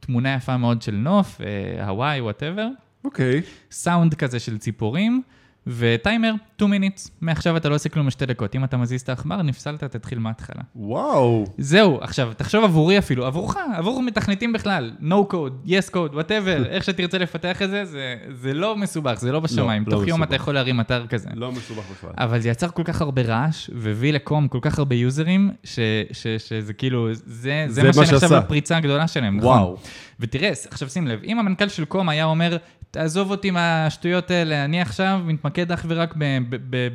תמונה 0.00 0.34
יפה 0.34 0.56
מאוד 0.56 0.82
של 0.82 0.94
נוף, 0.94 1.40
אה, 1.40 1.86
הוואי, 1.88 2.20
whatever. 2.20 2.68
אוקיי. 3.04 3.42
סאונד 3.70 4.14
כזה 4.14 4.38
של 4.38 4.58
ציפורים. 4.58 5.22
וטיימר, 5.68 6.32
2 6.56 6.72
minutes, 6.72 7.10
מעכשיו 7.20 7.56
אתה 7.56 7.68
לא 7.68 7.74
עושה 7.74 7.88
כלום 7.88 8.06
בשתי 8.06 8.26
דקות. 8.26 8.56
אם 8.56 8.64
אתה 8.64 8.76
מזיז 8.76 9.00
את 9.00 9.08
העכבר, 9.08 9.42
נפסלת, 9.42 9.84
תתחיל 9.84 10.18
מההתחלה. 10.18 10.62
וואו. 10.76 11.44
זהו, 11.58 11.98
עכשיו, 12.00 12.32
תחשוב 12.36 12.64
עבורי 12.64 12.98
אפילו, 12.98 13.26
עבורך, 13.26 13.56
עבור 13.74 14.02
מתכנתים 14.02 14.52
בכלל, 14.52 14.92
no 15.00 15.32
code, 15.32 15.68
yes 15.68 15.90
code, 15.90 16.14
whatever, 16.14 16.66
איך 16.74 16.84
שתרצה 16.84 17.18
לפתח 17.18 17.62
את 17.62 17.70
זה, 17.70 17.84
זה, 17.84 18.16
זה 18.32 18.54
לא 18.54 18.76
מסובך, 18.76 19.14
זה 19.20 19.32
לא 19.32 19.40
בשמיים. 19.40 19.84
לא 19.86 19.90
תוך 19.90 20.00
יום 20.00 20.20
מסובך. 20.20 20.28
אתה 20.28 20.36
יכול 20.36 20.54
להרים 20.54 20.80
אתר 20.80 21.06
כזה. 21.06 21.28
לא 21.34 21.52
מסובך 21.52 21.84
בכלל. 21.90 22.10
אבל 22.18 22.40
זה 22.40 22.48
יצר 22.48 22.68
כל 22.68 22.82
כך 22.84 23.00
הרבה 23.00 23.22
רעש, 23.22 23.70
והביא 23.74 24.12
לקום 24.12 24.48
כל 24.48 24.58
כך 24.62 24.78
הרבה 24.78 24.94
יוזרים, 24.94 25.50
ש, 25.64 25.78
ש, 26.12 26.26
שזה 26.26 26.72
כאילו, 26.72 27.08
זה, 27.14 27.66
זה, 27.68 27.82
זה 27.82 27.82
מה 27.82 28.06
שנחשב. 28.06 28.32
לפריצה 28.32 28.76
הגדולה 28.76 29.08
שלהם, 29.08 29.36
נכון? 29.36 29.48
וואו. 29.48 29.76
ותראה, 30.20 30.50
עכשיו 30.70 30.88
שים 30.88 31.06
לב, 31.06 31.20
אם 31.24 31.38
המנכ"ל 31.38 31.68
של 31.68 31.84
קום 31.84 32.08
היה 32.08 32.24
אומר, 32.24 32.56
תעזוב 32.90 33.30
אותי 33.30 33.50
מהשטויות 33.50 34.30
האלה, 34.30 34.64
אני 34.64 34.80
עכשיו 34.80 35.20
מתמקד 35.24 35.72
אך 35.72 35.86
ורק 35.88 36.14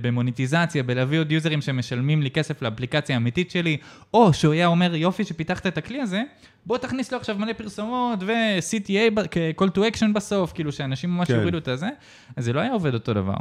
במוניטיזציה, 0.01 0.84
בלהביא 0.84 1.19
עוד 1.19 1.32
יוזרים 1.32 1.62
שמשלמים 1.62 2.21
לי 2.21 2.32
כסף 2.32 2.62
לאפליקציה 2.62 3.15
האמיתית 3.15 3.51
שלי, 3.51 3.77
או 4.13 4.34
שהוא 4.34 4.53
היה 4.53 4.67
אומר, 4.67 4.95
יופי 4.95 5.23
שפיתחת 5.23 5.67
את 5.67 5.77
הכלי 5.77 6.01
הזה, 6.01 6.23
בוא 6.65 6.77
תכניס 6.77 7.12
לו 7.12 7.17
עכשיו 7.17 7.36
מלא 7.39 7.53
פרסומות 7.53 8.19
ו-CTA, 8.21 9.19
כ-call 9.32 9.67
to 9.75 9.79
action 9.79 10.13
בסוף, 10.13 10.53
כאילו 10.53 10.71
שאנשים 10.71 11.10
ממש 11.10 11.27
כן. 11.27 11.34
יורידו 11.34 11.58
את 11.58 11.67
הזה, 11.67 11.89
אז 12.36 12.45
זה 12.45 12.53
לא 12.53 12.60
היה 12.60 12.71
עובד 12.71 12.93
אותו 12.93 13.13
דבר. 13.13 13.36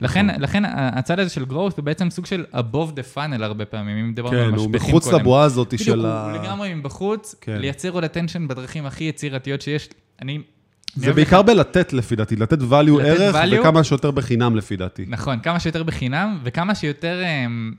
לכן, 0.00 0.40
לכן 0.40 0.62
הצד 0.66 1.20
הזה 1.20 1.30
של 1.30 1.42
growth 1.42 1.76
הוא 1.76 1.84
בעצם 1.84 2.10
סוג 2.10 2.26
של 2.26 2.44
above 2.54 2.90
the 2.96 3.16
funnel 3.16 3.42
הרבה 3.42 3.64
פעמים, 3.64 3.96
אם 3.96 4.14
דיברנו 4.14 4.38
על 4.38 4.44
כן, 4.44 4.50
משפטים 4.50 4.72
הוא 4.72 4.80
קודם. 4.80 4.88
מחוץ 4.88 5.12
לבועה 5.12 5.44
הזאת 5.44 5.66
בדיוק, 5.66 5.82
של 5.82 6.00
הוא 6.00 6.08
ה... 6.08 6.38
לגמרי 6.42 6.74
מבחוץ, 6.74 7.34
כן. 7.40 7.56
לייצר 7.56 7.90
עוד 7.90 8.04
attention 8.04 8.48
בדרכים 8.48 8.86
הכי 8.86 9.04
יצירתיות 9.04 9.62
שיש. 9.62 9.88
אני... 10.22 10.38
זה 10.96 11.12
בעיקר 11.12 11.42
בלתת 11.42 11.92
לפי 11.92 12.16
דעתי, 12.16 12.36
לתת 12.36 12.58
value 12.60 13.02
ערך. 13.02 13.36
וכמה 13.60 13.84
שיותר 13.84 14.10
בחינם 14.10 14.56
לפי 14.56 14.76
דעתי. 14.76 15.04
נכון, 15.08 15.38
כמה 15.40 15.60
שיותר 15.60 15.82
בחינם, 15.82 16.38
וכמה 16.44 16.74
שיותר... 16.74 17.22
אמ, 17.24 17.72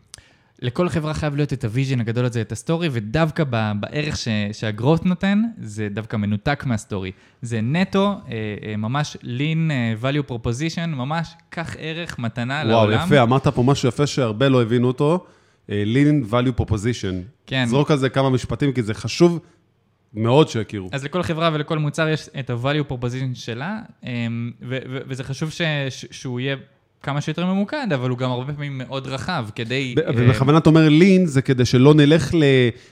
לכל 0.61 0.89
חברה 0.89 1.13
חייב 1.13 1.35
להיות 1.35 1.53
את 1.53 1.63
ה 1.63 1.68
vision 1.68 1.99
הגדול 1.99 2.25
הזה, 2.25 2.41
את 2.41 2.51
ה 2.51 2.57
story, 2.57 2.89
ודווקא 2.91 3.43
ב- 3.49 3.71
בערך 3.79 4.17
ש- 4.17 4.27
שה 4.51 4.69
growth 4.69 5.05
נותן, 5.05 5.41
זה 5.61 5.87
דווקא 5.91 6.17
מנותק 6.17 6.63
מה 6.65 6.77
story. 6.77 7.11
זה 7.41 7.61
נטו, 7.61 8.07
אה, 8.31 8.33
אה, 8.67 8.77
ממש 8.77 9.17
lean 9.23 9.71
אה, 9.71 9.93
value 10.01 10.31
proposition, 10.31 10.87
ממש 10.87 11.33
קח 11.49 11.75
ערך, 11.79 12.19
מתנה 12.19 12.53
וואו, 12.65 12.69
לעולם. 12.87 13.05
יפה, 13.05 13.21
אמרת 13.21 13.47
פה 13.47 13.63
משהו 13.63 13.89
יפה 13.89 14.07
שהרבה 14.07 14.49
לא 14.49 14.61
הבינו 14.61 14.87
אותו, 14.87 15.25
אה, 15.69 15.83
lean 15.93 16.31
value 16.31 16.61
proposition. 16.61 17.13
כן. 17.45 17.65
זרוק 17.67 17.91
על 17.91 17.97
זה 17.97 18.09
כמה 18.09 18.29
משפטים, 18.29 18.71
כי 18.71 18.83
זה 18.83 18.93
חשוב 18.93 19.39
מאוד 20.15 20.49
שיכירו. 20.49 20.89
אז 20.91 21.03
לכל 21.03 21.23
חברה 21.23 21.49
ולכל 21.53 21.79
מוצר 21.79 22.07
יש 22.07 22.29
את 22.39 22.49
ה-value 22.49 22.91
proposition 22.91 23.33
שלה, 23.33 23.79
אמ, 24.03 24.51
וזה 25.07 25.23
חשוב 25.23 25.49
ש- 25.51 25.61
ש- 25.89 26.05
שהוא 26.11 26.39
יהיה 26.39 26.55
כמה 27.03 27.21
שיותר 27.21 27.45
ממוקד, 27.45 27.87
אבל 27.93 28.09
הוא 28.09 28.17
גם 28.17 28.31
הרבה 28.31 28.53
פעמים 28.53 28.77
מאוד 28.77 29.07
רחב, 29.07 29.45
כדי... 29.55 29.95
אה, 29.97 30.11
ובכוונה 30.15 30.57
אתה 30.57 30.69
אומר 30.69 30.87
lean, 30.87 31.25
זה 31.25 31.41
כדי 31.41 31.65
שלא 31.65 31.93
נלך 31.93 32.31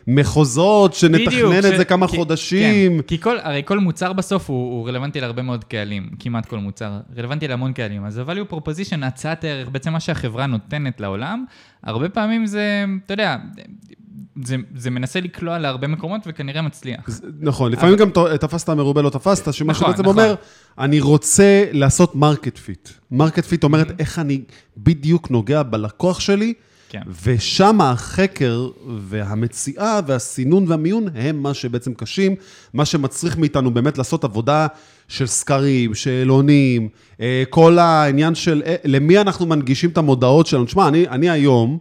למחוזות, 0.08 0.94
שנתכנן 0.94 1.58
את 1.58 1.78
זה 1.78 1.86
כמה 1.86 2.08
חודשים. 2.08 2.98
כן, 2.98 3.02
כי 3.02 3.22
כל, 3.22 3.38
הרי 3.42 3.62
כל 3.66 3.80
מוצר 3.80 4.14
בסוף 4.14 4.50
הוא, 4.50 4.58
הוא 4.80 4.88
רלוונטי 4.88 5.22
להרבה 5.22 5.42
מאוד 5.42 5.64
קהלים, 5.64 6.10
כמעט 6.20 6.46
כל 6.46 6.58
מוצר, 6.58 6.92
רלוונטי 7.18 7.48
להמון 7.48 7.74
קהלים. 7.74 8.06
אז 8.06 8.18
ה-value 8.18 8.54
proposition, 8.54 9.06
הצעת 9.06 9.44
הערך, 9.44 9.70
בעצם 9.70 9.94
מה 9.94 10.00
שהחברה 10.00 10.46
נותנת 10.48 11.02
לעולם, 11.02 11.46
הרבה 11.84 12.10
פעמים 12.10 12.46
זה, 12.46 12.86
אתה 13.06 13.14
יודע, 13.14 13.38
זה, 14.46 14.56
זה 14.76 14.90
מנסה 14.90 15.20
לקלוע 15.20 15.60
להרבה 15.60 15.88
מקומות 15.88 16.22
וכנראה 16.28 16.62
מצליח. 16.62 17.00
זה- 17.08 17.28
נכון, 17.40 17.72
לפעמים 17.72 17.96
גם 17.96 18.10
ת- 18.10 18.18
תפסת 18.18 18.70
מרובה 18.70 19.02
לא 19.02 19.10
תפסת, 19.10 19.54
שמה 19.54 19.72
נכון, 19.74 19.88
שבעצם 19.88 20.02
נכון. 20.02 20.20
אומר, 20.20 20.36
אני 20.80 21.00
רוצה 21.00 21.66
לעשות 21.72 22.16
market 22.16 22.58
fit. 22.58 22.90
market 23.12 23.46
fit 23.46 23.62
Mm-hmm. 23.64 23.66
אומרת 23.68 23.92
איך 24.00 24.20
אני 24.20 24.42
בדיוק 24.78 25.32
נוגע 25.32 25.64
בלקוח 25.64 26.20
שלי, 26.20 26.54
כן. 26.90 27.02
ושם 27.26 27.82
החקר 27.82 28.68
והמציאה 28.98 30.00
והסינון 30.08 30.66
והמיון 30.68 31.06
הם 31.16 31.44
מה 31.44 31.54
שבעצם 31.54 31.94
קשים, 31.94 32.36
מה 32.74 32.86
שמצריך 32.86 33.38
מאיתנו 33.38 33.74
באמת 33.74 33.98
לעשות 33.98 34.24
עבודה 34.24 34.68
של 35.08 35.28
סקרים, 35.28 35.96
שאלונים, 35.96 36.90
אה, 37.22 37.44
כל 37.50 37.80
העניין 37.80 38.36
של 38.36 38.62
אה, 38.66 38.76
למי 38.86 39.20
אנחנו 39.20 39.46
מנגישים 39.46 39.90
את 39.90 39.98
המודעות 39.98 40.48
שלנו. 40.48 40.66
תשמע, 40.66 40.88
אני, 40.88 41.08
אני 41.08 41.30
היום, 41.30 41.78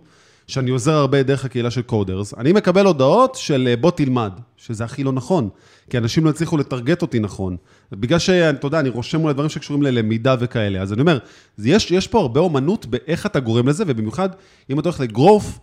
שאני 0.47 0.71
עוזר 0.71 0.93
הרבה 0.93 1.23
דרך 1.23 1.45
הקהילה 1.45 1.71
של 1.71 1.83
קודרס, 1.83 2.35
אני 2.35 2.53
מקבל 2.53 2.87
הודעות 2.87 3.35
של 3.35 3.75
בוא 3.81 3.91
תלמד, 3.91 4.33
שזה 4.57 4.85
הכי 4.85 5.05
לא 5.05 5.13
נכון, 5.13 5.49
כי 5.91 5.99
אנשים 5.99 6.25
לא 6.25 6.31
הצליחו 6.31 6.57
לטרגט 6.57 7.03
אותי 7.03 7.19
נכון. 7.19 7.57
בגלל 7.93 8.19
שאתה 8.19 8.67
יודע, 8.67 8.81
אני 8.81 8.89
רושם 8.89 9.21
אולי 9.23 9.35
דברים 9.35 9.49
שקשורים 9.49 9.83
ללמידה 9.83 10.37
וכאלה. 10.39 10.83
אז 10.83 10.93
אני 10.93 11.01
אומר, 11.01 11.19
יש, 11.59 11.91
יש 11.91 12.09
פה 12.09 12.21
הרבה 12.21 12.41
אומנות 12.41 12.87
באיך 12.87 13.27
אתה 13.27 13.41
גורם 13.41 13.69
לזה, 13.69 13.85
ובמיוחד 13.87 14.29
אם 14.71 14.81
אתה 14.81 14.89
הולך 14.89 15.01
לגרוף, 15.01 15.59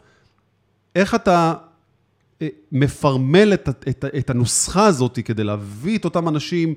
איך 0.96 1.16
אתה 1.16 1.54
אה, 2.42 2.48
מפרמל 2.72 3.54
את, 3.54 3.70
את, 3.70 4.06
את 4.18 4.30
הנוסחה 4.30 4.86
הזאת 4.86 5.20
כדי 5.26 5.44
להביא 5.44 5.98
את 5.98 6.06
אותם 6.06 6.28
אנשים 6.28 6.74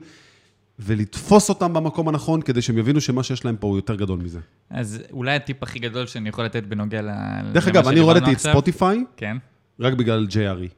ולתפוס 0.84 1.48
אותם 1.48 1.72
במקום 1.72 2.08
הנכון, 2.08 2.42
כדי 2.42 2.62
שהם 2.62 2.78
יבינו 2.78 3.00
שמה 3.00 3.22
שיש 3.22 3.44
להם 3.44 3.56
פה 3.56 3.66
הוא 3.66 3.76
יותר 3.76 3.94
גדול 3.94 4.18
מזה. 4.18 4.40
אז 4.70 5.02
אולי 5.12 5.34
הטיפ 5.34 5.62
הכי 5.62 5.78
גדול 5.78 6.06
שאני 6.06 6.28
יכול 6.28 6.44
לתת 6.44 6.62
בנוגע 6.62 7.02
ל... 7.02 7.10
דרך 7.52 7.68
אגב, 7.68 7.88
אני 7.88 8.00
הורדתי 8.00 8.32
את. 8.32 8.38
ספוטיפיי 8.38 9.04
כן, 9.16 9.36
רק 9.80 9.92
בגלל 9.92 10.26
JRE, 10.30 10.68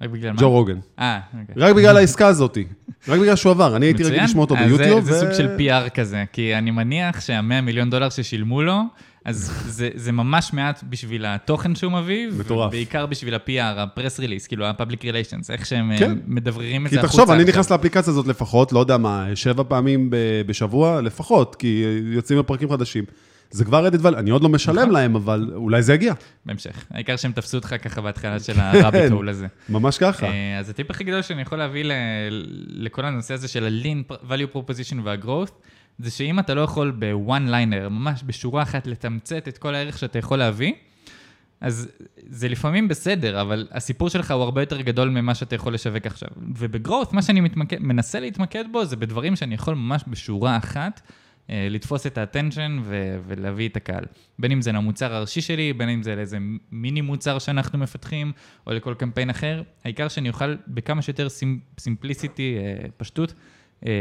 רק 0.00 0.10
בגלל 0.10 0.32
מה? 0.32 0.40
ג'ו 0.40 0.50
רוגן. 0.50 0.78
אה, 0.98 1.20
אוקיי. 1.40 1.54
רק 1.56 1.76
בגלל 1.76 1.96
העסקה 1.96 2.26
הזאת. 2.26 2.58
רק 3.08 3.20
בגלל 3.20 3.36
שהוא 3.36 3.50
עבר. 3.50 3.76
אני 3.76 3.86
הייתי 3.86 4.02
רגיל. 4.02 4.24
לשמוע 4.24 4.44
אותו 4.44 4.56
ביוטיוב. 4.56 5.04
זה 5.04 5.20
סוג 5.20 5.32
של 5.32 5.56
PR 5.58 5.90
כזה, 5.90 6.24
כי 6.32 6.54
אני 6.54 6.70
מניח 6.70 7.20
שה-100 7.20 7.60
מיליון 7.62 7.90
דולר 7.90 8.08
ששילמו 8.10 8.62
לו, 8.62 8.82
אז 9.24 9.52
זה, 9.66 9.88
זה 9.94 10.12
ממש 10.12 10.52
מעט 10.52 10.84
בשביל 10.88 11.24
התוכן 11.26 11.74
שהוא 11.74 11.92
מביא, 11.92 12.28
מטורף. 12.38 12.68
ובעיקר 12.68 13.06
בשביל 13.06 13.34
ה-PR, 13.34 13.60
ה-press 13.60 14.20
release, 14.20 14.48
כאילו 14.48 14.66
ה-public 14.66 15.02
relations, 15.02 15.52
איך 15.52 15.66
שהם 15.66 15.92
כן. 15.98 16.10
אה, 16.10 16.16
מדבררים 16.26 16.86
את 16.86 16.90
כי 16.90 16.94
זה 16.94 17.00
החוצה. 17.00 17.16
תחשוב, 17.16 17.30
אני. 17.30 17.44
נכנס 17.44 17.70
לאפליקציה 17.70 18.10
הזאת 18.12 18.26
לפחות, 18.26 18.72
לא 18.72 18.78
יודע 18.78 18.96
מה, 18.96 19.26
שבע 19.34 19.62
פעמים 19.68 20.10
בשבוע 20.46 21.00
לפחות, 21.00 21.56
כי 21.56 21.84
יוצאים 22.12 22.38
בפרקים 22.38 22.70
חדשים. 22.70 23.04
זה 23.50 23.64
כבר 23.64 23.88
אדיט 23.88 24.00
ואלי, 24.02 24.16
אני 24.16 24.30
עוד 24.30 24.42
לא 24.42 24.48
משלם 24.48 24.78
נכון. 24.78 24.90
להם, 24.90 25.16
אבל 25.16 25.50
אולי 25.54 25.82
זה 25.82 25.94
יגיע. 25.94 26.14
בהמשך. 26.46 26.84
העיקר 26.90 27.16
שהם 27.16 27.32
תפסו 27.32 27.56
אותך 27.56 27.74
ככה 27.82 28.00
בהתחלה 28.00 28.40
של 28.40 28.60
ה-rabbit 28.60 29.12
hole 29.12 29.30
הזה. 29.30 29.46
ממש 29.68 29.98
ככה. 29.98 30.26
אה, 30.26 30.58
אז 30.58 30.70
הטיפ 30.70 30.90
הכי 30.90 31.04
גדול 31.04 31.22
שאני 31.22 31.42
יכול 31.42 31.58
להביא 31.58 31.84
לכל 32.68 33.04
הנושא 33.04 33.34
הזה 33.34 33.48
של 33.48 33.64
ה-lean 33.64 34.12
value 34.28 34.56
proposition 34.56 34.96
וה-growth, 35.04 35.52
זה 35.98 36.10
שאם 36.10 36.38
אתה 36.38 36.54
לא 36.54 36.60
יכול 36.60 36.96
ב-one 36.98 37.48
liner, 37.48 37.88
ממש 37.88 38.22
בשורה 38.26 38.62
אחת, 38.62 38.86
לתמצת 38.86 39.48
את 39.48 39.58
כל 39.58 39.74
הערך 39.74 39.98
שאתה 39.98 40.18
יכול 40.18 40.38
להביא, 40.38 40.72
אז 41.60 41.88
זה 42.16 42.48
לפעמים 42.48 42.88
בסדר, 42.88 43.40
אבל 43.40 43.68
הסיפור 43.70 44.08
שלך 44.08 44.30
הוא 44.30 44.42
הרבה 44.42 44.62
יותר 44.62 44.80
גדול 44.80 45.08
ממה 45.08 45.34
שאתה 45.34 45.54
יכול 45.54 45.74
לשווק 45.74 46.06
עכשיו. 46.06 46.28
ובגרואות, 46.38 47.12
מה 47.12 47.22
שאני 47.22 47.40
מתמקד, 47.40 47.78
מנסה 47.80 48.20
להתמקד 48.20 48.64
בו, 48.72 48.84
זה 48.84 48.96
בדברים 48.96 49.36
שאני 49.36 49.54
יכול 49.54 49.74
ממש 49.74 50.04
בשורה 50.08 50.56
אחת 50.56 51.00
אה, 51.50 51.66
לתפוס 51.70 52.06
את 52.06 52.18
האטנשן 52.18 52.82
ולהביא 53.26 53.68
את 53.68 53.76
הקהל. 53.76 54.04
בין 54.38 54.52
אם 54.52 54.62
זה 54.62 54.72
למוצר 54.72 55.14
הראשי 55.14 55.40
שלי, 55.40 55.72
בין 55.72 55.88
אם 55.88 56.02
זה 56.02 56.16
לאיזה 56.16 56.38
מיני 56.72 57.00
מוצר 57.00 57.38
שאנחנו 57.38 57.78
מפתחים, 57.78 58.32
או 58.66 58.72
לכל 58.72 58.94
קמפיין 58.94 59.30
אחר. 59.30 59.62
העיקר 59.84 60.08
שאני 60.08 60.28
אוכל 60.28 60.56
בכמה 60.68 61.02
שיותר 61.02 61.28
סימפליסיטי, 61.78 62.56
אה, 62.58 62.88
פשטות, 62.96 63.34
אה, 63.86 63.92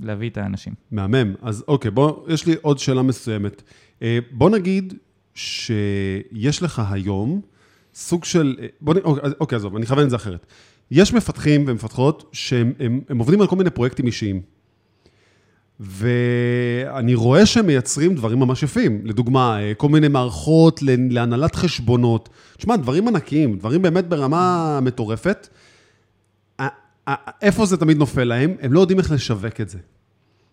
להביא 0.00 0.30
את 0.30 0.38
האנשים. 0.38 0.74
מהמם. 0.90 1.34
אז 1.42 1.64
אוקיי, 1.68 1.90
בוא, 1.90 2.28
יש 2.28 2.46
לי 2.46 2.54
עוד 2.62 2.78
שאלה 2.78 3.02
מסוימת. 3.02 3.62
אה, 4.02 4.18
בוא 4.30 4.50
נגיד 4.50 4.94
שיש 5.34 6.62
לך 6.62 6.82
היום 6.90 7.40
סוג 7.94 8.24
של... 8.24 8.56
אה, 8.62 8.66
בוא 8.80 8.94
נ... 8.94 8.98
אוקיי, 8.98 9.30
אוקיי, 9.40 9.56
עזוב, 9.56 9.76
אני 9.76 9.84
אכוון 9.84 10.04
את 10.04 10.10
זה 10.10 10.16
אחרת. 10.16 10.46
יש 10.90 11.14
מפתחים 11.14 11.64
ומפתחות 11.66 12.30
שהם 12.32 12.72
הם, 12.78 13.00
הם 13.08 13.18
עובדים 13.18 13.40
על 13.40 13.46
כל 13.46 13.56
מיני 13.56 13.70
פרויקטים 13.70 14.06
אישיים. 14.06 14.42
ואני 15.80 17.14
רואה 17.14 17.46
שהם 17.46 17.66
מייצרים 17.66 18.14
דברים 18.14 18.38
ממש 18.38 18.62
יפים. 18.62 19.00
לדוגמה, 19.04 19.62
אה, 19.62 19.74
כל 19.74 19.88
מיני 19.88 20.08
מערכות 20.08 20.82
להנהלת 21.10 21.54
חשבונות. 21.54 22.28
תשמע, 22.56 22.76
דברים 22.76 23.08
ענקיים, 23.08 23.58
דברים 23.58 23.82
באמת 23.82 24.08
ברמה 24.08 24.78
מטורפת. 24.82 25.48
איפה 27.42 27.66
זה 27.66 27.76
תמיד 27.76 27.96
נופל 27.96 28.24
להם? 28.24 28.56
הם 28.60 28.72
לא 28.72 28.80
יודעים 28.80 28.98
איך 28.98 29.10
לשווק 29.10 29.60
את 29.60 29.68
זה. 29.68 29.78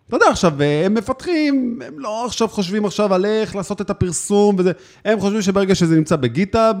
אתה 0.08 0.16
יודע, 0.16 0.26
עכשיו, 0.30 0.62
הם 0.62 0.94
מפתחים, 0.94 1.78
הם 1.86 1.98
לא 1.98 2.26
עכשיו 2.26 2.48
חושבים 2.48 2.84
עכשיו 2.84 3.14
על 3.14 3.24
איך 3.26 3.56
לעשות 3.56 3.80
את 3.80 3.90
הפרסום 3.90 4.56
וזה, 4.58 4.72
הם 5.04 5.20
חושבים 5.20 5.42
שברגע 5.42 5.74
שזה 5.74 5.96
נמצא 5.96 6.16
בגיטאב, 6.16 6.76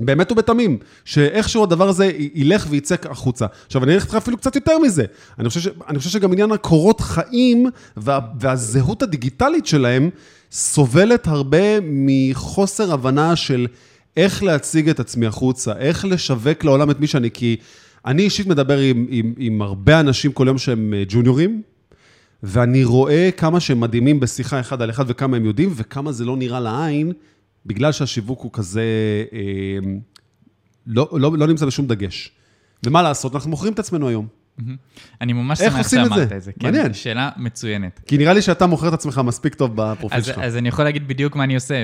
באמת 0.00 0.32
ובתמים, 0.32 0.78
שאיכשהו 1.04 1.62
הדבר 1.62 1.88
הזה 1.88 2.10
ילך 2.34 2.66
וייצא 2.70 2.94
החוצה. 3.10 3.46
עכשיו, 3.66 3.84
אני 3.84 3.94
אלך 3.94 4.04
איתך 4.04 4.14
אפילו 4.14 4.36
קצת 4.36 4.54
יותר 4.54 4.78
מזה. 4.78 5.04
אני 5.38 5.48
חושב, 5.48 5.60
ש, 5.60 5.68
אני 5.88 5.98
חושב 5.98 6.10
שגם 6.10 6.32
עניין 6.32 6.52
הקורות 6.52 7.00
חיים 7.00 7.66
וה, 7.96 8.18
והזהות 8.40 9.02
הדיגיטלית 9.02 9.66
שלהם 9.66 10.10
סובלת 10.52 11.26
הרבה 11.26 11.80
מחוסר 11.82 12.92
הבנה 12.92 13.36
של 13.36 13.66
איך 14.16 14.42
להציג 14.42 14.88
את 14.88 15.00
עצמי 15.00 15.26
החוצה, 15.26 15.72
איך 15.78 16.04
לשווק 16.04 16.64
לעולם 16.64 16.90
את 16.90 17.00
מי 17.00 17.06
שאני, 17.06 17.30
כי 17.30 17.56
אני 18.06 18.22
אישית 18.22 18.46
מדבר 18.46 18.78
עם, 18.78 19.06
עם, 19.10 19.34
עם 19.38 19.62
הרבה 19.62 20.00
אנשים 20.00 20.32
כל 20.32 20.44
יום 20.46 20.58
שהם 20.58 20.94
אה, 20.94 21.02
ג'וניורים, 21.08 21.62
ואני 22.42 22.84
רואה 22.84 23.30
כמה 23.36 23.60
שהם 23.60 23.80
מדהימים 23.80 24.20
בשיחה 24.20 24.60
אחד 24.60 24.82
על 24.82 24.90
אחד 24.90 25.04
וכמה 25.08 25.36
הם 25.36 25.44
יודעים, 25.44 25.70
וכמה 25.74 26.12
זה 26.12 26.24
לא 26.24 26.36
נראה 26.36 26.60
לעין. 26.60 27.12
בגלל 27.66 27.92
שהשיווק 27.92 28.40
הוא 28.40 28.50
כזה, 28.52 28.82
אה, 29.32 29.38
לא, 30.86 31.08
לא, 31.12 31.38
לא 31.38 31.46
נמצא 31.46 31.66
בשום 31.66 31.86
דגש. 31.86 32.32
ומה 32.86 33.02
לעשות, 33.02 33.34
אנחנו 33.34 33.50
מוכרים 33.50 33.72
את 33.72 33.78
עצמנו 33.78 34.08
היום. 34.08 34.26
אני 35.20 35.32
ממש 35.32 35.58
שמח 35.58 35.88
שאמרת 35.88 36.32
את 36.32 36.42
זה. 36.42 36.52
כן, 36.52 36.66
מעניין. 36.66 36.94
שאלה 36.94 37.30
מצוינת. 37.36 38.00
כי 38.06 38.18
נראה 38.18 38.32
לי 38.32 38.42
שאתה 38.42 38.66
מוכר 38.66 38.88
את 38.88 38.92
עצמך 38.92 39.20
מספיק 39.24 39.54
טוב 39.54 39.72
בפרופיל 39.74 40.22
שלך. 40.22 40.38
אז 40.38 40.56
אני 40.56 40.68
יכול 40.68 40.84
להגיד 40.84 41.08
בדיוק 41.08 41.36
מה 41.36 41.44
אני 41.44 41.54
עושה, 41.54 41.74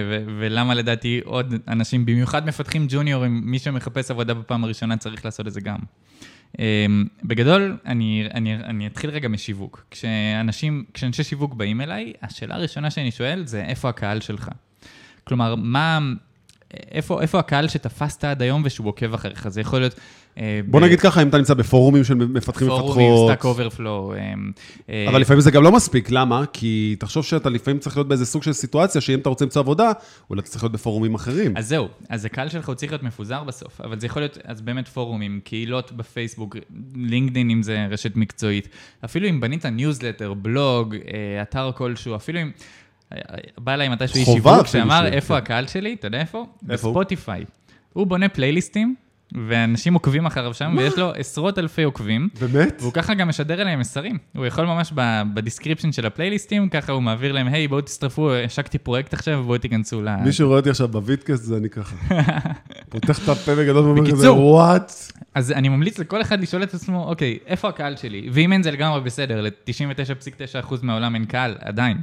ולמה 0.40 0.74
לדעתי 0.74 1.20
עוד 1.24 1.54
אנשים, 1.68 2.06
במיוחד 2.06 2.46
מפתחים 2.46 2.86
ג'וניורים, 2.88 3.40
מי 3.44 3.58
שמחפש 3.58 4.10
עבודה 4.10 4.34
בפעם 4.34 4.64
הראשונה 4.64 4.96
צריך 4.96 5.24
לעשות 5.24 5.46
את 5.46 5.52
זה 5.52 5.60
גם. 5.60 5.78
Um, 6.56 6.60
בגדול, 7.24 7.76
אני, 7.86 8.28
אני, 8.34 8.54
אני 8.54 8.86
אתחיל 8.86 9.10
רגע 9.10 9.28
משיווק. 9.28 9.84
כשאנשים, 9.90 10.84
כשאנשי 10.94 11.22
שיווק 11.22 11.54
באים 11.54 11.80
אליי, 11.80 12.12
השאלה 12.22 12.54
הראשונה 12.54 12.90
שאני 12.90 13.10
שואל 13.10 13.46
זה 13.46 13.64
איפה 13.64 13.88
הקהל 13.88 14.20
שלך. 14.20 14.48
כלומר, 15.24 15.54
מה... 15.54 15.98
איפה, 16.74 17.22
איפה 17.22 17.38
הקהל 17.38 17.68
שתפסת 17.68 18.24
עד 18.24 18.42
היום 18.42 18.62
ושהוא 18.64 18.88
עוקב 18.88 19.14
אחריך? 19.14 19.48
זה 19.48 19.60
יכול 19.60 19.80
להיות... 19.80 19.94
אה, 20.38 20.60
בוא 20.66 20.80
ב... 20.80 20.84
נגיד 20.84 21.00
ככה, 21.00 21.22
אם 21.22 21.28
אתה 21.28 21.38
נמצא 21.38 21.54
בפורומים 21.54 22.04
של 22.04 22.14
מפתחים 22.14 22.68
ומפתחות... 22.68 22.94
פורומים, 22.94 23.26
Stack 23.26 23.44
Overflow. 23.44 24.14
אבל 25.08 25.20
לפעמים 25.20 25.40
זה 25.40 25.50
גם 25.50 25.62
לא 25.62 25.72
מספיק, 25.72 26.10
למה? 26.10 26.44
כי 26.52 26.96
תחשוב 26.98 27.24
שאתה 27.24 27.50
לפעמים 27.50 27.80
צריך 27.80 27.96
להיות 27.96 28.08
באיזה 28.08 28.26
סוג 28.26 28.42
של 28.42 28.52
סיטואציה, 28.52 29.00
שאם 29.00 29.18
אתה 29.18 29.28
רוצה 29.28 29.44
למצוא 29.44 29.62
עבודה, 29.62 29.92
אולי 30.30 30.40
אתה 30.40 30.48
צריך 30.48 30.64
להיות 30.64 30.72
בפורומים 30.72 31.14
אחרים. 31.14 31.56
אז 31.56 31.68
זהו, 31.68 31.88
אז 32.08 32.24
הקהל 32.24 32.48
שלך 32.48 32.68
הוא 32.68 32.74
צריך 32.74 32.92
להיות 32.92 33.02
מפוזר 33.02 33.44
בסוף, 33.44 33.80
אבל 33.80 34.00
זה 34.00 34.06
יכול 34.06 34.22
להיות, 34.22 34.38
אז 34.44 34.60
באמת 34.60 34.88
פורומים, 34.88 35.40
קהילות 35.44 35.92
בפייסבוק, 35.92 36.56
לינקדאין 36.94 37.50
אם 37.50 37.62
זה 37.62 37.86
רשת 37.90 38.16
מקצועית, 38.16 38.68
אפילו 39.04 39.28
אם 39.28 39.40
בנית 39.40 39.66
ניוזלטר, 39.66 40.34
בלוג, 40.34 40.94
אה, 40.94 41.42
אתר 41.42 41.70
כלשהו, 41.74 42.16
אפילו 42.16 42.40
אם... 42.40 42.50
בא 43.58 43.74
אליי 43.74 43.88
מתישהו 43.88 44.18
איש 44.18 44.28
שיווק 44.28 44.66
שאמר, 44.66 45.06
איפה 45.06 45.34
כן. 45.34 45.42
הקהל 45.42 45.66
שלי? 45.66 45.94
אתה 45.94 46.06
יודע 46.06 46.20
איפה? 46.20 46.46
איפה? 46.70 46.88
בספוטיפיי. 46.88 47.44
הוא 47.92 48.06
בונה 48.06 48.28
פלייליסטים, 48.28 48.94
ואנשים 49.48 49.94
עוקבים 49.94 50.26
אחריו 50.26 50.54
שם, 50.54 50.74
ויש 50.78 50.98
לו 50.98 51.12
עשרות 51.14 51.58
אלפי 51.58 51.82
עוקבים. 51.82 52.28
באמת? 52.40 52.76
והוא 52.80 52.92
ככה 52.92 53.14
גם 53.14 53.28
משדר 53.28 53.62
אליהם 53.62 53.80
מסרים. 53.80 54.18
הוא 54.36 54.46
יכול 54.46 54.66
ממש 54.66 54.92
ב 55.34 55.39
description 55.39 55.92
של 55.92 56.06
הפלייליסטים, 56.06 56.68
ככה 56.68 56.92
הוא 56.92 57.02
מעביר 57.02 57.32
להם, 57.32 57.46
היי, 57.46 57.68
בואו 57.68 57.80
תצטרפו, 57.80 58.34
השקתי 58.34 58.78
פרויקט 58.78 59.14
עכשיו, 59.14 59.42
בואו 59.46 59.58
תיכנסו 59.58 60.02
ל... 60.02 60.16
מי 60.16 60.32
שרואה 60.32 60.56
אותי 60.58 60.70
עכשיו 60.70 60.88
ב 60.88 60.94
vidcast, 60.94 61.42
זה 61.42 61.56
אני 61.56 61.70
ככה. 61.70 61.96
פותח 62.90 63.24
את 63.24 63.28
הפה 63.28 63.54
בגדול 63.54 63.84
ואומר 63.84 64.10
כזה, 64.10 64.32
what? 64.32 64.92
אז 65.34 65.52
אני 65.52 65.68
ממליץ 65.68 65.98
לכל 65.98 66.22
אחד 66.22 66.40
לשאול 66.40 66.62
את 66.62 66.74
עצמו, 66.74 67.04
אוקיי, 67.08 67.38
איפה 67.46 67.68
הקהל 67.68 67.96
שלי? 67.96 68.28
ואם 68.32 68.52
אין 68.52 68.62
זה 68.62 68.70
לגמרי 68.70 69.00
בסדר, 69.00 69.40
ל-99.9% 69.40 70.74
מהעולם 70.82 71.14
אין 71.14 71.24
קהל, 71.24 71.54
עדיין. 71.60 71.96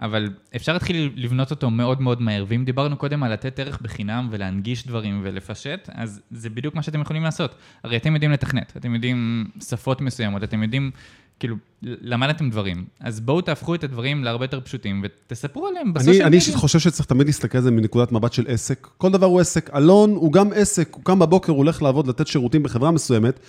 אבל 0.00 0.30
אפשר 0.56 0.72
להתחיל 0.72 1.10
לבנות 1.16 1.50
אותו 1.50 1.70
מאוד 1.70 2.00
מאוד 2.00 2.22
מהר, 2.22 2.44
ואם 2.48 2.64
דיברנו 2.64 2.96
קודם 2.96 3.22
על 3.22 3.32
לתת 3.32 3.58
ערך 3.58 3.80
בחינם 3.80 4.28
ולהנגיש 4.30 4.86
דברים 4.86 5.20
ולפשט, 5.24 5.88
אז 5.92 6.20
זה 6.30 6.50
בדיוק 6.50 6.74
מה 6.74 6.82
שאתם 6.82 7.00
יכולים 7.00 7.22
לעשות. 7.22 7.54
הרי 7.84 7.96
אתם 7.96 8.14
יודעים 8.14 8.32
לתכנת, 8.32 8.72
אתם 8.76 8.94
יודעים 8.94 9.44
שפות 9.68 10.00
מסוימות, 10.00 10.44
אתם 10.44 10.62
יודעים, 10.62 10.90
כאילו, 11.38 11.56
למדתם 11.82 12.50
דברים. 12.50 12.84
אז 13.00 13.20
בואו 13.20 13.40
תהפכו 13.40 13.74
את 13.74 13.84
הדברים 13.84 14.24
להרבה 14.24 14.44
יותר 14.44 14.60
פשוטים 14.60 15.04
ותספרו 15.04 15.66
עליהם 15.66 15.94
בסושיאל 15.94 16.14
מדיה. 16.14 16.26
אני 16.26 16.36
אישית 16.36 16.54
חושב 16.54 16.78
שצריך 16.78 17.08
תמיד 17.08 17.26
להסתכל 17.26 17.58
על 17.58 17.64
זה 17.64 17.70
מנקודת 17.70 18.12
מבט 18.12 18.32
של 18.32 18.44
עסק. 18.48 18.88
כל 18.98 19.12
דבר 19.12 19.26
הוא 19.26 19.40
עסק. 19.40 19.70
אלון 19.74 20.10
הוא 20.10 20.32
גם 20.32 20.48
עסק, 20.54 20.88
הוא 20.94 21.04
קם 21.04 21.18
בבוקר, 21.18 21.52
הוא 21.52 21.58
הולך 21.58 21.82
לעבוד, 21.82 22.06
לתת 22.06 22.26
שירותים 22.26 22.62
בחברה 22.62 22.90
מסוימת. 22.90 23.40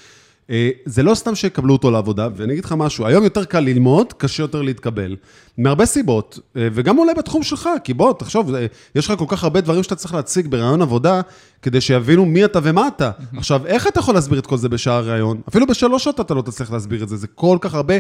אה, 0.50 0.70
זה 0.86 1.04
לא 1.04 1.16
סתם 1.16 1.36
שיקבלו 1.36 1.74
אותו 1.74 1.92
לעבודה, 1.92 2.28
ואני 2.36 2.54
אגיד 2.54 2.66
לך 2.66 2.72
משהו, 2.78 3.06
היום 3.06 3.24
יותר 3.24 3.46
קל 3.46 3.60
ללמוד, 3.60 4.14
קשה 4.14 4.44
יותר 4.44 4.62
להתקבל. 4.62 5.16
מהרבה 5.58 5.86
סיבות, 5.86 6.40
אה, 6.58 6.68
וגם 6.74 6.98
אולי 6.98 7.14
בתחום 7.14 7.44
שלך, 7.44 7.70
כי 7.84 7.94
בוא, 7.94 8.14
תחשוב, 8.14 8.56
אה, 8.56 8.66
יש 8.96 9.10
לך 9.10 9.20
כל 9.20 9.26
כך 9.28 9.44
הרבה 9.44 9.62
דברים 9.62 9.84
שאתה 9.84 9.96
צריך 9.96 10.14
להציג 10.14 10.48
ברעיון 10.48 10.82
עבודה, 10.82 11.22
כדי 11.62 11.82
שיבינו 11.82 12.26
מי 12.26 12.46
אתה 12.46 12.60
ומה 12.64 12.88
אתה. 12.88 13.12
עכשיו, 13.38 13.66
איך 13.66 13.88
אתה 13.88 14.00
יכול 14.00 14.14
להסביר 14.14 14.40
את 14.40 14.46
כל 14.46 14.58
זה 14.58 14.70
בשעה 14.70 14.98
הרעיון? 14.98 15.42
אפילו 15.50 15.68
בשלוש 15.68 16.04
שעות 16.04 16.20
אתה 16.20 16.34
לא 16.34 16.42
תצליח 16.42 16.72
להסביר 16.72 17.04
את 17.04 17.10
זה, 17.10 17.18
זה 17.18 17.28
כל 17.28 17.58
כך 17.62 17.74
הרבה 17.74 17.94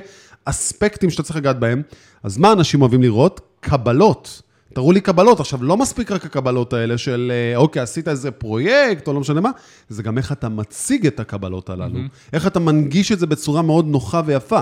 אספקטים 0.45 1.09
שאתה 1.09 1.23
צריך 1.23 1.35
לגעת 1.35 1.59
בהם. 1.59 1.81
אז 2.23 2.37
מה 2.37 2.51
אנשים 2.51 2.81
אוהבים 2.81 3.01
לראות? 3.01 3.41
קבלות. 3.59 4.41
תראו 4.73 4.91
לי 4.91 5.01
קבלות. 5.01 5.39
עכשיו, 5.39 5.63
לא 5.63 5.77
מספיק 5.77 6.11
רק 6.11 6.25
הקבלות 6.25 6.73
האלה 6.73 6.97
של, 6.97 7.31
אה, 7.35 7.57
אוקיי, 7.57 7.81
עשית 7.81 8.07
איזה 8.07 8.31
פרויקט, 8.31 9.07
או 9.07 9.13
לא 9.13 9.19
משנה 9.19 9.41
מה, 9.41 9.49
זה 9.89 10.03
גם 10.03 10.17
איך 10.17 10.31
אתה 10.31 10.49
מציג 10.49 11.07
את 11.07 11.19
הקבלות 11.19 11.69
הללו. 11.69 11.99
Mm-hmm. 11.99 12.29
איך 12.33 12.47
אתה 12.47 12.59
מנגיש 12.59 13.11
את 13.11 13.19
זה 13.19 13.27
בצורה 13.27 13.61
מאוד 13.61 13.87
נוחה 13.87 14.21
ויפה. 14.25 14.61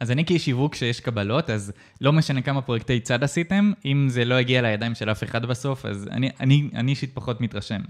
אז 0.00 0.10
אני 0.10 0.24
כאיש 0.24 0.44
שיווק 0.44 0.74
שיש 0.74 1.00
קבלות, 1.00 1.50
אז 1.50 1.72
לא 2.00 2.12
משנה 2.12 2.42
כמה 2.42 2.62
פרויקטי 2.62 3.00
צד 3.00 3.24
עשיתם, 3.24 3.72
אם 3.84 4.06
זה 4.10 4.24
לא 4.24 4.34
הגיע 4.34 4.62
לידיים 4.62 4.94
של 4.94 5.10
אף 5.10 5.24
אחד 5.24 5.46
בסוף, 5.46 5.86
אז 5.86 6.08
אני 6.10 6.88
אישית 6.88 7.10
פחות 7.14 7.40
מתרשם. 7.40 7.80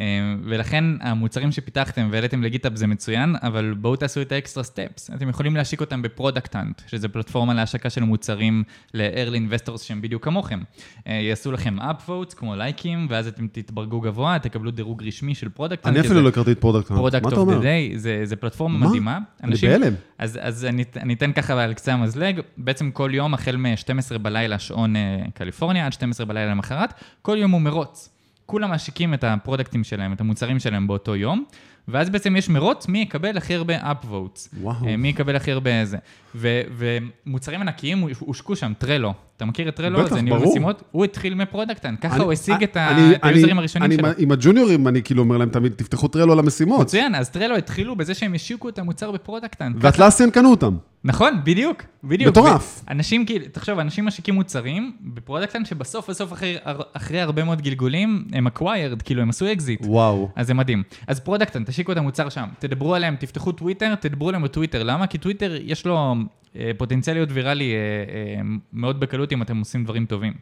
אה, 0.00 0.34
ולכן 0.44 0.84
המוצרים 1.00 1.52
שפיתחתם 1.52 2.08
והעליתם 2.12 2.42
לגיטאפ 2.42 2.72
זה 2.74 2.86
מצוין, 2.86 3.34
אבל 3.42 3.74
בואו 3.80 3.96
תעשו 3.96 4.22
את 4.22 4.32
ה 4.32 4.37
extra 4.37 4.64
steps. 4.64 5.10
אתם 5.14 5.28
יכולים 5.28 5.56
להשיק 5.56 5.80
אותם 5.80 6.02
ב 6.02 6.08
Product 6.08 6.51
Hunt, 6.51 6.82
שזה 6.86 7.08
פלטפורמה 7.08 7.54
להשקה 7.54 7.90
של 7.90 8.02
מוצרים 8.02 8.62
ל-early 8.94 9.36
investors 9.36 9.78
שהם 9.82 10.02
בדיוק 10.02 10.24
כמוכם. 10.24 10.60
אה, 11.06 11.14
יעשו 11.14 11.52
לכם 11.52 11.76
upvotes 11.80 12.34
כמו 12.36 12.56
לייקים, 12.56 13.06
ואז 13.10 13.26
אתם 13.26 13.46
תתברגו 13.52 14.00
גבוה, 14.00 14.38
תקבלו 14.38 14.70
דירוג 14.70 15.02
רשמי 15.02 15.34
של 15.34 15.48
Product 15.48 15.76
Hunt. 15.76 15.96
אני 15.96 16.00
אפילו 16.00 16.22
לא 16.22 16.28
הכרתי 16.28 16.52
את 16.52 16.60
Product 16.60 16.82
Hunt. 16.82 16.98
product 16.98 17.32
of 17.32 17.48
the 17.48 17.58
day, 17.58 17.98
זה 18.24 18.36
פלטפורמה 18.40 18.86
מדהימה. 18.86 19.18
אני 19.42 19.54
בהלם. 19.62 19.94
אז 20.18 20.66
אני 20.96 21.14
אתן 21.14 21.32
ככה 21.42 21.64
על 21.64 21.74
קצה 21.74 21.92
המזלג, 21.92 22.40
בעצם 22.56 22.90
כל 22.90 23.10
יום, 23.14 23.34
החל 23.34 23.56
מ-12 23.56 24.18
בלילה 24.18 24.58
שעון 24.58 24.96
אה, 24.96 25.22
קליפורניה, 25.34 25.86
עד 25.86 25.92
12 25.92 26.26
בלילה 26.26 26.50
למחרת, 26.50 26.94
כל 27.22 27.36
יום 27.40 27.50
הוא 27.50 27.60
מרוץ. 27.60 28.08
כולם 28.46 28.70
משיקים 28.70 29.14
את 29.14 29.24
הפרודקטים 29.24 29.84
שלהם, 29.84 30.12
את 30.12 30.20
המוצרים 30.20 30.58
שלהם 30.58 30.86
באותו 30.86 31.16
יום, 31.16 31.44
ואז 31.88 32.10
בעצם 32.10 32.36
יש 32.36 32.48
מרוץ 32.48 32.88
מי 32.88 32.98
יקבל 32.98 33.36
הכי 33.36 33.54
הרבה 33.54 33.92
upvotes. 33.92 34.48
וואו. 34.60 34.86
אה, 34.86 34.96
מי 34.96 35.08
יקבל 35.08 35.36
הכי 35.36 35.52
הרבה 35.52 35.84
זה. 35.84 35.98
ומוצרים 36.34 37.60
ענקיים 37.60 38.04
הושקו 38.18 38.56
שם, 38.56 38.72
טרלו. 38.78 39.14
אתה 39.38 39.46
מכיר 39.46 39.68
את 39.68 39.76
טרלו? 39.76 40.04
בטח, 40.04 40.16
ברור. 40.28 40.50
משימות? 40.50 40.82
הוא 40.90 41.04
התחיל 41.04 41.34
מפרודקטן, 41.34 41.94
ככה 41.96 42.16
אני, 42.16 42.24
הוא 42.24 42.32
השיג 42.32 42.62
את 42.62 42.76
היוזרים 43.22 43.58
הראשונים 43.58 43.92
שלו. 43.92 44.08
עם 44.18 44.32
הג'וניורים, 44.32 44.88
אני 44.88 45.02
כאילו 45.02 45.22
אומר 45.22 45.36
להם 45.36 45.48
תמיד, 45.48 45.72
תפתחו 45.72 46.08
Trello 46.08 46.34
למשימות. 46.34 46.80
מצוין, 46.80 47.14
אז 47.14 47.30
Trello 47.30 47.56
התחילו 47.56 47.96
בזה 47.96 48.14
שהם 48.14 48.34
השיקו 48.34 48.68
את 48.68 48.78
המוצר 48.78 49.10
ב 49.10 49.15
Product 49.15 49.48
Hunt. 49.48 49.72
ו 49.76 49.81
Atlassian 49.81 50.30
קנו 50.30 50.50
אותם. 50.50 50.76
נכון, 51.04 51.40
בדיוק, 51.44 51.82
בדיוק. 52.04 52.30
מטורף. 52.30 52.84
אנשים 52.90 53.26
כאילו, 53.26 53.44
תחשוב, 53.52 53.78
אנשים 53.78 54.06
משיקים 54.06 54.34
מוצרים 54.34 54.92
ב 55.00 55.05
Product 55.05 55.43
Hunt 55.43 55.64
שבסוף 55.64 56.10
בסוף 56.10 56.32
אחרי, 56.32 56.56
אחרי 56.92 57.20
הרבה 57.20 57.44
מאוד 57.44 57.62
גלגולים, 57.62 58.24
הם 58.32 58.46
acquired, 58.46 59.02
כאילו 59.04 59.22
הם 59.22 59.28
עשו 59.28 59.52
אקזיט. 59.52 59.80
וואו. 59.84 60.28
אז 60.36 60.46
זה 60.46 60.54
מדהים. 60.54 60.82
אז 61.06 61.20
Product 61.20 61.46
Hunt, 61.46 61.64
תשיקו 61.64 61.92
את 61.92 61.96
המוצר 61.96 62.28
שם, 62.28 62.46
תדברו 62.58 62.94
עליהם, 62.94 63.16
תפתחו 63.16 63.52
טוויטר, 63.52 63.94
תדברו 63.94 64.28
עליהם 64.28 64.42
בטוויטר. 64.42 64.82
למה? 64.82 65.06
כי 65.06 65.18
טוויטר 65.18 65.56
יש 65.64 65.86
לו 65.86 66.14
אה, 66.56 66.70
פוטנציאל 66.76 67.16
להיות 67.16 67.28
ויראלי 67.32 67.72
אה, 67.72 67.78
אה, 67.78 68.42
מאוד 68.72 69.00
בקלות 69.00 69.32
אם 69.32 69.42
אתם 69.42 69.56
עושים 69.56 69.84
דברים 69.84 70.06
טובים. 70.06 70.32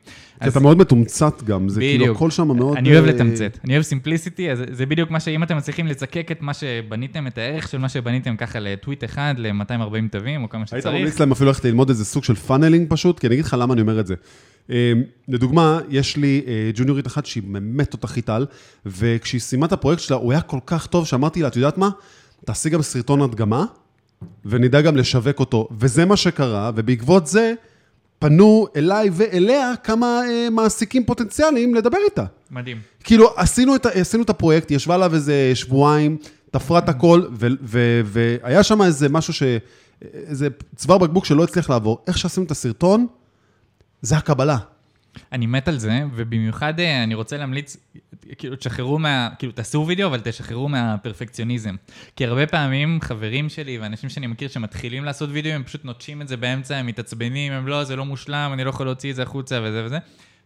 כי 0.42 0.48
אתה 0.48 0.60
מאוד 0.60 0.78
מתומצת 0.78 1.42
גם, 1.42 1.68
זה 1.68 1.80
כאילו. 1.80 2.12
הכל 2.12 2.30
שם 2.30 2.56
מאוד... 2.56 2.76
אני 2.76 2.92
אוהב 2.94 3.04
לתמצת, 3.04 3.58
אני 3.64 3.72
אוהב 3.72 3.82
simplicity, 3.82 4.50
אז 4.50 4.62
זה 4.70 4.86
בדיוק 4.86 5.10
מה 5.10 5.20
שאם 5.20 5.42
אתם 5.42 5.56
מצליחים 5.56 5.86
לזקק 5.86 6.28
את 6.32 6.42
מה 6.42 6.54
שבניתם, 6.54 7.26
את 7.26 7.38
הערך 7.38 7.68
של 7.68 7.78
מה 7.78 7.88
שבניתם 7.88 8.36
ככה 8.36 8.58
לטוויט 8.58 9.04
אחד, 9.04 9.34
ל-240 9.38 10.10
תווים, 10.10 10.42
או 10.42 10.48
כמה 10.48 10.64
היית 10.72 10.82
שצריך. 10.82 10.94
ממליץ 10.94 11.20
להם 11.20 11.32
אפילו 11.32 11.48
ללכת 11.48 11.64
ללמוד 11.64 11.88
איזה 11.88 12.04
סוג 12.04 12.24
של 12.24 12.34
funneling 12.34 12.86
פשוט? 12.90 13.18
כי 13.18 13.26
אני 13.26 13.34
אגיד 13.34 13.44
לך 13.44 13.56
למה 13.58 13.74
אני 13.74 13.80
אומר 13.80 14.00
את 14.00 14.06
זה. 14.06 14.14
לדוגמה, 15.28 15.80
יש 15.88 16.16
לי 16.16 16.42
ג'וניורית 16.74 17.06
אחת 17.06 17.26
שהיא 17.26 17.42
באמת 17.42 17.90
תותחית 17.90 18.30
על, 18.30 18.46
וכשהיא 18.86 19.40
סיימה 19.40 19.66
את 19.66 19.72
הפרויקט 19.72 20.02
שלה, 20.02 20.16
הוא 20.16 20.32
היה 20.32 20.40
כל 20.40 20.58
כך 20.66 20.86
טוב, 20.86 21.06
שאמרתי 21.06 21.42
לה, 21.42 21.48
את 21.48 21.56
יודעת 21.56 21.78
מה? 21.78 21.90
תעשי 22.44 22.70
גם 22.70 22.82
סרטון 22.82 23.22
הדגמה, 23.22 23.64
ונדע 24.44 24.80
גם 24.80 24.96
לשווק 24.96 25.40
אותו. 25.40 25.68
וזה 25.78 26.04
מה 26.04 26.16
שקרה, 26.16 26.70
ובעקבות 26.74 27.26
זה 27.26 27.54
פנו 28.18 28.66
אליי 28.76 29.10
ואליה 29.12 29.72
כמה 29.84 30.20
אה, 30.28 30.50
מעסיקים 30.50 31.04
פוטנציאליים 31.04 31.74
לדבר 31.74 31.98
איתה. 32.04 32.24
מדהים. 32.50 32.80
כאילו, 33.04 33.32
עשינו 33.36 33.76
את, 33.76 33.86
עשינו 33.86 34.22
את 34.22 34.30
הפרויקט, 34.30 34.70
היא 34.70 34.76
ישבה 34.76 34.94
עליו 34.94 35.14
איזה 35.14 35.52
שבועיים, 35.54 36.16
תפרה 36.50 36.78
את 36.78 36.88
הכל, 36.88 37.22
והיה 38.04 38.62
שם 38.62 38.82
איזה 38.82 39.08
משהו 39.08 39.32
ש... 39.32 39.42
איזה 40.02 40.48
צוואר 40.76 40.98
בקבוק 40.98 41.24
שלא 41.24 41.44
הצליח 41.44 41.70
לעבור. 41.70 41.98
איך 42.06 42.18
שעשינו 42.18 42.46
את 42.46 42.50
הסרטון, 42.50 43.06
זה 44.02 44.16
הקבלה. 44.16 44.56
אני 45.32 45.46
מת 45.46 45.68
על 45.68 45.78
זה, 45.78 46.00
ובמיוחד 46.14 46.80
אה, 46.80 47.02
אני 47.02 47.14
רוצה 47.14 47.36
להמליץ, 47.36 47.76
כאילו, 48.38 48.56
תשחררו 48.56 48.98
מה... 48.98 49.28
כאילו, 49.38 49.52
תעשו 49.52 49.84
וידאו, 49.86 50.06
אבל 50.06 50.20
תשחררו 50.24 50.68
מהפרפקציוניזם. 50.68 51.74
כי 52.16 52.26
הרבה 52.26 52.46
פעמים 52.46 52.98
חברים 53.02 53.48
שלי 53.48 53.78
ואנשים 53.78 54.10
שאני 54.10 54.26
מכיר 54.26 54.48
שמתחילים 54.48 55.04
לעשות 55.04 55.30
וידאו, 55.32 55.52
הם 55.52 55.64
פשוט 55.64 55.84
נוטשים 55.84 56.22
את 56.22 56.28
זה 56.28 56.36
באמצע, 56.36 56.76
הם 56.76 56.86
מתעצבנים, 56.86 57.52
הם 57.52 57.68
לא, 57.68 57.84
זה 57.84 57.96
לא 57.96 58.04
מושלם, 58.04 58.50
אני 58.54 58.64
לא 58.64 58.70
יכול 58.70 58.86
להוציא 58.86 59.10
את 59.10 59.16
זה 59.16 59.22
החוצה 59.22 59.60
וזה 59.64 59.84
וזה. 59.84 59.98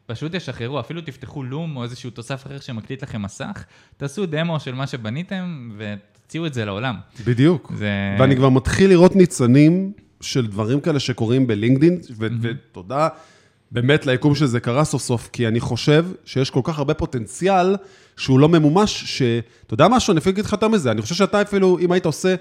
פשוט 0.07 0.35
תשחררו, 0.35 0.81
אפילו 0.81 1.01
תפתחו 1.01 1.43
לום 1.43 1.77
או 1.77 1.83
איזשהו 1.83 2.11
תוסף 2.11 2.47
אחר 2.47 2.61
שמקליט 2.61 3.03
לכם 3.03 3.23
מסך, 3.23 3.65
תעשו 3.97 4.27
דמו 4.27 4.61
של 4.61 4.75
מה 4.75 4.87
שבניתם 4.87 5.71
ותוציאו 5.77 6.47
את 6.47 6.55
זה 6.55 6.65
לעולם. 6.65 6.97
בדיוק. 7.27 7.73
זה... 7.77 8.17
ואני 8.19 8.37
כבר 8.37 8.49
מתחיל 8.49 8.91
לראות 8.91 9.17
ניצנים 9.17 9.93
של 10.21 10.47
דברים 10.47 10.81
כאלה 10.81 11.01
שקורים 11.01 11.47
בלינקדאין, 11.47 12.01
ו- 12.19 12.27
ותודה 12.41 13.09
באמת 13.73 14.07
ליקום 14.07 14.35
שזה 14.35 14.61
קרה 14.61 14.85
סוף 14.85 15.03
סוף, 15.03 15.29
כי 15.33 15.49
אני 15.49 15.61
חושב 15.61 16.07
שיש 16.25 16.51
כל 16.51 16.61
כך 16.65 16.79
הרבה 16.79 16.95
פוטנציאל 16.95 17.77
שהוא 18.17 18.41
לא 18.41 18.49
ממומש, 18.49 19.05
שאתה 19.05 19.75
יודע 19.75 19.89
משהו, 19.89 20.13
אני 20.13 20.21
אפילו 20.21 20.33
אגיד 20.33 20.45
לך 20.45 20.53
יותר 20.53 20.69
מזה, 20.69 20.91
אני 20.91 21.03
חושב 21.03 21.15
שאתה 21.15 21.43
אפילו, 21.43 21.79
אם 21.79 21.93
היית 21.93 22.07
עושה 22.07 22.35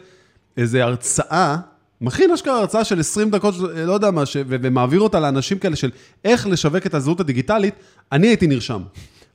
איזה 0.57 0.83
הרצאה, 0.83 1.57
מכין 2.01 2.31
אשכרה 2.31 2.59
הרצאה 2.59 2.83
של 2.83 2.99
20 2.99 3.29
דקות, 3.29 3.55
לא 3.57 3.93
יודע 3.93 4.11
מה, 4.11 4.25
ש- 4.25 4.37
ו- 4.37 4.55
ומעביר 4.61 4.99
אותה 4.99 5.19
לאנשים 5.19 5.59
כאלה 5.59 5.75
של 5.75 5.91
איך 6.25 6.47
לשווק 6.47 6.85
את 6.85 6.93
הזהות 6.93 7.19
הדיגיטלית, 7.19 7.73
אני 8.11 8.27
הייתי 8.27 8.47
נרשם. 8.47 8.81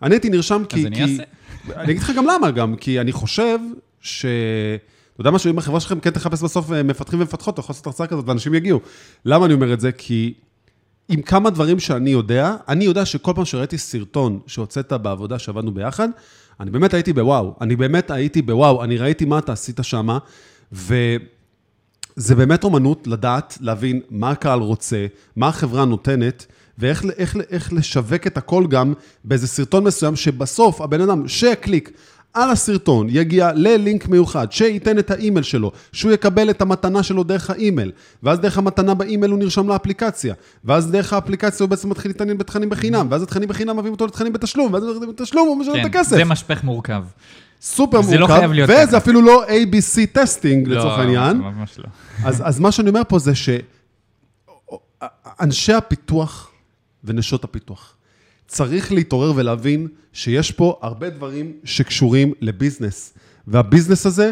אני 0.03 0.15
הייתי 0.15 0.31
נרשם 0.31 0.63
כי... 0.69 0.87
אני 0.87 0.97
כי... 0.97 1.03
אעשה. 1.03 1.23
אני 1.77 1.93
אגיד 1.93 2.03
לך 2.03 2.13
גם 2.17 2.27
למה, 2.27 2.51
גם 2.51 2.77
כי 2.77 3.01
אני 3.01 3.13
חושב 3.13 3.59
ש... 4.01 4.27
אתה 5.15 5.21
יודע 5.21 5.31
משהו, 5.31 5.51
אם 5.51 5.59
החברה 5.59 5.81
שלכם 5.81 6.01
כן 6.01 6.11
תחפש 6.11 6.43
בסוף 6.43 6.73
אה, 6.73 6.83
מפתחים 6.83 7.21
ומפתחות, 7.21 7.55
אתה 7.55 7.61
יכול 7.61 7.73
לעשות 7.73 7.87
הרצאה 7.87 8.07
כזאת 8.07 8.29
ואנשים 8.29 8.55
יגיעו. 8.55 8.81
למה 9.25 9.47
אני 9.47 9.55
אומר 9.55 9.73
את 9.73 9.81
זה? 9.81 9.93
כי 9.93 10.35
עם 11.09 11.23
כמה 11.23 11.51
דברים 11.51 11.81
שאני 11.81 12.11
יודע, 12.11 12.57
אני 12.69 12.85
יודע 12.85 13.05
שכל 13.05 13.33
פעם 13.35 13.45
שראיתי 13.45 13.79
סרטון 13.79 14.41
שהוצאת 14.47 14.93
בעבודה 14.93 15.39
שעבדנו 15.39 15.75
ביחד, 15.75 16.09
אני 16.61 16.71
באמת 16.71 16.95
הייתי 16.95 17.13
בוואו. 17.13 17.55
אני 17.61 17.77
באמת 17.77 18.11
הייתי 18.11 18.43
בוואו. 18.43 18.85
אני 18.85 18.97
ראיתי 18.97 19.25
מה 19.25 19.39
אתה 19.39 19.53
עשית 19.53 19.79
שמה, 19.83 20.19
וזה 20.73 22.35
באמת 22.37 22.65
אומנות 22.65 23.07
לדעת, 23.07 23.59
להבין 23.61 24.01
מה 24.11 24.31
הקהל 24.31 24.61
רוצה, 24.61 25.07
מה 25.37 25.49
החברה 25.49 25.85
נותנת, 25.85 26.47
ואיך 26.79 27.05
איך, 27.17 27.37
איך 27.51 27.73
לשווק 27.73 28.27
את 28.27 28.37
הכל 28.37 28.67
גם 28.67 28.93
באיזה 29.25 29.47
סרטון 29.47 29.85
מסוים, 29.85 30.17
שבסוף 30.17 30.81
הבן 30.81 31.01
אדם 31.01 31.29
שיקליק 31.29 31.91
על 32.35 32.51
הסרטון 32.51 33.07
יגיע 33.11 33.53
ללינק 33.55 34.09
מיוחד, 34.09 34.53
שייתן 34.53 34.99
את 34.99 35.11
האימייל 35.11 35.43
שלו, 35.43 35.73
שהוא 35.93 36.13
יקבל 36.13 36.51
את 36.51 36.63
המתנה 36.63 37.03
שלו 37.03 37.25
דרך 37.25 37.51
האימייל, 37.51 37.93
ואז 38.23 38.39
דרך 38.39 38.59
המתנה 38.59 38.95
באימייל 38.95 39.31
הוא 39.31 39.39
נרשם 39.39 39.69
לאפליקציה, 39.69 40.35
ואז 40.65 40.91
דרך 40.91 41.13
האפליקציה 41.13 41.65
הוא 41.65 41.71
בעצם 41.71 41.91
מתחיל 41.91 42.11
להתעניין 42.11 42.39
בתכנים 42.39 42.71
בחינם, 42.71 43.07
ואז 43.11 43.23
התכנים 43.23 43.49
בחינם 43.49 43.77
מביאים 43.77 43.93
אותו 43.93 44.07
לתכנים 44.07 44.33
בתשלום, 44.33 44.73
ואז 44.73 44.85
בתשלום 45.09 45.49
הוא 45.49 45.57
משלם 45.57 45.75
את 45.75 45.81
כן, 45.81 45.87
הכסף. 45.87 46.17
זה 46.17 46.25
משפך 46.25 46.65
מורכב. 46.65 47.05
סופר 47.63 48.01
לא 48.01 48.03
מורכב, 48.03 48.27
חייב 48.39 48.53
להיות 48.53 48.71
וזה 48.71 48.87
ככה. 48.87 48.97
אפילו 48.97 49.23
לא 49.23 49.45
ABC 49.47 50.07
testing 50.13 50.69
לצורך 50.69 50.99
לא, 50.99 51.03
העניין. 51.03 51.37
ממש 51.37 51.79
לא. 51.79 51.85
אז, 52.25 52.43
אז 52.45 52.61
מה 52.61 52.73
שאני 52.73 52.89
אומר 52.89 53.03
פה 53.09 53.19
זה 53.19 53.33
שאנשי 55.41 55.73
הפיתוח 55.73 56.51
ונשות 57.05 57.45
הפיתוח, 57.45 57.95
צריך 58.47 58.93
להתעורר 58.93 59.33
ולהבין 59.37 59.89
שיש 60.13 60.51
פה 60.51 60.79
הרבה 60.83 61.11
דברים 61.11 61.53
שקשורים 61.65 62.33
לביזנס. 62.41 63.15
והביזנס 63.47 64.07
הזה, 64.07 64.31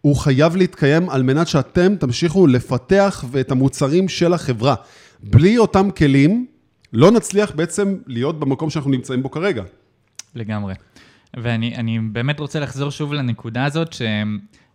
הוא 0.00 0.16
חייב 0.16 0.56
להתקיים 0.56 1.10
על 1.10 1.22
מנת 1.22 1.48
שאתם 1.48 1.96
תמשיכו 1.96 2.46
לפתח 2.46 3.24
את 3.40 3.50
המוצרים 3.50 4.08
של 4.08 4.32
החברה. 4.32 4.74
בלי 5.22 5.58
אותם 5.58 5.90
כלים, 5.90 6.46
לא 6.92 7.10
נצליח 7.10 7.52
בעצם 7.54 7.96
להיות 8.06 8.40
במקום 8.40 8.70
שאנחנו 8.70 8.90
נמצאים 8.90 9.22
בו 9.22 9.30
כרגע. 9.30 9.62
לגמרי. 10.34 10.74
ואני 11.36 11.76
אני 11.76 11.98
באמת 11.98 12.40
רוצה 12.40 12.60
לחזור 12.60 12.90
שוב 12.90 13.12
לנקודה 13.12 13.64
הזאת, 13.64 13.94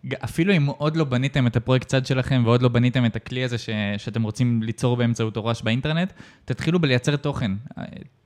שאפילו 0.09 0.57
אם 0.57 0.65
עוד 0.65 0.97
לא 0.97 1.03
בניתם 1.03 1.47
את 1.47 1.55
הפרויקט 1.55 1.87
צד 1.87 2.05
שלכם 2.05 2.41
ועוד 2.45 2.61
לא 2.61 2.69
בניתם 2.69 3.05
את 3.05 3.15
הכלי 3.15 3.43
הזה 3.43 3.57
ש, 3.57 3.69
שאתם 3.97 4.23
רוצים 4.23 4.63
ליצור 4.63 4.97
באמצעותו 4.97 5.45
רעש 5.45 5.61
באינטרנט, 5.61 6.13
תתחילו 6.45 6.79
בלייצר 6.79 7.15
תוכן. 7.15 7.51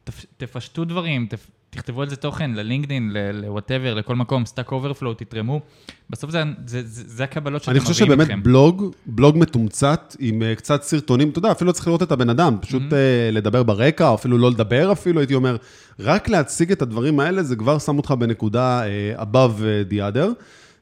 תפ, 0.04 0.26
תפשטו 0.38 0.86
דברים, 0.86 1.28
תפ, 1.30 1.48
תכתבו 1.70 2.02
על 2.02 2.10
זה 2.10 2.16
תוכן 2.16 2.52
ללינקדין, 2.52 3.12
ל-whatever, 3.14 3.96
לכל 3.96 4.16
מקום, 4.16 4.46
Stack 4.46 4.72
Overflow, 4.72 5.14
תתרמו. 5.14 5.62
בסוף 6.10 6.32
זה, 6.32 6.44
זה, 6.66 6.82
זה, 6.88 7.04
זה 7.08 7.24
הקבלות 7.24 7.62
שאתם 7.62 7.72
אני 7.72 7.80
מביאים 7.80 7.94
חושב 7.94 8.12
איתכם. 8.12 8.26
שבאמת 8.26 8.44
בלוג, 8.44 8.92
בלוג 9.06 9.38
מתומצת, 9.38 10.16
עם 10.20 10.44
אה, 10.44 10.56
קצת 10.56 10.84
סרטונים, 10.84 11.30
אתה 11.30 11.40
יודע, 11.40 11.52
אפילו 11.52 11.68
לא 11.68 11.74
צריך 11.74 11.88
לראות 11.88 12.04
את 12.04 12.12
הבן 12.12 12.30
אדם, 12.30 12.58
פשוט 12.62 12.82
Mm-hmm. 12.82 12.96
אה, 12.96 13.30
לדבר 13.32 13.64
ברקע, 13.64 14.08
או 14.08 14.16
אפילו 14.16 14.38
לא 14.38 14.52
לדבר 14.52 14.92
אפילו, 14.92 15.20
הייתי 15.20 15.36
אומר, 15.36 15.58
רק 16.00 16.30
להציג 16.30 16.72
את 16.72 16.82
הדברים 16.82 17.20
האלה, 17.20 17.44
זה 17.44 17.56
כבר 17.56 17.80
שם 17.80 17.98
אותך 17.98 18.12
בנקודה 18.12 18.84
אה, 18.86 19.24
above 19.24 19.64
אה, 19.64 19.84
the 19.90 20.14
other, 20.14 20.28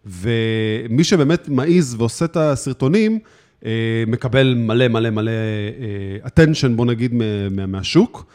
ומי 0.05 1.03
שבאמת 1.03 1.49
מעז 1.49 1.95
ועושה 1.97 2.25
את 2.25 2.37
הסרטונים, 2.37 3.19
אה, 3.65 3.71
מקבל 4.07 4.53
מלא 4.57 4.87
מלא 4.87 5.09
מלא 5.09 5.31
אה, 5.31 6.27
attention, 6.29 6.69
בוא 6.75 6.85
נגיד, 6.85 7.13
מה- 7.13 7.23
מה- 7.51 7.65
מהשוק, 7.65 8.25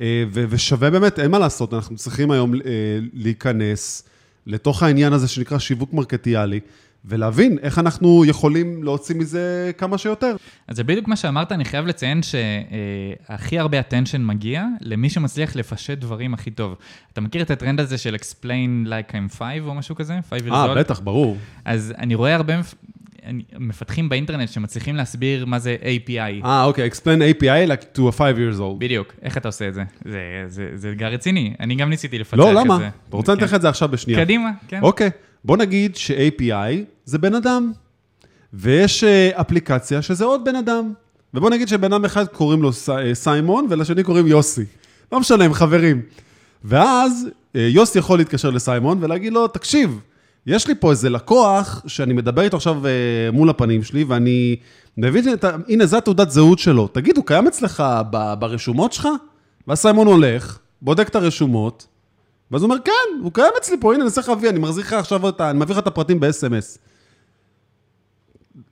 אה, 0.00 0.24
ושווה 0.32 0.90
באמת, 0.90 1.18
אין 1.18 1.30
מה 1.30 1.38
לעשות, 1.38 1.74
אנחנו 1.74 1.96
צריכים 1.96 2.30
היום 2.30 2.54
להיכנס 3.12 4.02
לתוך 4.46 4.82
העניין 4.82 5.12
הזה 5.12 5.28
שנקרא 5.28 5.58
שיווק 5.58 5.92
מרקטיאלי, 5.92 6.60
ולהבין 7.06 7.58
איך 7.62 7.78
אנחנו 7.78 8.24
יכולים 8.24 8.82
להוציא 8.82 9.14
מזה 9.14 9.70
כמה 9.78 9.98
שיותר. 9.98 10.36
אז 10.68 10.76
זה 10.76 10.84
בדיוק 10.84 11.08
מה 11.08 11.16
שאמרת, 11.16 11.52
אני 11.52 11.64
חייב 11.64 11.86
לציין 11.86 12.20
שהכי 12.22 13.58
הרבה 13.58 13.80
attention 13.80 14.18
מגיע 14.18 14.64
למי 14.80 15.10
שמצליח 15.10 15.56
לפשט 15.56 15.98
דברים 15.98 16.34
הכי 16.34 16.50
טוב. 16.50 16.74
אתה 17.12 17.20
מכיר 17.20 17.42
את 17.42 17.50
הטרנד 17.50 17.80
הזה 17.80 17.98
של 17.98 18.14
explain 18.14 18.88
like 18.88 19.12
I'm 19.12 19.36
5 19.36 19.42
או 19.66 19.74
משהו 19.74 19.94
כזה? 19.94 20.18
5 20.30 20.42
years 20.42 20.52
אה, 20.52 20.72
old? 20.72 20.78
בטח, 20.78 21.00
ברור. 21.00 21.36
אז 21.64 21.94
אני 21.98 22.14
רואה 22.14 22.34
הרבה 22.34 22.54
מפתחים 23.58 24.08
באינטרנט 24.08 24.48
שמצליחים 24.48 24.96
להסביר 24.96 25.46
מה 25.46 25.58
זה 25.58 25.76
API. 25.82 26.44
אה, 26.44 26.64
אוקיי, 26.64 26.90
explain 26.90 27.40
API 27.40 27.70
like 27.70 27.98
to 27.98 28.00
a 28.08 28.12
5 28.12 28.36
years 28.36 28.58
old. 28.58 28.78
בדיוק, 28.78 29.14
איך 29.22 29.36
אתה 29.36 29.48
עושה 29.48 29.68
את 29.68 29.74
זה? 29.74 29.82
זה, 30.04 30.44
זה, 30.46 30.70
זה 30.74 30.90
אתגר 30.90 31.06
רציני, 31.06 31.54
אני 31.60 31.74
גם 31.74 31.90
ניסיתי 31.90 32.18
לפצח 32.18 32.36
לא, 32.36 32.50
את 32.50 32.54
זה. 32.56 32.60
למה? 32.60 32.88
אתה 33.08 33.16
רוצה 33.16 33.32
לתת 33.32 33.42
לך 33.42 33.50
כן. 33.50 33.56
את 33.56 33.62
זה 33.62 33.68
עכשיו 33.68 33.88
בשנייה. 33.88 34.20
קדימה, 34.20 34.50
כן. 34.68 34.80
אוקיי, 34.82 35.10
בוא 35.44 35.56
נגיד 35.56 35.96
ש-API 35.96 36.95
זה 37.06 37.18
בן 37.18 37.34
אדם, 37.34 37.72
ויש 38.52 39.04
אה, 39.04 39.30
אפליקציה 39.40 40.02
שזה 40.02 40.24
עוד 40.24 40.44
בן 40.44 40.56
אדם. 40.56 40.92
ובוא 41.34 41.50
נגיד 41.50 41.68
שבן 41.68 41.92
אדם 41.92 42.04
אחד 42.04 42.26
קוראים 42.26 42.62
לו 42.62 42.70
אה, 42.88 43.14
סיימון, 43.14 43.66
ולשני 43.70 44.02
קוראים 44.02 44.26
יוסי. 44.26 44.64
לא 45.12 45.20
משנה, 45.20 45.44
הם 45.44 45.54
חברים. 45.54 46.02
ואז 46.64 47.28
אה, 47.56 47.60
יוסי 47.60 47.98
יכול 47.98 48.18
להתקשר 48.18 48.50
לסיימון 48.50 48.98
ולהגיד 49.00 49.32
לו, 49.32 49.48
תקשיב, 49.48 50.00
יש 50.46 50.68
לי 50.68 50.74
פה 50.74 50.90
איזה 50.90 51.10
לקוח 51.10 51.82
שאני 51.86 52.12
מדבר 52.12 52.42
איתו 52.42 52.56
עכשיו 52.56 52.82
מול 53.32 53.50
הפנים 53.50 53.82
שלי, 53.82 54.04
ואני 54.04 54.56
מבין, 54.96 55.24
הנה, 55.68 55.86
זו 55.86 55.96
התעודת 55.96 56.30
זהות 56.30 56.58
שלו. 56.58 56.88
תגיד, 56.88 57.16
הוא 57.16 57.26
קיים 57.26 57.46
אצלך 57.46 57.82
ברשומות 58.38 58.92
שלך? 58.92 59.08
ואז 59.66 59.78
סיימון 59.78 60.06
הולך, 60.06 60.58
בודק 60.82 61.08
את 61.08 61.16
הרשומות, 61.16 61.86
ואז 62.50 62.62
הוא 62.62 62.70
אומר, 62.70 62.82
כן, 62.84 63.22
הוא 63.22 63.32
קיים 63.32 63.52
אצלי 63.58 63.76
פה, 63.80 63.94
הנה, 63.94 64.02
אני 64.02 64.10
אעשה 64.10 64.20
לך 64.20 64.30
אני 64.48 64.58
מחזיר 64.58 64.84
לך 64.84 64.92
עכשיו 64.92 65.28
אני 65.40 65.58
מעביר 65.58 65.76
לך 65.76 65.82
את 65.82 65.86
הפרטים 65.86 66.20
ב-SMS. 66.20 66.78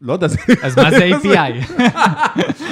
לא 0.03 0.13
יודע, 0.13 0.29
זה... 0.29 0.39
אז 0.63 0.79
מה 0.79 0.91
זה 0.91 1.11
API? 1.15 1.83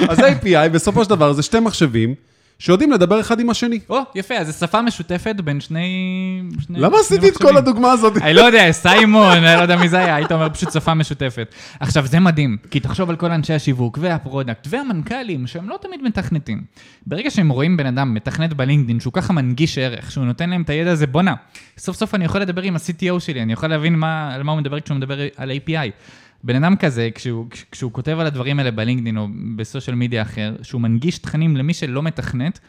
אז 0.09 0.19
API, 0.19 0.69
בסופו 0.71 1.03
של 1.03 1.09
דבר, 1.09 1.33
זה 1.33 1.43
שתי 1.43 1.59
מחשבים 1.59 2.15
שיודעים 2.59 2.91
לדבר 2.91 3.19
אחד 3.19 3.39
עם 3.39 3.49
השני. 3.49 3.79
או, 3.89 3.99
יפה, 4.15 4.35
אז 4.35 4.47
זו 4.47 4.53
שפה 4.53 4.81
משותפת 4.81 5.35
בין 5.43 5.61
שני... 5.61 6.41
שני 6.65 6.79
למה 6.79 6.99
עשיתי 6.99 7.29
את 7.29 7.37
כל. 7.37 7.57
הדוגמה 7.57 7.91
הזאת? 7.91 8.17
אני 8.17 8.33
לא 8.33 8.41
יודע, 8.41 8.71
סיימון, 8.71 9.31
אני 9.31 9.57
לא 9.57 9.61
יודע 9.61 9.77
מי 9.77 9.89
זה 9.89 9.99
היה, 9.99 10.15
היית 10.15 10.31
אומר 10.31 10.49
פשוט 10.49 10.71
שפה 10.71 10.93
משותפת. 10.93 11.55
עכשיו, 11.79 12.07
זה 12.07 12.19
מדהים, 12.19 12.57
כי 12.71 12.79
תחשוב 12.79 13.09
על 13.09 13.15
כל 13.15 13.31
אנשי 13.31 13.53
השיווק 13.53 13.97
וה 14.01 14.16
product 14.16 14.67
והמנכ"לים, 14.69 15.47
שהם 15.47 15.69
לא 15.69 15.77
תמיד 15.81 16.03
מתכנתים. 16.03 16.61
ברגע 17.07 17.31
שהם 17.31 17.49
רואים 17.49 17.77
בן 17.77 17.85
אדם 17.85 18.13
מתכנת 18.13 18.53
בלינקדאין, 18.53 18.99
שהוא 18.99 19.13
ככה 19.13 19.33
מנגיש 19.33 19.77
ערך, 19.77 20.11
שהוא 20.11 20.25
נותן 20.25 20.49
להם 20.49 20.61
את 20.61 20.69
הידע 20.69 20.91
הזה, 20.91 21.07
בואנה, 21.07 21.33
סוף 21.77 21.95
סוף 21.95 22.15
אני 22.15 22.25
יכול 22.25 22.41
לדבר 22.41 22.61
עם 22.61 22.75
ה-CTO 22.75 23.19
שלי, 23.19 23.41
אני 23.41 23.53
יכול 23.53 23.69
להבין 23.69 23.95
מה, 23.95 24.33
על 24.33 24.43
מה 24.43 24.51
הוא 24.51 24.61
מדבר 24.61 24.79
כשהוא 24.79 24.97
מדבר 24.97 25.17
על 25.37 25.51
API. 25.51 25.89
בן 26.43 26.63
אדם 26.63 26.75
כזה, 26.75 27.09
כשהוא, 27.15 27.45
כש- 27.49 27.65
כשהוא 27.71 27.91
כותב 27.91 28.17
על 28.19 28.25
הדברים 28.27 28.59
האלה 28.59 28.71
בלינקדאין 28.71 29.17
או 29.17 29.27
בסושיאל 29.55 29.95
מדיה 29.95 30.21
אחר, 30.21 30.55
שהוא 30.61 30.81
מנגיש 30.81 31.17
תכנים 31.17 31.57
למי 31.57 31.73
שלא 31.73 32.03
מתכנת, 32.03 32.59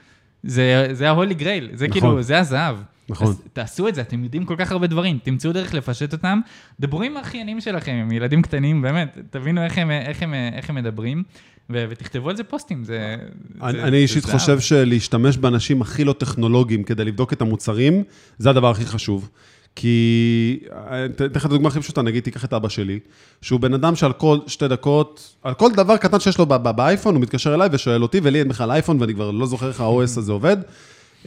זה, 0.42 0.88
זה 0.92 1.10
ה-holy 1.10 1.40
grail, 1.40 1.64
זה 1.76 1.88
נכון. 1.88 2.00
כאילו, 2.00 2.22
זה 2.22 2.38
הזהב. 2.38 2.76
נכון. 3.08 3.26
אז 3.26 3.42
תעשו 3.52 3.88
את 3.88 3.94
זה, 3.94 4.00
אתם 4.00 4.24
יודעים 4.24 4.44
כל 4.44 4.54
כך 4.58 4.72
הרבה 4.72 4.86
דברים, 4.86 5.18
תמצאו 5.22 5.52
דרך 5.52 5.74
לפשט 5.74 6.12
אותם, 6.12 6.40
דברו 6.80 7.02
עם 7.02 7.16
האחיינים 7.16 7.60
שלכם, 7.60 7.92
עם 7.92 8.12
ילדים 8.12 8.42
קטנים, 8.42 8.82
באמת, 8.82 9.18
תבינו 9.30 9.64
איך 9.64 9.78
הם, 9.78 9.90
איך 9.90 10.22
הם, 10.22 10.34
איך 10.34 10.70
הם 10.70 10.76
מדברים, 10.76 11.22
ו- 11.70 11.84
ותכתבו 11.88 12.30
על 12.30 12.36
זה 12.36 12.44
פוסטים, 12.44 12.84
זה... 12.84 13.16
אני 13.62 13.72
זה- 13.72 13.82
אני 13.82 13.90
זה 13.90 13.96
אישית 13.96 14.22
זהב. 14.22 14.36
חושב 14.38 14.60
שלהשתמש 14.60 15.36
באנשים 15.36 15.82
הכי 15.82 16.04
לא 16.04 16.12
טכנולוגיים 16.12 16.82
כדי 16.82 17.04
לבדוק 17.04 17.32
את 17.32 17.40
המוצרים, 17.40 18.02
זה 18.38 18.50
הדבר 18.50 18.70
הכי 18.70 18.86
חשוב. 18.86 19.30
כי, 19.76 20.58
אה, 20.72 21.04
אתן 21.04 21.24
לך 21.34 21.46
את 21.46 21.50
הדוגמה 21.50 21.68
הכי 21.68 21.80
פשוטה, 21.80 22.02
נגיד, 22.02 22.22
תיקח 22.22 22.44
את 22.44 22.52
אבא 22.52 22.68
שלי, 22.68 22.98
שהוא 23.42 23.60
בן 23.60 23.74
אדם 23.74 23.96
שעל 23.96 24.12
כל 24.12 24.38
שתי 24.46 24.68
דקות, 24.68 25.34
על 25.42 25.54
כל 25.54 25.72
דבר 25.72 25.96
קטן 25.96 26.20
שיש 26.20 26.38
לו 26.38 26.46
באייפון, 26.46 27.14
הוא 27.14 27.22
מתקשר 27.22 27.54
אליי 27.54 27.68
ושואל 27.72 28.02
אותי, 28.02 28.20
ולי 28.22 28.38
אין 28.38 28.48
בכלל 28.48 28.70
אייפון, 28.70 29.00
ואני 29.00 29.14
כבר 29.14 29.30
לא 29.30 29.46
זוכר 29.46 29.68
איך 29.68 29.80
ה-OS 29.80 30.18
הזה 30.18 30.32
עובד. 30.32 30.56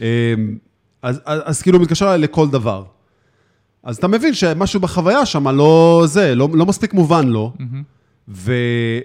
אה, 0.02 0.34
אז, 1.02 1.20
אז, 1.24 1.40
אז 1.44 1.62
כאילו 1.62 1.78
הוא 1.78 1.82
מתקשר 1.82 2.06
אליי 2.06 2.18
לכל 2.18 2.48
דבר. 2.48 2.84
אז 3.82 3.96
אתה 3.96 4.08
מבין 4.08 4.34
שמשהו 4.34 4.80
בחוויה 4.80 5.26
שם 5.26 5.48
לא 5.48 6.02
זה, 6.06 6.34
לא, 6.34 6.48
לא 6.54 6.66
מספיק 6.66 6.94
מובן 6.94 7.28
לו. 7.28 7.52
ו, 8.28 8.52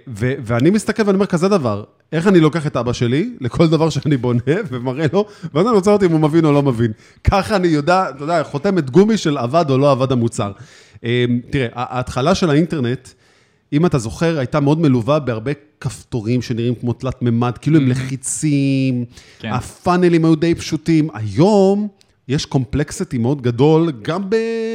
ו, 0.08 0.34
ואני 0.44 0.70
מסתכל 0.70 1.04
ואני 1.06 1.16
אומר 1.16 1.26
כזה 1.26 1.50
דבר, 1.50 1.84
איך 2.14 2.28
אני 2.28 2.40
לוקח 2.40 2.68
את 2.68 2.78
אבא 2.78 2.94
שלי 2.94 3.30
לכל 3.42 3.68
דבר 3.68 3.90
שאני 3.90 4.18
בונה 4.18 4.42
ומראה 4.70 5.06
לו, 5.14 5.26
ואז 5.54 5.68
אני 5.68 5.76
רוצה 5.76 5.90
לראות 5.90 6.04
אם 6.04 6.12
הוא 6.12 6.20
מבין 6.20 6.46
או 6.46 6.52
לא 6.52 6.64
מבין. 6.64 6.92
ככה 7.24 7.56
אני 7.56 7.68
יודע, 7.68 8.10
אתה 8.10 8.24
יודע, 8.24 8.44
חותמת 8.44 8.90
גומי 8.90 9.18
של 9.18 9.38
עבד 9.38 9.66
או 9.70 9.78
לא 9.78 9.92
עבד 9.92 10.12
המוצר. 10.12 10.52
אה, 11.04 11.26
תראה, 11.50 11.68
ההתחלה 11.74 12.36
של 12.36 12.50
האינטרנט, 12.50 13.10
אם 13.74 13.86
אתה 13.86 13.98
זוכר, 13.98 14.40
הייתה 14.40 14.60
מאוד 14.60 14.80
מלווה 14.80 15.20
בהרבה 15.20 15.52
כפתורים 15.80 16.42
שנראים 16.42 16.76
כמו 16.76 16.94
תלת 16.94 17.22
מימד, 17.22 17.58
כאילו 17.58 17.78
הם 17.78 17.88
לחיצים, 17.88 19.06
כן. 19.40 19.54
הפאנלים 19.54 20.26
היו 20.26 20.36
די 20.36 20.56
פשוטים. 20.56 21.10
היום 21.14 21.88
יש 22.28 22.46
קומפלקסיטי 22.46 23.18
מאוד 23.18 23.42
גדול 23.42 23.92
גם 24.02 24.24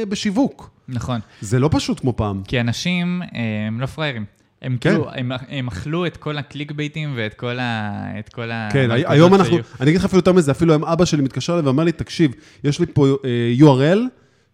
בשיווק. 0.09 0.69
נכון, 0.87 1.19
זה 1.41 1.59
לא 1.59 1.69
פשוט 1.71 1.99
כמו 1.99 2.15
פעם. 2.15 2.41
כי 2.47 2.59
אנשים 2.59 3.21
אה, 3.21 3.67
הם 3.67 3.81
לא 3.81 3.85
פראיירים. 3.85 4.38
הם 4.61 4.77
כן. 4.81 4.89
כאילו, 4.89 5.09
הם, 5.13 5.31
הם 5.49 5.67
אכלו 5.67 6.05
את 6.05 6.17
כל 6.17 6.37
הקליק 6.37 6.71
בייטים 6.71 7.13
ואת 7.15 7.33
כל 7.33 7.59
ה... 7.59 8.19
את 8.19 8.29
כל 8.29 8.51
ה... 8.51 8.69
כן, 8.73 8.89
היום 8.91 9.35
אנחנו, 9.35 9.53
שהיו. 9.53 9.63
אני 9.81 9.89
אגיד 9.89 9.99
לך 9.99 10.05
אפילו 10.05 10.19
יותר 10.19 10.33
מזה, 10.33 10.51
אפילו 10.51 10.73
היום 10.73 10.85
אבא 10.85 11.05
שלי 11.05 11.21
מתקשר 11.21 11.53
אליי 11.53 11.65
ואומר 11.65 11.83
לי, 11.83 11.91
תקשיב, 11.91 12.31
יש 12.63 12.79
לי 12.79 12.85
פה 12.85 13.07
אה, 13.25 13.53
URL, 13.59 13.99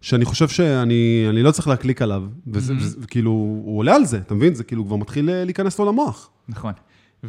שאני 0.00 0.24
חושב 0.24 0.48
שאני 0.48 1.26
אני 1.30 1.42
לא 1.42 1.50
צריך 1.50 1.68
להקליק 1.68 2.02
עליו, 2.02 2.22
וזה, 2.46 2.74
וזה, 2.76 2.98
וכאילו, 3.00 3.30
הוא 3.30 3.78
עולה 3.78 3.94
על 3.94 4.04
זה, 4.04 4.16
אתה 4.18 4.34
מבין? 4.34 4.54
זה 4.54 4.64
כאילו 4.64 4.84
כבר 4.84 4.96
מתחיל 4.96 5.30
אה, 5.30 5.44
להיכנס 5.44 5.78
לו 5.78 5.84
למוח. 5.84 6.30
נכון. 6.48 6.72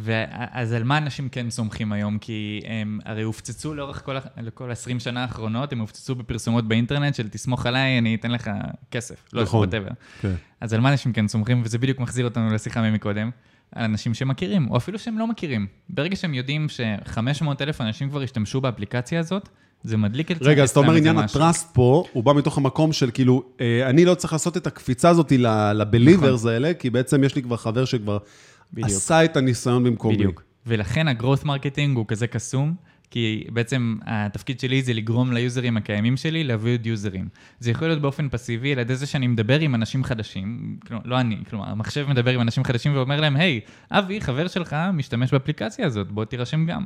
ואז 0.00 0.72
על 0.72 0.84
מה 0.84 0.98
אנשים 0.98 1.28
כן 1.28 1.50
סומכים 1.50 1.92
היום? 1.92 2.18
כי 2.18 2.60
הם 2.66 2.98
הרי 3.04 3.22
הופצצו 3.22 3.74
לאורך 3.74 4.04
כל, 4.04 4.16
כל 4.54 4.70
20 4.70 5.00
שנה 5.00 5.22
האחרונות, 5.22 5.72
הם 5.72 5.78
הופצצו 5.78 6.14
בפרסומות 6.14 6.68
באינטרנט 6.68 7.14
של 7.14 7.28
תסמוך 7.28 7.66
עליי, 7.66 7.98
אני 7.98 8.14
אתן 8.14 8.30
לך 8.30 8.50
כסף. 8.90 9.24
לא 9.32 9.42
נכון. 9.42 9.68
נכון. 9.68 9.86
whatever. 9.86 9.92
כן. 10.20 10.34
אז 10.60 10.72
על 10.72 10.80
מה 10.80 10.88
אנשים 10.92 11.12
כן 11.12 11.28
סומכים? 11.28 11.62
וזה 11.64 11.78
בדיוק 11.78 12.00
מחזיר 12.00 12.24
אותנו 12.24 12.54
לשיחה 12.54 12.82
ממקודם. 12.82 13.30
על 13.72 13.84
אנשים 13.84 14.14
שמכירים, 14.14 14.70
או 14.70 14.76
אפילו 14.76 14.98
שהם 14.98 15.18
לא 15.18 15.26
מכירים. 15.26 15.66
ברגע 15.88 16.16
שהם 16.16 16.34
יודעים 16.34 16.68
ש-500 16.68 17.44
אלף 17.60 17.80
אנשים 17.80 18.10
כבר 18.10 18.22
השתמשו 18.22 18.60
באפליקציה 18.60 19.20
הזאת, 19.20 19.48
זה 19.82 19.96
מדליק 19.96 20.30
את 20.30 20.36
רגע, 20.42 20.62
אז 20.62 20.70
אתה 20.70 20.80
אומר 20.80 20.94
עניין. 20.94 21.18
הטראסט 21.18 21.74
פה, 21.74 22.04
הוא 22.12 22.24
בא 22.24 22.34
מתוך 22.34 22.58
המקום 22.58 22.92
של 22.92 23.10
כאילו, 23.10 23.42
אה, 23.60 23.90
אני 23.90 24.04
לא 24.04 24.14
צריך 24.14 24.32
לעשות 24.32 24.56
את 24.56 24.66
הקפיצה 24.66 25.08
הזאת 25.08 25.32
ל-believers 25.38 26.48
האלה, 26.48 26.74
כי 26.74 26.90
בעצם 26.90 27.24
יש 27.24 27.36
לי 27.36 27.42
כבר 27.42 27.56
חבר 27.56 27.84
שכבר 27.84 28.14
נכון. 28.14 28.28
בדיוק. 28.72 28.88
עשה 28.88 29.24
את 29.24 29.36
הניסיון 29.36 29.84
במקומי. 29.84 30.14
בדיוק. 30.14 30.42
ולכן 30.66 31.08
ה-growth 31.08 31.44
marketing 31.44 31.94
הוא 31.94 32.04
כזה 32.08 32.26
קסום, 32.26 32.74
כי 33.10 33.44
בעצם 33.52 33.96
התפקיד 34.06 34.60
שלי 34.60 34.82
זה 34.82 34.94
לגרום 34.94 35.32
ליוזרים 35.32 35.76
הקיימים 35.76 36.16
שלי 36.16 36.44
להביא 36.44 36.72
עוד 36.72 36.86
יוזרים. 36.86 37.28
זה 37.60 37.70
יכול 37.70 37.88
להיות 37.88 38.00
באופן 38.00 38.28
פסיבי, 38.28 38.72
על 38.72 38.78
ידי 38.78 38.96
זה 38.96 39.06
שאני 39.06 39.26
מדבר 39.26 39.60
עם 39.60 39.74
אנשים 39.74 40.04
חדשים, 40.04 40.76
כלומר, 40.86 41.02
לא 41.04 41.20
אני, 41.20 41.38
כלומר, 41.50 41.68
המחשב 41.68 42.06
מדבר 42.08 42.30
עם 42.30 42.40
אנשים 42.40 42.64
חדשים 42.64 42.94
ואומר 42.94 43.20
להם, 43.20 43.36
היי, 43.36 43.60
אבי, 43.90 44.20
חבר 44.20 44.48
שלך 44.48 44.76
משתמש 44.92 45.32
באפליקציה 45.32 45.86
הזאת, 45.86 46.12
בוא 46.12 46.24
תירשם 46.24 46.66
גם. 46.66 46.84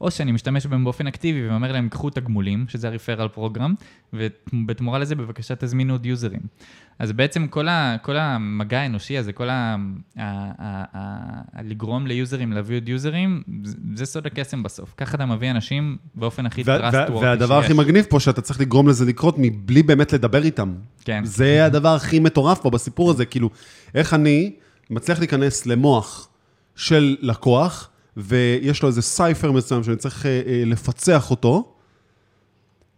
או 0.00 0.10
שאני 0.10 0.32
משתמש 0.32 0.66
בהם 0.66 0.84
באופן 0.84 1.06
אקטיבי 1.06 1.48
ואומר 1.48 1.72
להם, 1.72 1.88
קחו 1.88 2.10
תגמולים, 2.10 2.64
שזה 2.68 2.88
ה-referral 2.88 3.38
program, 3.38 3.70
ובתמורה 4.12 4.98
לזה 4.98 5.14
בבקשה 5.14 5.56
תזמינו 5.56 5.94
עוד 5.94 6.06
יוזרים. 6.06 6.40
אז 6.98 7.12
בעצם 7.12 7.46
כל, 7.46 7.68
ה, 7.68 7.96
כל 8.02 8.16
המגע 8.16 8.80
האנושי 8.80 9.18
הזה, 9.18 9.32
כל 9.32 9.48
ה, 9.48 9.76
ה, 10.16 10.22
ה, 10.22 10.84
ה, 10.92 11.11
לגרום 11.62 12.06
ליוזרים 12.06 12.52
להביא 12.52 12.76
עוד 12.76 12.88
יוזרים, 12.88 13.42
זה, 13.94 14.06
סוד 14.06 14.26
הקסם 14.26 14.62
בסוף. 14.62 14.94
ככה 14.96 15.16
אתה 15.16 15.26
מביא 15.26 15.50
אנשים 15.50 15.96
באופן 16.14 16.46
הכי 16.46 16.62
trustworthy 16.62 17.12
והדבר 17.12 17.58
הכי 17.58 17.72
מגניב 17.72 18.06
פה, 18.08 18.20
שאתה 18.20 18.40
צריך 18.40 18.60
לגרום 18.60 18.88
לזה 18.88 19.04
לקרות 19.04 19.34
מבלי 19.38 19.82
באמת 19.82 20.12
לדבר 20.12 20.42
איתם. 20.42 20.74
כן. 21.04 21.24
זה 21.24 21.64
הדבר 21.64 21.94
הכי 21.94 22.18
מטורף 22.20 22.58
פה 22.58 22.70
בסיפור 22.70 23.10
הזה, 23.10 23.24
כאילו, 23.24 23.50
איך 23.94 24.14
אני 24.14 24.52
מצליח 24.90 25.18
להיכנס 25.18 25.66
למוח 25.66 26.28
של 26.76 27.16
לקוח, 27.20 27.88
ויש 28.16 28.82
לו 28.82 28.88
איזה 28.88 29.02
סייפר 29.02 29.52
מסוים 29.52 29.84
שאני 29.84 29.96
צריך 29.96 30.26
אה, 30.26 30.42
אה, 30.46 30.62
לפצח 30.66 31.30
אותו, 31.30 31.72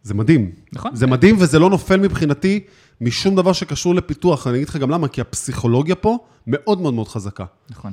זה 0.02 0.14
מדהים. 0.14 0.50
נכון. 0.72 0.96
זה 0.96 1.06
מדהים 1.06 1.36
וזה 1.38 1.58
לא 1.58 1.70
נופל 1.70 1.96
מבחינתי 1.96 2.60
משום 3.00 3.36
דבר 3.36 3.52
שקשור 3.52 3.94
לפיתוח. 3.94 4.46
אני 4.46 4.56
אגיד 4.56 4.68
לך 4.68 4.76
גם 4.76 4.90
למה, 4.90 5.08
כי 5.08 5.20
הפסיכולוגיה 5.20 5.94
פה 5.94 6.18
מאוד 6.46 6.80
מאוד 6.80 6.94
מאוד 6.94 7.08
חזקה. 7.08 7.44
נכון. 7.70 7.92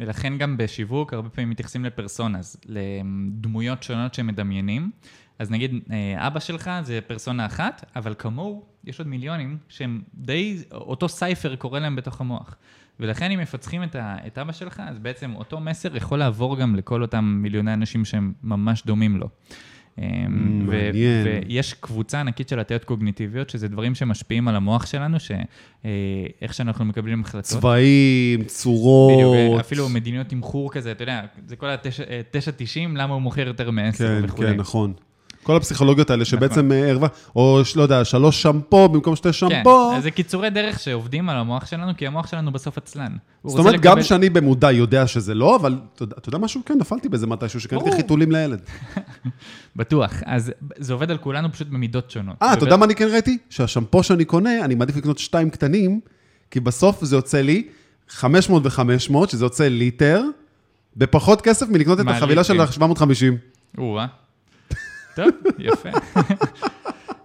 ולכן 0.00 0.38
גם 0.38 0.56
בשיווק 0.56 1.12
הרבה 1.12 1.28
פעמים 1.28 1.50
מתייחסים 1.50 1.84
לפרסונאז, 1.84 2.56
לדמויות 2.66 3.82
שונות 3.82 4.14
שהם 4.14 4.26
מדמיינים. 4.26 4.90
אז 5.38 5.50
נגיד, 5.50 5.74
אה, 5.90 6.26
אבא 6.26 6.40
שלך 6.40 6.70
זה 6.82 7.00
פרסונה 7.06 7.46
אחת, 7.46 7.90
אבל 7.96 8.14
כמוהו 8.18 8.64
יש 8.84 8.98
עוד 8.98 9.08
מיליונים 9.08 9.58
שהם 9.68 10.02
די, 10.14 10.62
אותו 10.72 11.08
סייפר 11.08 11.56
קורא 11.56 11.78
להם 11.78 11.96
בתוך 11.96 12.20
המוח. 12.20 12.56
ולכן 13.00 13.30
אם 13.30 13.38
מפצחים 13.38 13.82
את, 13.82 13.94
ה, 13.94 14.16
את 14.26 14.38
אבא 14.38 14.52
שלך, 14.52 14.82
אז 14.86 14.98
בעצם 14.98 15.34
אותו 15.34 15.60
מסר 15.60 15.96
יכול 15.96 16.18
לעבור 16.18 16.56
גם 16.56 16.76
לכל 16.76 17.02
אותם 17.02 17.24
מיליוני 17.24 17.74
אנשים 17.74 18.04
שהם 18.04 18.32
ממש 18.42 18.82
דומים 18.86 19.16
לו. 19.16 19.28
ו- 19.98 20.02
מעניין. 20.66 21.26
ויש 21.46 21.74
קבוצה 21.74 22.20
ענקית 22.20 22.48
של 22.48 22.58
הטיות 22.58 22.84
קוגניטיביות, 22.84 23.50
שזה 23.50 23.68
דברים 23.68 23.94
שמשפיעים 23.94 24.48
על 24.48 24.56
המוח 24.56 24.86
שלנו, 24.86 25.16
שאיך 25.20 26.54
שאנחנו 26.54 26.84
מקבלים 26.84 27.20
החלטות. 27.20 27.44
צבעים, 27.44 28.44
צורות. 28.44 29.12
בדיוק, 29.12 29.60
אפילו 29.60 29.88
מדיניות 29.88 30.26
תמחור 30.26 30.72
כזה, 30.72 30.92
אתה 30.92 31.02
יודע, 31.02 31.20
זה 31.46 31.56
כל 31.56 31.66
ה-9.90, 31.68 32.78
למה 32.94 33.14
הוא 33.14 33.22
מוכר 33.22 33.46
יותר 33.46 33.70
מ-10 33.70 33.98
כן, 33.98 34.20
וכולי. 34.24 34.48
כן, 34.48 34.56
נכון. 34.56 34.92
כל 35.46 35.56
הפסיכולוגיות 35.56 36.10
האלה 36.10 36.24
שבעצם 36.24 36.66
נכון. 36.66 36.72
אה, 36.72 36.88
ערבה, 36.90 37.06
או 37.36 37.60
לא 37.76 37.82
יודע, 37.82 38.04
שלוש 38.04 38.42
שמפו 38.42 38.88
במקום 38.88 39.16
שתי 39.16 39.28
כן, 39.28 39.32
שמפו. 39.32 39.92
אז 39.96 40.02
זה 40.02 40.10
קיצורי 40.10 40.50
דרך 40.50 40.80
שעובדים 40.80 41.28
על 41.28 41.36
המוח 41.36 41.66
שלנו, 41.66 41.92
כי 41.96 42.06
המוח 42.06 42.26
שלנו 42.26 42.52
בסוף 42.52 42.78
עצלן. 42.78 43.12
זאת 43.44 43.58
אומרת, 43.58 43.80
גם 43.80 44.02
שאני 44.02 44.30
במודע 44.30 44.72
יודע 44.72 45.06
שזה 45.06 45.34
לא, 45.34 45.56
אבל 45.56 45.78
אתה 45.94 46.28
יודע- 46.28 46.38
משהו? 46.38 46.60
כן, 46.66 46.74
נפלתי 46.78 47.08
בזה 47.08 47.26
מתישהו, 47.26 47.60
שקניתי. 47.60 47.92
חיתולים 47.92 48.32
לילד. 48.32 48.60
בטוח. 49.76 50.12
אז 50.24 50.52
זה 50.76 50.92
עובד 50.92 51.10
על 51.10 51.18
כולנו 51.18 51.52
פשוט 51.52 51.68
במידות 51.68 52.10
שונות. 52.10 52.36
אה, 52.42 52.52
אתה 52.52 52.64
יודע 52.64 52.76
מה 52.76 52.84
אני 52.84 52.94
כן 52.94 53.08
ראיתי? 53.12 53.38
שהשמפו 53.50 54.02
שאני 54.02 54.24
קונה, 54.24 54.64
אני 54.64 54.74
מעדיף 54.74 54.96
לקנות 54.96 55.18
שתיים 55.18 55.50
קטנים, 55.50 56.00
כי 56.50 56.60
בסוף 56.60 57.04
זה 57.04 57.16
יוצא 57.16 57.40
לי 57.40 57.68
500 58.08 58.62
ו-500, 58.66 59.28
שזה 59.28 59.44
יוצא 59.44 59.68
ליטר, 59.68 60.22
בפחות 60.96 61.40
כסף 61.40 61.68
מלקנות 61.68 62.00
את 62.00 62.04
החבילה 62.08 62.44
של 62.44 62.52
ליטר? 62.52 62.84
ה-750. 62.84 63.78
או-אה. 63.78 64.06
טוב, 65.16 65.28
יפה. 65.58 65.88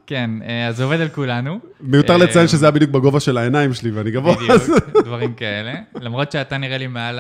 כן, 0.07 0.29
אה, 0.43 0.67
אז 0.67 0.77
זה 0.77 0.83
עובד 0.83 1.01
על 1.01 1.09
כולנו. 1.09 1.59
מיותר 1.81 2.13
אה, 2.13 2.17
לציין 2.17 2.47
שזה 2.47 2.65
היה 2.65 2.71
בדיוק 2.71 2.91
בגובה 2.91 3.19
של 3.19 3.37
העיניים 3.37 3.73
שלי, 3.73 3.91
ואני 3.91 4.11
גבוה. 4.11 4.35
בדיוק, 4.35 4.79
דברים 5.05 5.33
כאלה. 5.33 5.73
למרות 6.01 6.31
שאתה 6.31 6.57
נראה 6.57 6.77
לי 6.77 6.87
מעל 6.87 7.19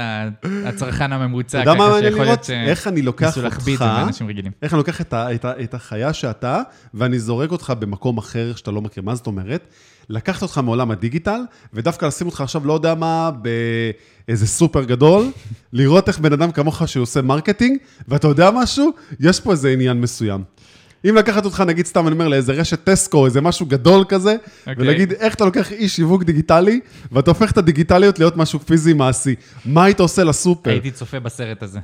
הצרכן 0.65 1.13
הממוצע, 1.13 1.65
ככה 1.65 1.99
שיכול? 2.01 2.25
להיות 2.25 2.49
איך 2.49 2.87
אני 2.87 3.01
לוקח 3.01 3.25
ניסו 3.25 3.41
להחביא 3.41 3.73
את 3.73 3.79
זה 3.79 3.85
אותך, 3.85 3.95
באנשים 3.97 4.27
רגילים. 4.27 4.51
איך 4.61 4.73
אני 4.73 4.77
לוקח 4.77 5.01
את 5.41 5.73
החיה 5.73 6.13
שאתה, 6.13 6.61
ואני 6.93 7.19
זורק 7.19 7.51
אותך 7.51 7.73
במקום 7.79 8.17
אחר 8.17 8.53
שאתה 8.55 8.71
לא 8.71 8.81
מכיר. 8.81 9.03
מה 9.03 9.15
זאת 9.15 9.27
אומרת? 9.27 9.67
לקחת 10.09 10.41
אותך 10.41 10.57
מעולם 10.57 10.91
הדיגיטל, 10.91 11.41
ודווקא 11.73 12.05
לשים 12.05 12.27
אותך 12.27 12.41
עכשיו, 12.41 12.65
לא 12.65 12.73
יודע 12.73 12.95
מה, 12.95 13.31
באיזה 14.27 14.47
סופר 14.47 14.83
גדול, 14.83 15.31
לראות 15.73 16.07
איך 16.07 16.19
בן 16.19 16.33
אדם 16.33 16.51
כמוך 16.51 16.87
שעושה 16.87 17.21
marketing, 17.21 17.77
ואתה 18.07 18.27
יודע 18.27 18.51
משהו? 18.51 18.91
יש 19.19 19.39
פה 19.39 19.51
איזה 19.51 19.69
עניין 19.69 20.01
מסוים. 20.01 20.43
אם 21.09 21.15
לקחת 21.15 21.45
אותך, 21.45 21.63
נגיד 21.67 21.85
סתם, 21.85 22.07
אני 22.07 22.13
אומר, 22.13 22.27
לאיזה 22.27 22.53
רשת 22.53 22.83
טסקו, 22.83 23.25
איזה 23.25 23.41
משהו 23.41 23.65
גדול 23.65 24.03
כזה, 24.07 24.35
אוקיי. 24.59 24.75
ולהגיד 24.77 25.11
איך 25.11 25.35
אתה 25.35 25.45
לוקח 25.45 25.71
איש 25.71 25.95
שיווק 25.95 26.23
דיגיטלי, 26.23 26.79
ואתה 27.11 27.31
הופך 27.31 27.51
את 27.51 27.57
הדיגיטליות 27.57 28.19
להיות 28.19 28.37
משהו 28.37 28.59
פיזי 28.59 28.93
מעשי. 28.93 29.35
מה 29.65 29.83
היית 29.83 29.99
עושה 29.99 30.23
לסופר? 30.23 30.69
הייתי 30.69 30.91
צופה 30.91 31.19
בסרט 31.19 31.63
הזה. 31.63 31.79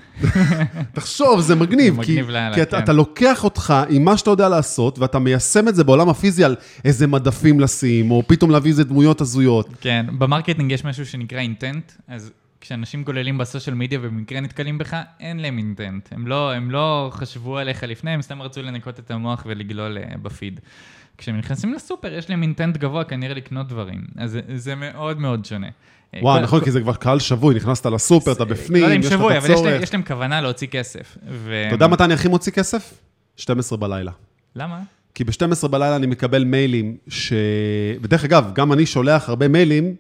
תחשוב, 0.94 1.42
זה 1.42 1.56
מגניב, 1.56 1.96
זה 1.96 2.04
כי, 2.04 2.12
מגניב 2.12 2.30
לאללה, 2.30 2.56
כי 2.56 2.62
אתה, 2.62 2.78
כן. 2.78 2.84
אתה 2.84 2.94
לוקח 2.94 3.44
אותך 3.44 3.74
עם 3.90 4.06
מה 4.06 4.18
שאתה 4.18 4.30
יודע 4.30 4.50
לעשות, 4.50 5.00
ואתה 5.00 5.20
מיישם 5.20 5.68
את 5.68 5.76
זה 5.76 5.84
בעולם 5.84 6.10
הפיזי 6.10 6.44
על 6.44 6.56
איזה 6.86 7.08
מדפים 7.08 7.60
לשים, 7.60 8.12
או 8.12 8.24
פתאום 8.28 8.52
להביא 8.52 8.72
איזה 8.72 8.84
דמויות 8.84 9.22
הזויות. 9.22 9.70
כן, 9.82 10.06
ב 10.18 10.23
marketing 10.23 10.72
יש 10.72 10.86
משהו 10.86 11.06
שנקרא 11.06 11.40
intent, 11.40 11.92
אז 12.08 12.32
כשאנשים 12.62 13.04
גוללים 13.04 13.38
ב 13.38 13.43
social 13.43 13.76
media 13.76 14.00
ובמקרה 14.02 14.40
נתקלים 14.40 14.78
בך, 14.78 14.98
אין 15.20 15.40
להם 15.40 15.58
intent. 15.58 16.10
הם 16.12 16.28
לא, 16.28 16.54
הם 16.54 16.72
לא 16.72 17.10
חשבו 17.14 17.58
עליך 17.58 17.84
לפני, 17.84 18.12
הם 18.12 18.22
סתם 18.22 18.42
רצו 18.42 18.62
לנקות 18.62 19.00
את 19.00 19.12
המוח 19.12 19.44
ולגלול 19.46 19.98
אה, 19.98 20.18
בפיד. 20.22 20.60
כשהם 21.18 21.38
נכנסים 21.38 21.74
לסופר, 21.74 22.14
יש 22.14 22.30
להם 22.30 22.42
intent 22.42 22.78
גבוה 22.78 23.04
כנראה 23.04 23.34
לקנות 23.36 23.68
דברים. 23.68 24.02
אז 24.18 24.32
זה, 24.32 24.42
זה 24.56 24.76
מאוד 24.76 25.20
מאוד 25.20 25.46
שונה. 25.46 25.68
אה, 26.14 26.20
וואו, 26.22 26.38
כל- 26.38 26.44
נכון, 26.44 26.64
כי 26.64 26.72
זה 26.72 26.82
כבר 26.82 26.94
קהל 26.96 27.20
שבוי, 27.20 27.56
נכנסת 27.56 27.86
לסופר, 27.86 28.32
אתה 28.32 28.46
בפנים, 28.46 28.84
לא 28.84 28.96
אם 28.96 29.00
יש 29.00 29.06
לך 29.06 29.12
שבוי, 29.12 29.38
את 29.38 29.44
אבל 29.44 29.54
יש 29.54 29.60
להם, 29.60 29.68
הצורך. 29.68 29.84
יש 29.84 29.94
להם 29.94 30.04
כוונה 30.04 30.42
להוציא 30.42 30.68
כסף. 30.68 31.18
ו... 31.30 31.64
אתה 31.68 31.76
יודע 31.76 31.88
מתי 31.88 32.04
אני 32.04 32.14
הכי 32.14 32.28
מוציא 32.28 32.52
כסף? 32.52 32.94
12 33.36 33.78
בלילה. 33.78 34.12
למה? 34.56 34.82
כי 35.16 35.24
ב-12 35.24 35.68
בלילה 35.68 35.96
אני 35.96 36.08
מקבל 36.08 36.44
מיילים 36.44 36.98
ש... 37.08 37.34
ודרך 38.02 38.24
אגב, 38.24 38.52
גם 38.56 38.74
אני 38.74 38.86
שולח 38.86 39.30
הרבה 39.30 39.48
מיילים 39.48 39.96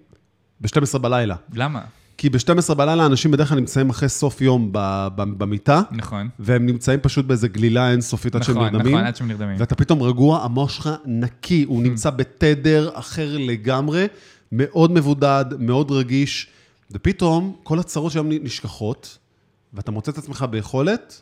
ב-12 0.62 0.98
בלילה. 0.98 1.36
למה? 1.54 1.82
כי 2.18 2.30
ב-12 2.30 2.74
בלילה 2.74 3.06
אנשים 3.06 3.32
בדרך 3.32 3.50
כלל 3.50 3.60
נמצאים 3.60 3.90
אחרי 3.90 4.10
סוף 4.10 4.42
יום 4.42 4.70
במיטה, 5.16 5.82
נכון. 5.92 6.30
והם 6.40 6.66
נמצאים 6.66 7.00
פשוט 7.00 7.26
באיזה 7.26 7.48
גלילה 7.48 7.92
אינסופית 7.92 8.36
עד 8.36 8.44
שהם 8.44 8.56
נכון, 8.56 8.70
נרדמים. 8.74 8.94
נכון, 8.96 9.06
עד 9.08 9.16
שהם 9.16 9.28
נרדמים. 9.28 9.56
ואתה 9.60 9.76
פתאום 9.76 10.02
רגוע, 10.04 10.44
המוח 10.44 10.70
שלך 10.70 10.90
נקי, 11.06 11.64
Hmm. 11.64 11.70
הוא 11.70 11.84
נמצא 11.84 12.10
בתדר 12.10 12.90
אחר 12.94 13.38
לגמרי, 13.40 14.08
מאוד 14.52 14.92
מבודד, 14.92 15.46
מאוד 15.60 15.92
רגיש, 15.92 16.48
ופתאום 16.92 17.56
כל 17.64 17.80
הצרות 17.80 18.12
שלהם 18.12 18.30
נשכחות, 18.42 19.18
ואתה 19.74 19.92
מוצא 19.92 20.12
את 20.12 20.18
עצמך 20.18 20.46
ביכולת 20.52 21.22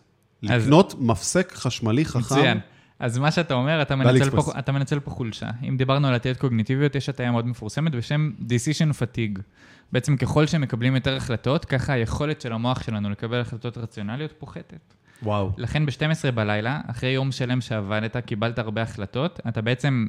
אז- 0.50 0.64
לקנות 0.64 0.96
מפסק 1.00 1.52
חשמלי 1.56 2.06
חכם. 2.06 2.20
מצוין. 2.20 2.58
אז 3.00 3.18
מה 3.18 3.32
שאתה 3.32 3.54
אומר, 3.54 3.82
אתה 3.82 3.96
מנצל. 3.96 4.30
פה, 4.30 4.52
אתה 4.60 4.72
מנצל 4.72 5.00
פה 5.00 5.12
חולשה. 5.12 5.46
אם 5.70 5.78
דיברנו 5.78 6.08
על 6.08 6.14
הטיות 6.14 6.38
קוגניטיביות, 6.38 6.96
יש 6.96 7.10
הטיה 7.10 7.32
מאוד 7.32 7.48
מפורסמת 7.48 7.96
בשם 7.96 8.32
decision 8.42 8.92
fatigue. 9.02 9.40
בעצם 9.92 10.18
ככל 10.18 10.46
שהם 10.46 10.62
מקבלים 10.62 10.96
יותר 10.96 11.16
החלטות, 11.16 11.66
ככה 11.66 11.94
היכולת 11.94 12.42
של 12.42 12.54
המוח 12.54 12.84
שלנו 12.84 13.10
לקבל 13.10 13.42
החלטות 13.42 13.78
רציונליות 13.78 14.32
פוחתת. 14.38 14.94
וואו. 15.24 15.52
לכן 15.58 15.86
ב-12 15.86 16.32
בלילה, 16.32 16.82
אחרי 16.88 17.10
יום 17.10 17.32
שלם 17.32 17.62
שעבדת, 17.62 18.18
קיבלת 18.18 18.60
הרבה 18.60 18.82
החלטות, 18.82 19.40
אתה 19.48 19.62
בעצם 19.62 20.08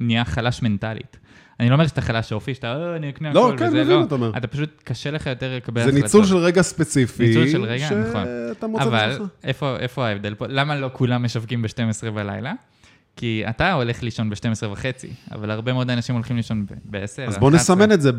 נהיה 0.00 0.24
חלש 0.24 0.62
מנטלית. 0.62 1.18
אני 1.60 1.68
לא 1.68 1.74
אומר 1.74 1.86
שאתה 1.86 2.00
חלש 2.00 2.32
אופי, 2.32 2.54
שאתה, 2.54 2.66
אה, 2.66 2.96
אני 2.96 3.10
אקנה 3.10 3.32
לא, 3.32 3.48
הכל, 3.48 3.58
כן, 3.58 3.66
וזה 3.66 3.76
מבין 3.76 3.88
לא. 3.88 3.98
מה 3.98 4.06
אתה 4.06 4.14
אומר. 4.14 4.32
אתה 4.36 4.46
פשוט, 4.46 4.82
קשה 4.84 5.10
לך 5.10 5.26
יותר 5.26 5.56
לקבל 5.56 5.82
זה 5.82 5.88
החלטות. 5.88 6.04
ניצול 6.04 6.24
של 6.24 6.36
רגע 6.36 6.62
ספציפי. 6.62 7.28
ניצול 7.28 7.48
של 7.48 7.62
רגע, 7.62 7.90
נכון. 7.90 8.24
שאתה 8.24 8.66
מוצא 8.66 8.82
את 8.82 8.86
אבל. 8.86 9.18
איפה, 9.44 9.76
איפה 9.76 10.06
ההבדל 10.06 10.34
פה? 10.34 10.46
למה 10.48 10.76
לא 10.76 10.90
כולם 10.92 11.24
משווקים 11.24 11.62
ב-12 11.62 12.10
בלילה? 12.10 12.52
כי 13.20 13.42
אתה 13.50 13.72
הולך 13.72 14.02
לישון 14.02 14.30
ב-12 14.30 14.66
וחצי, 14.72 15.08
אבל 15.32 15.50
הרבה 15.50 15.72
מאוד 15.72 15.90
אנשים 15.90 16.14
הולכים 16.14 16.36
לישון 16.36 16.66
ב-10, 16.84 16.98
אז 17.28 17.38
בוא 17.38 17.50
נסמן 17.50 17.92
את 17.92 18.00
זה 18.02 18.10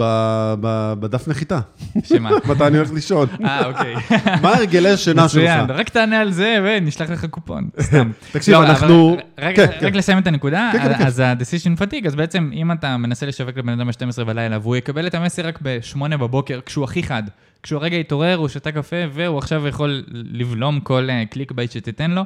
בדף 0.99 1.27
נחיתה. 1.27 1.59
שמה? 2.03 2.29
מתי 2.49 2.67
אני 2.67 2.77
הולך 2.77 2.91
לישון. 2.93 3.27
אה, 3.45 3.65
אוקיי. 3.65 3.95
מה 4.41 4.49
הרגלי 4.55 4.89
השינה 4.89 5.29
שלך? 5.29 5.41
מצוין, 5.43 5.69
רק 5.71 5.89
תענה 5.89 6.19
על 6.19 6.31
זה 6.31 6.57
ונשלח 6.63 7.09
לך 7.09 7.25
קופון, 7.25 7.69
סתם. 7.79 8.11
תקשיב, 8.31 8.53
לא, 8.53 8.63
אנחנו- 8.63 9.17
רק- 9.39 9.55
כן, 9.55 9.65
רק 9.65 9.79
כן. 9.79 9.93
לסיים 9.93 10.17
את 10.17 10.27
הנקודה, 10.27 10.69
כן. 10.73 11.05
אז 11.05 11.19
ה-decision 11.19 11.79
fatigue, 11.81 12.07
אז 12.07 12.15
בעצם 12.15 12.49
אם 12.53 12.71
אתה 12.71 12.97
מנסה 12.97 13.25
לשווק 13.25 13.57
לבן 13.57 13.69
אדם 13.79 13.87
ב-12 13.87 14.23
בלילה, 14.23 14.57
והוא 14.61 14.75
יקבל 14.75 15.07
את 15.07 15.15
המסר 15.15 15.47
רק 15.47 15.59
ב-8 15.63 15.97
בבוקר, 16.17 16.59
כשהוא 16.65 16.83
הכי 16.83 17.03
חד, 17.03 17.23
כשהוא 17.63 17.79
הרגע 17.79 17.95
יתעורר, 17.97 18.35
הוא 18.35 18.47
שתה 18.47 18.71
קפה, 18.71 18.95
והוא 19.13 19.37
עכשיו 19.37 19.67
יכול 19.67 20.03
לבלוע 20.11 20.79
כל 20.79 21.07
אה, 21.09 21.23
clickbait 21.29 21.71
שתיתן 21.71 22.11
לו, 22.11 22.21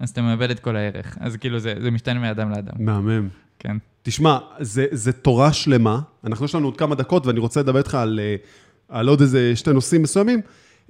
אז 0.00 0.10
אתה 0.10 0.22
מאבד 0.22 0.50
את 0.50 0.60
כל 0.60 0.76
הערך. 0.76 1.16
אז 1.20 1.36
כאילו 1.36 1.58
זה 1.58 1.74
זה 1.82 1.90
משתנה 1.90 2.20
מאדם 2.20 2.50
לאדם, 2.50 2.72
מהמם. 2.78 3.28
כן. 3.58 3.76
תשמע, 4.02 4.38
זה, 4.60 4.86
זה 4.90 5.12
תורה 5.12 5.52
שלמה. 5.52 6.00
אנחנו, 6.24 6.44
יש 6.44 6.54
לנו 6.54 6.66
עוד 6.66 6.76
כמה 6.76 6.94
דקות, 6.94 7.26
ואני 7.26 7.40
רוצה 7.40 7.60
לדבר 7.60 7.78
איתך 7.78 7.94
על, 7.94 8.20
אה, 8.22 8.36
על 8.88 9.08
עוד 9.08 9.20
איזה 9.20 9.56
שתי 9.56 9.72
נושאים 9.72 10.02
מסוימים. 10.02 10.40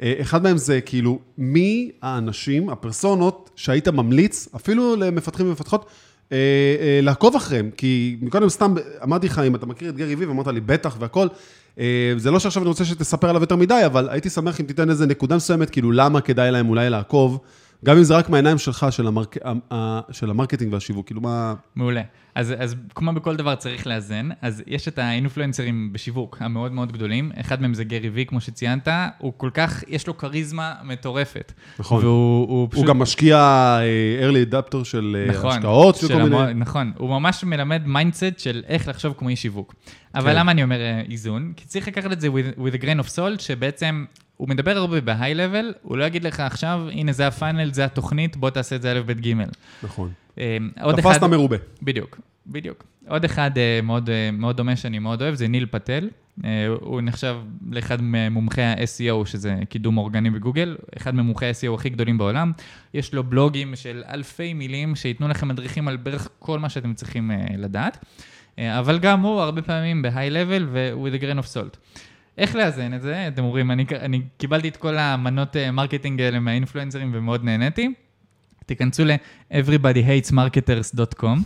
אה, 0.02 0.14
אחד 0.20 0.42
מהם 0.42 0.56
זה 0.56 0.80
כאילו, 0.80 1.18
מי 1.38 1.90
האנשים, 2.02 2.70
הפרסונות, 2.70 3.50
שהיית 3.56 3.88
ממליץ, 3.88 4.48
אפילו 4.56 4.96
למפתחים 4.96 5.46
ומפתחות, 5.46 5.90
אה, 6.32 6.36
אה, 6.80 7.00
לעקוב 7.02 7.36
אחריהם. 7.36 7.70
כי 7.76 8.16
מקודם 8.20 8.48
סתם 8.48 8.74
אמרתי 9.02 9.26
לך, 9.26 9.38
אם 9.38 9.54
אתה 9.54 9.66
מכיר 9.66 9.88
את 9.88 9.96
גרי 9.96 10.14
וי, 10.14 10.30
אמרת 10.30 10.46
לי, 10.46 10.61
בטח 10.61 10.96
והכל. 10.98 11.26
אה, 11.78 12.12
זה 12.16 12.30
לא 12.30 12.38
שעכשיו 12.38 12.62
אני 12.62 12.68
רוצה 12.68 12.84
שתספר 12.84 13.28
עליו 13.28 13.42
יותר 13.42 13.56
מדי, 13.56 13.82
אבל 13.86 14.08
הייתי 14.08 14.30
שמח 14.30 14.61
אם 14.61 14.66
תיתן 14.66 14.90
איזה 14.90 15.06
נקודה 15.06 15.36
מסוימת, 15.36 15.70
כאילו, 15.70 15.92
למה 15.92 16.20
כדאי 16.20 16.50
להם 16.50 16.68
אולי 16.68 16.90
לעקוב, 16.90 17.38
גם 17.85 17.97
אם 17.97 18.03
זה 18.03 18.16
רק 18.16 18.28
מהעיניים 18.28 18.59
שלך, 18.59 18.87
של, 18.91 19.07
ה 19.07 19.10
mark... 19.10 19.36
של 20.11 20.31
ה 20.30 20.35
marketing 20.35 20.72
והשיווק. 20.72 21.07
כאילו, 21.07 21.20
מה... 21.20 21.55
מעולה. 21.74 22.03
אז, 22.35 22.55
אז 22.59 22.76
כמו 22.95 23.12
בכל 23.12 23.37
דבר 23.37 23.55
צריך 23.55 23.87
לאזן, 23.87 24.28
אז 24.43 24.62
יש 24.66 24.89
את 24.89 24.99
האינפלואנסרים 24.99 25.93
בשיווק 25.93 26.37
המאוד 26.41 26.72
מאוד 26.72 26.93
גדולים, 26.93 27.33
אחד 27.41 27.62
מהם 27.62 27.74
זה 27.74 27.85
גרי 27.85 28.11
וי, 28.11 28.26
כמו 28.26 28.41
שציינת, 28.41 28.89
הוא 29.18 29.33
כל 29.37 29.51
כך, 29.55 29.85
יש 29.89 30.07
לו 30.07 30.16
כריזמה 30.16 30.74
מטורפת. 30.85 31.53
נכון. 31.78 32.05
והוא 32.05 32.49
הוא 32.49 32.68
פשוט... 32.70 32.78
הוא 32.78 32.87
גם 32.87 32.99
משקיע 32.99 33.37
אה, 33.37 34.28
early 34.28 34.53
adopter 34.53 34.84
של 34.85 35.16
אה, 35.18 35.35
נכון, 35.37 35.51
השקעות, 35.51 35.97
של 35.97 36.09
של 36.09 36.14
כל 36.14 36.22
מיני... 36.22 36.55
נכון, 36.55 36.93
הוא 36.97 37.11
ממש 37.11 37.45
מלמד 37.45 37.83
mindset 37.86 38.38
של 38.39 38.62
איך 38.66 38.89
לחשוב 38.89 39.14
כמו 39.18 39.28
איש 39.28 39.43
שיווק. 39.43 39.74
אבל 40.14 40.33
כן. 40.33 40.37
למה 40.37 40.53
אני 40.53 40.62
אומר 40.62 40.81
אה, 40.81 41.03
איזון? 41.11 41.53
כי 41.57 41.66
צריך 41.66 41.89
לקחת 41.89 42.12
את 42.12 42.20
זה 42.20 42.28
with, 42.28 42.59
with 42.59 42.74
a 42.74 42.83
grain 42.83 43.07
of 43.07 43.16
salt, 43.16 43.41
שבעצם 43.41 44.05
הוא 44.41 44.49
מדבר 44.49 44.76
הרבה 44.76 44.99
level, 45.32 45.64
הוא 45.82 45.97
לא 45.99 46.05
יגיד 46.05 46.24
לך 46.24 46.41
עכשיו, 46.41 46.88
הנה 46.93 47.12
זה 47.12 47.26
הפאנל, 47.26 47.72
זה 47.72 47.84
התוכנית, 47.84 48.36
בוא 48.36 48.51
תעשה 48.51 48.76
את 48.76 48.82
זה 48.82 48.93
א', 48.93 49.01
ב', 49.07 49.20
ג'. 49.20 49.34
נכון. 49.82 50.11
אה, 50.38 50.57
תפסת 50.97 51.22
מרובה. 51.22 51.57
בדיוק, 51.82 52.20
בדיוק. 52.47 52.84
עוד 53.09 53.24
אחד 53.24 53.51
אה, 53.59 53.80
מאוד, 53.82 54.11
אה, 54.11 54.30
מאוד 54.32 54.57
דומה 54.57 54.76
שאני 54.76 54.99
מאוד 54.99 55.22
אוהב, 55.22 55.34
זה 55.34 55.49
ניל 55.49 55.66
פטל. 55.70 56.09
הוא 56.80 57.01
נחשב 57.01 57.36
לאחד 57.70 57.99
ממומחי 58.01 58.62
ה-SEO, 58.62 59.26
שזה 59.26 59.57
קידום 59.68 59.99
אורגני 59.99 60.30
בגוגל, 60.30 60.76
אחד 60.97 61.14
ממומחי 61.14 61.47
ה-SEO 61.47 61.74
הכי 61.74 61.88
גדולים 61.88 62.18
בעולם. 62.18 62.53
יש 62.95 63.14
לו 63.14 63.24
בלוגים 63.24 63.76
של 63.76 64.03
אלפי 64.09 64.55
מילים 64.55 64.97
שייתנו 64.97 65.28
לכם 65.28 65.49
מדריכים 65.49 65.88
על 65.88 65.97
בערך 65.97 66.28
כל 66.38 66.59
מה 66.59 66.68
שאתם 66.68 66.95
צריכים 66.95 67.30
לדעת. 67.59 68.05
אבל 68.59 68.99
גם 68.99 69.20
הוא 69.20 69.41
הרבה 69.41 69.62
פעמים 69.62 70.03
ב-high 70.03 70.32
level 70.32 70.62
ו-with 70.72 71.20
a 71.20 71.22
grain 71.22 71.45
of 71.45 71.55
salt. 71.55 71.76
איך 72.39 72.57
לאזן 72.57 72.95
את 72.95 73.03
זה? 73.03 73.28
אתם 73.28 73.45
אומרים, 73.45 73.70
אני, 73.70 73.85
אני 74.01 74.22
קיבלתי 74.39 74.68
את 74.68 74.76
כל 74.76 74.99
המנות 74.99 75.57
אה, 75.57 75.70
marketing 75.70 76.20
האלה 76.20 76.41
מהאינפלואנסרים 76.41 77.11
ומאוד 77.14 77.45
נהניתי. 77.45 77.95
תיכנסו 78.66 79.05
ל-everybodyhatesmarketers.com. 79.05 81.39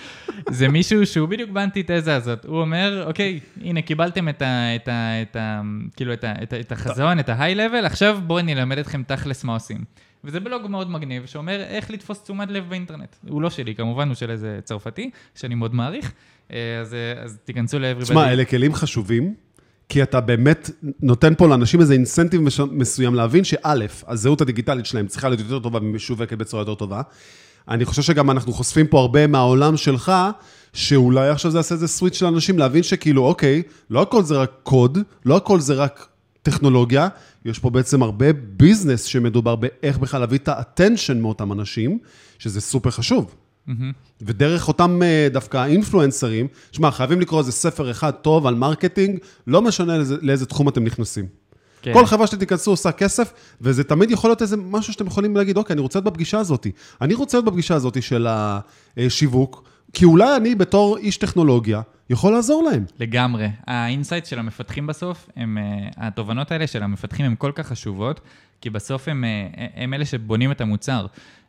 זה 0.58 0.68
מישהו 0.68 1.06
שהוא 1.06 1.28
בדיוק 1.28 1.50
באנטיתזה 1.50 2.16
הזאת. 2.16 2.44
הוא 2.44 2.60
אומר, 2.60 3.04
אוקיי, 3.06 3.40
הנה, 3.62 3.82
קיבלתם 3.82 4.28
את 4.28 4.42
ה... 4.42 4.76
את 4.76 4.88
ה, 4.88 5.22
את 5.22 5.36
ה 5.36 5.60
כאילו, 5.96 6.12
את, 6.12 6.24
ה, 6.24 6.32
את, 6.42 6.52
ה, 6.52 6.60
את 6.60 6.72
החזון, 6.72 7.18
את 7.18 7.28
level, 7.28 7.86
עכשיו 7.86 8.18
בואו 8.26 8.38
אני 8.38 8.54
אלמד 8.54 8.78
אתכם 8.78 9.02
תכלס 9.02 9.44
מה 9.44 9.54
עושים. 9.54 9.84
וזה 10.24 10.40
בלוג 10.40 10.66
מאוד 10.66 10.90
מגניב, 10.90 11.26
שאומר 11.26 11.62
איך 11.62 11.90
לתפוס 11.90 12.22
תשומת 12.22 12.50
לב 12.50 12.68
באינטרנט. 12.68 13.16
הוא 13.28 13.42
לא 13.42 13.50
שלי, 13.50 13.74
כמובן, 13.74 14.08
הוא 14.08 14.14
של 14.14 14.30
איזה 14.30 14.58
צרפתי, 14.64 15.10
שאני 15.34 15.54
מאוד 15.54 15.74
מעריך. 15.74 16.12
אה, 16.52 16.80
אז, 16.80 16.94
אה, 16.94 17.22
אז 17.22 17.38
תיכנסו 17.44 17.78
ל-everybody. 17.78 18.02
תשמע, 18.02 18.32
אלה 18.32 18.44
כלים 18.44 18.74
חשובים, 18.74 19.34
כי 19.88 20.02
אתה 20.02 20.20
באמת 20.20 20.70
נותן 21.02 21.34
פה 21.34 21.48
לאנשים 21.48 21.80
איזה 21.80 21.94
אינסנטיב 21.94 22.40
מסוים 22.70 23.14
להבין 23.14 23.44
שא', 23.44 23.74
הזהות 24.06 24.40
הדיגיטלית 24.40 24.86
שלהם 24.86 25.06
צריכה 25.06 25.28
להיות 25.28 25.40
יותר 25.40 25.58
טובה 25.58 25.78
ומשווקת 25.82 26.38
בצורה 26.38 26.60
יותר 26.60 26.74
טובה. 26.74 27.02
אני 27.68 27.84
חושב 27.84 28.02
שגם 28.02 28.30
אנחנו 28.30 28.52
חושפים 28.52 28.86
פה 28.86 29.00
הרבה 29.00 29.26
מהעולם 29.26 29.76
שלך, 29.76 30.12
שאולי 30.72 31.28
עכשיו 31.28 31.50
זה 31.50 31.58
יעשה 31.58 31.74
איזה 31.74 31.88
סוויץ' 31.88 32.22
לאנשים, 32.22 32.58
להבין 32.58 32.82
שכאילו, 32.82 33.26
אוקיי, 33.26 33.62
לא 33.90 34.02
הכל 34.02 34.22
זה 34.22 34.36
רק 34.36 34.52
קוד, 34.62 34.98
לא 35.24 35.36
הכל 35.36 35.60
זה 35.60 35.74
רק 35.74 36.08
טכנולוגיה, 36.42 37.08
יש 37.44 37.58
פה 37.58 37.70
בעצם 37.70 38.02
הרבה 38.02 38.32
ביזנס 38.32 39.04
שמדובר 39.04 39.56
באיך 39.56 39.98
בכלל 39.98 40.20
להביא 40.20 40.38
את 40.38 40.48
האטנשן 40.48 41.20
מאותם 41.20 41.52
אנשים, 41.52 41.98
שזה 42.38 42.60
סופר 42.60 42.90
חשוב. 42.90 43.34
מהמם. 43.66 43.92
ודרך 44.22 44.68
אותם 44.68 45.02
אה, 45.02 45.28
דווקא 45.30 45.64
אינפלואנסרים, 45.66 46.46
שמע, 46.72 46.90
חייבים 46.90 47.20
לקרוא 47.20 47.40
איזה 47.40 47.52
ספר 47.52 47.90
אחד 47.90 48.10
טוב 48.10 48.46
על 48.46 48.54
marketing, 48.54 49.18
לא 49.46 49.62
משנה 49.62 49.96
לאיזה, 49.96 50.16
לאיזה 50.22 50.46
תחום 50.46 50.68
אתם 50.68 50.84
נכנסים. 50.84 51.26
כן. 51.82 51.92
כל 51.92 52.06
חברה 52.06 52.26
שתיכנסו 52.26 52.70
עושה 52.70 52.92
כסף, 52.92 53.32
וזה 53.60 53.84
תמיד 53.84 54.10
יכול 54.10 54.30
להיות 54.30 54.42
איזה 54.42 54.56
משהו 54.56 54.92
שאתם 54.92 55.06
יכולים 55.06 55.36
להגיד, 55.36 55.56
אוקיי, 55.56 55.74
אני 55.74 55.80
רוצה 55.80 55.98
להיות 55.98 56.12
בפגישה 56.12 56.38
הזאת. 56.38 56.66
אני 57.00 57.14
רוצה 57.14 57.36
להיות 57.36 57.44
בפגישה 57.44 57.74
הזאת 57.74 58.02
של 58.02 58.26
השיווק, 58.96 59.68
כי 59.92 60.04
אולי 60.04 60.36
אני 60.36 60.54
בתור 60.54 60.96
איש 60.96 61.16
טכנולוגיה 61.16 61.80
יכול 62.10 62.32
לעזור 62.32 62.64
להם. 62.70 62.84
לגמרי. 62.98 63.48
ה 63.66 63.74
insight 63.74 64.26
של 64.26 64.38
המפתחים 64.38 64.86
בסוף, 64.86 65.28
הם, 65.36 65.58
אה, 65.58 65.88
התובנות 65.96 66.52
האלה 66.52 66.66
של 66.66 66.82
המפתחים 66.82 67.26
הן 67.26 67.34
כל 67.38 67.52
כך 67.54 67.66
חשובות, 67.66 68.20
כי 68.60 68.70
בסוף 68.70 69.08
הם, 69.08 69.24
אה, 69.24 69.66
הם 69.74 69.94
אלה 69.94 70.04
שבונים 70.04 70.50
את 70.50 70.60
המוצר. 70.60 71.06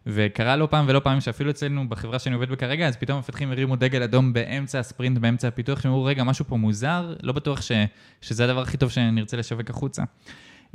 וקרה 0.07 0.55
לא 0.55 0.67
פעם 0.71 0.85
ולא 0.87 0.99
פעם 0.99 1.21
שאפילו 1.21 1.49
אצלנו 1.49 1.89
בחברה 1.89 2.19
שאני 2.19 2.35
עובד 2.35 2.49
בה 2.49 2.55
כרגע, 2.55 2.87
אז 2.87 2.97
פתאום 2.97 3.15
המפתחים 3.15 3.51
הרימו 3.51 3.75
דגל 3.75 4.03
אדום 4.03 4.33
באמצע 4.33 4.79
הספרינט, 4.79 5.17
באמצע 5.17 5.47
הפיתוח, 5.47 5.81
שהם 5.81 5.91
אמרו, 5.91 6.03
רגע, 6.03 6.23
משהו 6.23 6.45
פה 6.45 6.57
מוזר, 6.57 7.13
לא 7.23 7.33
בטוח 7.33 7.61
ש, 7.61 7.71
שזה 8.21 8.43
הדבר 8.43 8.61
הכי 8.61 8.77
טוב 8.77 8.89
שנרצה 8.89 9.37
לשווק 9.37 9.69
החוצה. 9.69 10.03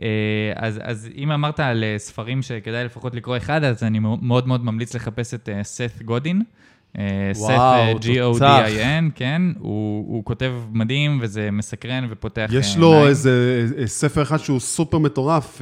אה, 0.03 0.09
אז, 0.57 0.81
אז 0.83 1.09
אם 1.17 1.33
אמרת 1.33 1.61
על 1.61 1.85
אה, 1.85 1.95
ספרים 1.99 2.43
שכדאי 2.43 2.85
לפחות 2.85 3.15
לקרוא 3.15 3.37
אחד, 3.37 3.65
אז 3.65 3.83
אני 3.83 3.99
מאוד 3.99 4.47
מאוד 4.47 4.65
ממליץ 4.65 4.95
לחפש 4.95 5.35
את 5.35 5.49
אה, 5.49 5.65
סת 5.65 6.03
גודין. 6.03 6.43
סת 7.33 7.55
G-O-D-I-N, 8.01 9.11
כן, 9.15 9.43
הוא, 9.59 10.15
הוא 10.15 10.25
כותב 10.25 10.53
מדהים 10.73 11.19
וזה 11.23 11.51
מסקרן 11.51 12.07
ופותח 12.11 12.51
יש 12.53 12.75
אה, 12.75 12.81
לו 12.81 12.89
עיניים. 12.89 13.09
איזה 13.09 13.67
ספר 13.87 14.23
אחד 14.23 14.37
שהוא 14.37 14.61
סופר 14.61 14.99
מטורף, 14.99 15.61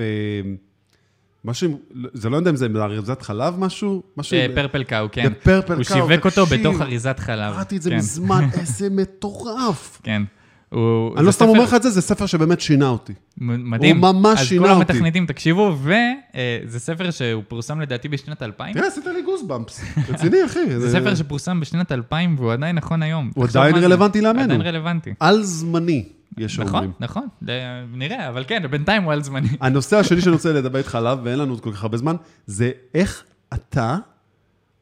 משהו, 1.45 1.79
זה 2.13 2.31
לא 2.31 2.37
יודע 2.37 2.51
אם 2.51 2.57
זה 2.57 2.67
אריזת 2.77 3.23
חלב 3.23 3.59
משהו? 3.59 4.03
משהו... 4.17 4.37
אה, 4.37 4.47
פרפל 4.55 4.85
קאו, 4.85 5.07
כן. 5.13 5.27
The 5.45 5.47
Purple 5.47 5.73
הוא 5.75 5.83
שיווק 5.85 6.25
אותו. 6.27 6.47
בתוך 6.47 6.81
אריזת 6.81 7.17
חלב. 7.19 7.55
קראתי 7.55 7.77
את 7.77 7.83
זה 7.83 7.91
כן, 7.91 7.97
מזמן, 7.97 8.49
איזה 8.61 8.89
מטורף. 8.91 10.01
כן. 10.03 10.23
הוא- 10.69 11.17
אני 11.19 11.27
לא 11.27 11.31
סתם 11.31 11.45
אומר 11.49 11.63
לך 11.65 11.75
את 11.75 11.83
זה, 11.83 11.91
זה 11.91 12.01
ספר 12.01 12.27
שבאמת 12.27 12.61
שינה 12.61 12.89
אותי. 12.89 13.13
מדהים. 13.37 14.05
הוא 14.05 14.13
ממש 14.13 14.41
שינה 14.41 14.67
אז 14.67 14.73
כל 14.73 14.81
אותי. 14.81 14.93
המתכנתים, 14.93 15.27
תקשיבו, 15.27 15.77
וזה 15.83 16.79
ספר 16.81 17.11
שהוא 17.11 17.43
פורסם 17.49 17.81
לדעתי 17.81 18.09
בשנת 18.09 18.43
2000. 18.43 18.75
תראה, 18.75 18.87
עשית 18.89 19.07
לי 19.07 19.23
גוסבאמפס. 19.23 19.85
רציני, 20.09 20.37
אחי. 20.47 20.61
זה 20.81 20.91
ספר 20.93 21.15
שפורסם 21.15 21.61
בשנת 21.61 21.93
2000 21.93 22.35
והוא 22.39 22.53
עדיין 22.53 22.77
נכון 22.77 23.03
היום. 23.03 23.31
הוא 23.35 23.45
עדיין. 23.45 23.75
רלוונטי 23.77 24.21
לימינו. 24.21 24.43
עדיין 24.45 24.61
רלוונטי. 24.61 25.15
על 25.21 25.43
זמני, 25.43 26.05
יש 26.41 26.59
נכון, 26.59 26.71
שאומרים. 26.73 26.93
נכון, 27.01 27.27
ד- 27.45 27.51
נראה, 27.93 28.29
אבל 28.29 28.45
כן, 28.49 28.63
בינתיים 28.71 29.03
הוא 29.03 29.13
על 29.13 29.23
זמני. 29.23 29.49
הנושא 29.61 29.97
השני 29.97 30.21
שאני 30.21 30.33
רוצה 30.33 30.53
לדבר 30.53 30.79
איתך 30.79 30.95
עליו, 30.95 31.19
ואין 31.23 31.39
לנו 31.39 31.53
עוד 31.53 31.61
כל 31.61 31.73
כך 31.73 31.83
הרבה 31.83 31.97
זמן, 31.97 32.17
זה 32.47 32.71
איך 32.95 33.25
אתה 33.55 33.97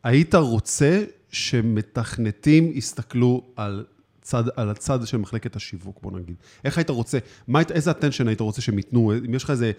היית 0.05 0.35
רוצה 0.35 1.05
שמתכנתים 1.31 2.71
יסתכלו 2.75 3.43
על, 3.57 3.85
צד, 4.23 4.45
על 4.57 4.71
הצד 4.71 5.07
של 5.07 5.17
מחלקת 5.17 5.57
השיווק, 5.57 5.99
בוא 6.03 6.19
נגיד. 6.19 6.35
איך 6.65 6.79
היית 6.79 6.91
רוצה, 6.91 7.19
מה, 7.49 7.61
איזה 7.71 7.91
attention 7.91 8.27
היית 8.29 8.41
רוצה 8.41 8.61
שהם 8.61 8.79
ייתנו, 8.79 9.13
אם 9.27 9.35
יש 9.35 9.45
לך 9.45 9.51
איזה, 9.51 9.73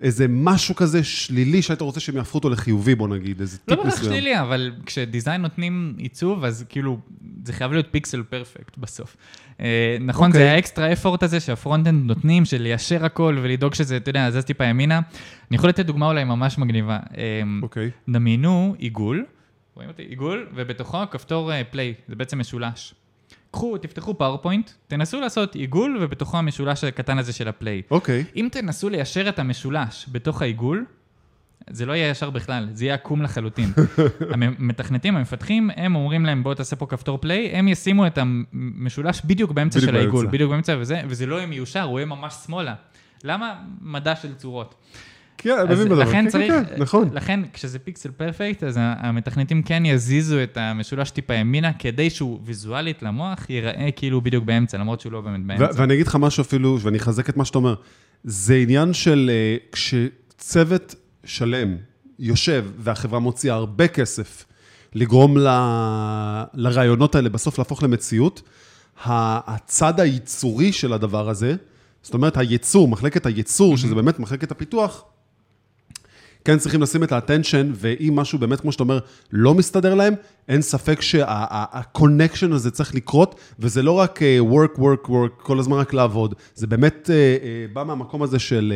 איזה 0.00 0.26
משהו 0.28 0.74
כזה 0.74 1.04
שלילי 1.04 1.62
שהיית 1.62 1.80
רוצה 1.80 2.00
שהם 2.00 2.16
יהפכו 2.16 2.38
אותו 2.38 2.50
לחיובי, 2.50 2.94
בוא 2.94 3.08
נגיד, 3.08 3.40
איזה 3.40 3.58
לא 3.68 3.74
טיפ 3.74 3.84
בהכרח 3.84 3.98
מסוים. 3.98 4.12
שלילי, 4.12 4.40
אבל 4.40 4.72
כשדיזיין 4.86 5.42
נותנים 5.42 5.94
עיצוב, 5.98 6.44
אז 6.44 6.64
כאילו, 6.68 6.98
זה 7.44 7.52
חייב 7.52 7.72
להיות 7.72 7.86
pixel 7.90 8.22
perfect 8.22 8.78
בסוף. 8.78 9.16
אה, 9.60 9.96
נכון, 10.00 10.26
אוקיי. 10.30 10.42
זה 10.42 10.52
ה 10.52 10.59
extra 10.59 10.92
effort 10.92 11.22
הזה 11.22 11.40
שה 11.40 11.56
front-end 11.56 12.06
נותנים, 12.06 12.44
של 12.44 12.62
ליישר 12.62 13.04
הכל 13.04 13.38
ולדאוג 13.42 13.74
שזה, 13.74 13.96
אתה 13.96 14.10
יודע, 14.10 14.30
זז 14.30 14.44
טיפה 14.44 14.64
ימינה. 14.64 15.00
אני 15.50 15.56
יכול 15.56 15.68
לתת 15.68 15.86
דוגמה 15.86 16.06
אולי 16.06 16.24
ממש 16.24 16.58
מגניבה. 16.58 16.98
אה, 17.16 17.42
אוקיי. 17.62 17.90
דמיינו 18.08 18.74
עיגול, 18.78 19.24
רואים 19.74 19.90
אותי? 19.90 20.02
עיגול, 20.02 20.46
ובתוכו 20.54 20.98
כפתור 21.10 21.50
play, 21.70 21.94
זה 22.08 22.16
בעצם 22.16 22.38
משולש. 22.38 22.94
קחו, 23.50 23.78
תפתחו 23.78 24.18
PowerPoint, 24.18 24.70
תנסו 24.86 25.20
לעשות 25.20 25.54
עיגול, 25.54 25.98
ובתוכו 26.00 26.38
המשולש 26.38 26.84
הקטן 26.84 27.18
הזה 27.18 27.32
של 27.32 27.48
ה 27.48 27.54
play. 27.54 27.82
אוקיי. 27.90 28.24
אם 28.36 28.48
תנסו 28.52 28.88
ליישר 28.88 29.28
את 29.28 29.38
המשולש 29.38 30.06
בתוך 30.12 30.42
העיגול, 30.42 30.84
זה 31.70 31.86
לא 31.86 31.92
יהיה 31.92 32.10
ישר 32.10 32.30
בכלל, 32.30 32.68
זה 32.72 32.84
יהיה 32.84 32.94
עקום 32.94 33.22
לחלוטין. 33.22 33.72
המתכנתים, 34.58 35.16
המפתחים, 35.16 35.70
הם 35.76 35.94
אומרים 35.94 36.26
להם, 36.26 36.42
בוא 36.42 36.54
תעשה 36.54 36.76
פה 36.76 36.86
כפתור 36.86 37.18
פליי, 37.18 37.48
הם 37.48 37.68
ישימו 37.68 38.06
את 38.06 38.18
המשולש 38.18 39.20
בדיוק 39.24 39.52
באמצע 39.52 39.78
בדיוק 39.78 39.90
של 39.90 39.96
העיגול, 39.96 40.20
באמצע. 40.20 40.32
בדיוק 40.32 40.50
באמצע, 40.50 40.76
וזה, 40.80 41.00
וזה 41.08 41.26
לא 41.26 41.36
יהיה 41.36 41.46
מיושר, 41.46 41.82
הוא 41.82 41.98
יהיה 41.98 42.06
ממש 42.06 42.34
שמאלה. 42.46 42.74
למה? 43.24 43.54
מדע 43.80 44.16
של 44.16 44.34
צורות. 44.34 44.74
כן, 45.38 45.58
אני 45.58 45.74
מבין 45.74 45.88
בדבר. 45.88 46.02
לכן 46.02 46.24
כן, 46.24 46.28
צריך, 46.28 46.52
כן, 46.52 46.64
כן, 46.64 46.82
נכון. 46.82 47.08
לכן 47.12 47.40
כשזה 47.52 47.78
פיקסל 47.78 48.10
פרפקט, 48.10 48.62
אז 48.64 48.78
המתכנתים 48.80 49.62
כן 49.62 49.86
יזיזו 49.86 50.42
את 50.42 50.56
המשולש 50.56 51.10
טיפה 51.10 51.34
ימינה, 51.34 51.72
כדי 51.72 52.10
שהוא 52.10 52.40
ויזואלית 52.44 53.02
למוח 53.02 53.50
ייראה 53.50 53.88
כאילו 53.96 54.20
בדיוק 54.20 54.44
באמצע, 54.44 54.78
למרות 54.78 55.00
שהוא 55.00 55.12
לא 55.12 55.20
באמת 55.20 55.46
באמצע. 55.46 55.80
ואני 55.80 55.94
אגיד 55.94 56.06
לך 56.06 56.16
משהו 56.16 56.40
אפילו, 56.40 56.78
ואני 56.80 56.98
אחזק 56.98 57.28
את 57.28 57.36
מה 57.36 57.44
שאתה 57.44 57.58
אומר, 57.58 57.74
זה 58.24 58.54
עניין 58.54 58.92
של 58.92 59.30
אה, 59.32 59.56
כשצוות 59.72 60.94
שלם 61.24 61.76
יושב 62.18 62.64
והחברה 62.78 63.18
מוציאה 63.18 63.54
הרבה 63.54 63.88
כסף 63.88 64.44
לגרום 64.94 65.38
ל... 65.38 65.48
לרעיונות 66.54 67.14
האלה 67.14 67.28
בסוף 67.28 67.58
להפוך 67.58 67.82
למציאות, 67.82 68.42
הצד 69.04 70.00
הייצורי 70.00 70.72
של 70.72 70.92
הדבר 70.92 71.28
הזה, 71.28 71.54
זאת 72.02 72.14
אומרת, 72.14 72.36
הייצור, 72.36 72.88
מחלקת 72.88 73.26
הייצור, 73.26 73.76
שזה 73.76 73.94
באמת 73.94 74.18
מחלקת 74.18 74.50
הפיתוח, 74.50 75.04
כן 76.48 76.58
צריכים 76.58 76.82
לשים 76.82 77.02
את 77.02 77.12
ה 77.12 77.17
attention, 77.17 77.70
ואם 77.74 78.16
משהו 78.16 78.38
באמת, 78.38 78.60
כמו 78.60 78.72
שאתה 78.72 78.82
אומר, 78.82 78.98
לא 79.32 79.54
מסתדר 79.54 79.94
להם, 79.94 80.14
אין 80.48 80.62
ספק 80.62 81.00
שה 81.00 81.35
connection 81.35 82.52
הזה 82.52 82.70
צריך 82.70 82.94
לקרות, 82.94 83.34
וזה 83.58 83.82
לא 83.82 83.92
רק 83.92 84.22
אה, 84.22 84.38
work, 84.40 84.78
work, 84.78 85.08
work, 85.08 85.42
כל 85.42 85.58
הזמן 85.58 85.76
רק 85.76 85.92
לעבוד, 85.92 86.34
זה 86.54 86.66
באמת 86.66 87.10
אה, 87.12 87.14
אה, 87.14 87.66
בא 87.72 87.84
מהמקום 87.84 88.22
הזה 88.22 88.38
של 88.38 88.72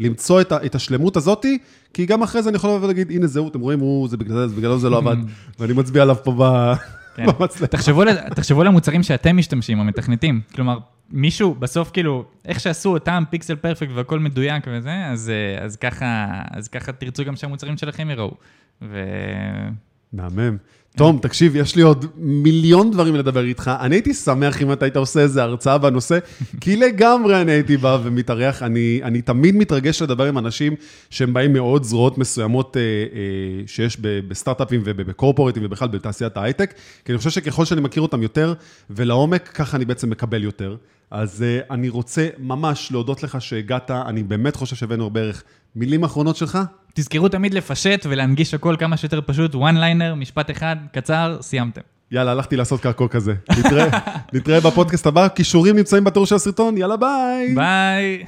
למצוא 0.00 0.40
את, 0.40 0.74
השלמות 0.74 1.16
הזאתי, 1.16 1.58
כי 1.94 2.06
גם 2.06 2.22
אחרי 2.22 2.42
זה 2.42 2.48
אני 2.48 2.56
יכול 2.56 2.70
לבוא 2.70 2.84
ולהגיד, 2.84 3.10
הנה 3.10 3.26
זהו, 3.26 3.48
אתם 3.48 3.60
רואים, 3.60 3.80
הוא, 3.80 4.08
זה 4.08 4.16
בגלל 4.16 4.48
זה, 4.48 4.56
בגללו 4.56 4.78
זה 4.78 4.90
לא 4.90 4.96
עבד, 4.98 5.16
ואני 5.58 5.72
מצביע 5.72 6.02
עליו 6.02 6.16
פה 6.24 6.34
ב... 6.38 6.72
כן. 7.26 7.66
תחשבו, 7.70 8.04
ל- 8.04 8.28
תחשבו 8.34 8.64
למוצרים 8.64 9.02
שאתם 9.02 9.36
משתמשים, 9.36 9.80
המתכנתים. 9.80 10.40
כלומר, 10.54 10.78
מישהו, 11.10 11.54
בסוף 11.54 11.90
כאילו, 11.90 12.24
איך 12.44 12.60
שעשו 12.60 12.92
אותם 12.92 13.24
פיקסל 13.30 13.56
פרפקט 13.56 13.90
והכל 13.94 14.18
מדויק 14.18 14.64
וזה, 14.66 15.06
אז, 15.06 15.30
אה, 15.30 15.64
אז, 15.64 15.76
ככה, 15.76 16.26
אז 16.50 16.68
ככה 16.68 16.92
תרצו 16.92 17.24
גם 17.24 17.36
שהמוצרים 17.36 17.76
שלכם 17.76 18.10
יראו. 18.10 18.34
ו... 18.82 19.04
מהמם. 20.12 20.56
תום, 20.96 21.18
תקשיב, 21.22 21.56
יש 21.56 21.76
לי 21.76 21.82
עוד 21.82 22.06
מיליון 22.16 22.90
דברים 22.90 23.14
לדבר 23.14 23.44
איתך. 23.44 23.70
אני 23.80 23.96
הייתי 23.96 24.14
שמח 24.14 24.62
אם 24.62 24.72
אתה 24.72 24.84
היית 24.84 24.96
עושה 24.96 25.20
איזה 25.20 25.42
הרצאה 25.42 25.78
בנושא, 25.78 26.18
כי 26.60 26.76
לגמרי 26.76 27.40
אני 27.40 27.52
הייתי 27.52 27.76
בא 27.76 27.98
ומתארח. 28.02 28.62
אני, 28.62 29.00
אני 29.02 29.22
תמיד 29.22 29.54
מתרגש 29.54 30.02
לדבר 30.02 30.24
עם 30.24 30.38
אנשים 30.38 30.74
שהם 31.10 31.32
באים 31.32 31.52
מעוד 31.52 31.84
זרועות 31.84 32.18
מסוימות 32.18 32.76
אה, 32.76 32.82
אה, 32.82 33.66
שיש 33.66 33.96
בסטארט-אפים 34.00 34.82
ובקורפורטים 34.84 35.62
ובכלל 35.66 35.88
בתעשיית 35.88 36.36
ההייטק, 36.36 36.74
כי 37.04 37.12
אני 37.12 37.18
חושב 37.18 37.30
שככל 37.30 37.64
שאני 37.64 37.80
מכיר 37.80 38.02
אותם 38.02 38.22
יותר 38.22 38.54
ולעומק, 38.90 39.48
ככה 39.48 39.76
אני 39.76 39.84
בעצם 39.84 40.10
מקבל 40.10 40.44
יותר. 40.44 40.76
אז 41.10 41.42
אה, 41.42 41.60
אני 41.70 41.88
רוצה 41.88 42.28
ממש 42.38 42.92
להודות 42.92 43.22
לך 43.22 43.40
שהגעת, 43.40 43.90
אני 43.90 44.22
באמת 44.22 44.56
חושב 44.56 44.76
שהבאנו 44.76 45.10
בערך 45.10 45.44
מילים 45.76 46.04
אחרונות 46.04 46.36
שלך. 46.36 46.58
תזכרו 46.94 47.28
תמיד 47.28 47.54
לפשט 47.54 48.06
ולהנגיש 48.10 48.54
הכל 48.54 48.76
כמה 48.78 48.96
שיותר 48.96 49.20
פשוט, 49.26 49.54
one 49.54 49.56
liner, 49.56 50.14
משפט 50.16 50.50
אחד, 50.50 50.76
קצר, 50.92 51.38
סיימתם. 51.40 51.80
יאללה, 52.12 52.30
הלכתי 52.30 52.56
לעשות 52.56 52.80
קרקור 52.80 53.08
כזה. 53.08 53.34
נתראה, 53.58 53.88
נתראה 54.34 54.60
בפודקאסט 54.60 55.06
הבא, 55.06 55.28
כישורים 55.28 55.76
נמצאים 55.76 56.04
בתיאור 56.04 56.26
של 56.26 56.34
הסרטון, 56.34 56.78
יאללה 56.78 56.96
ביי. 56.96 57.54
ביי. 57.54 58.24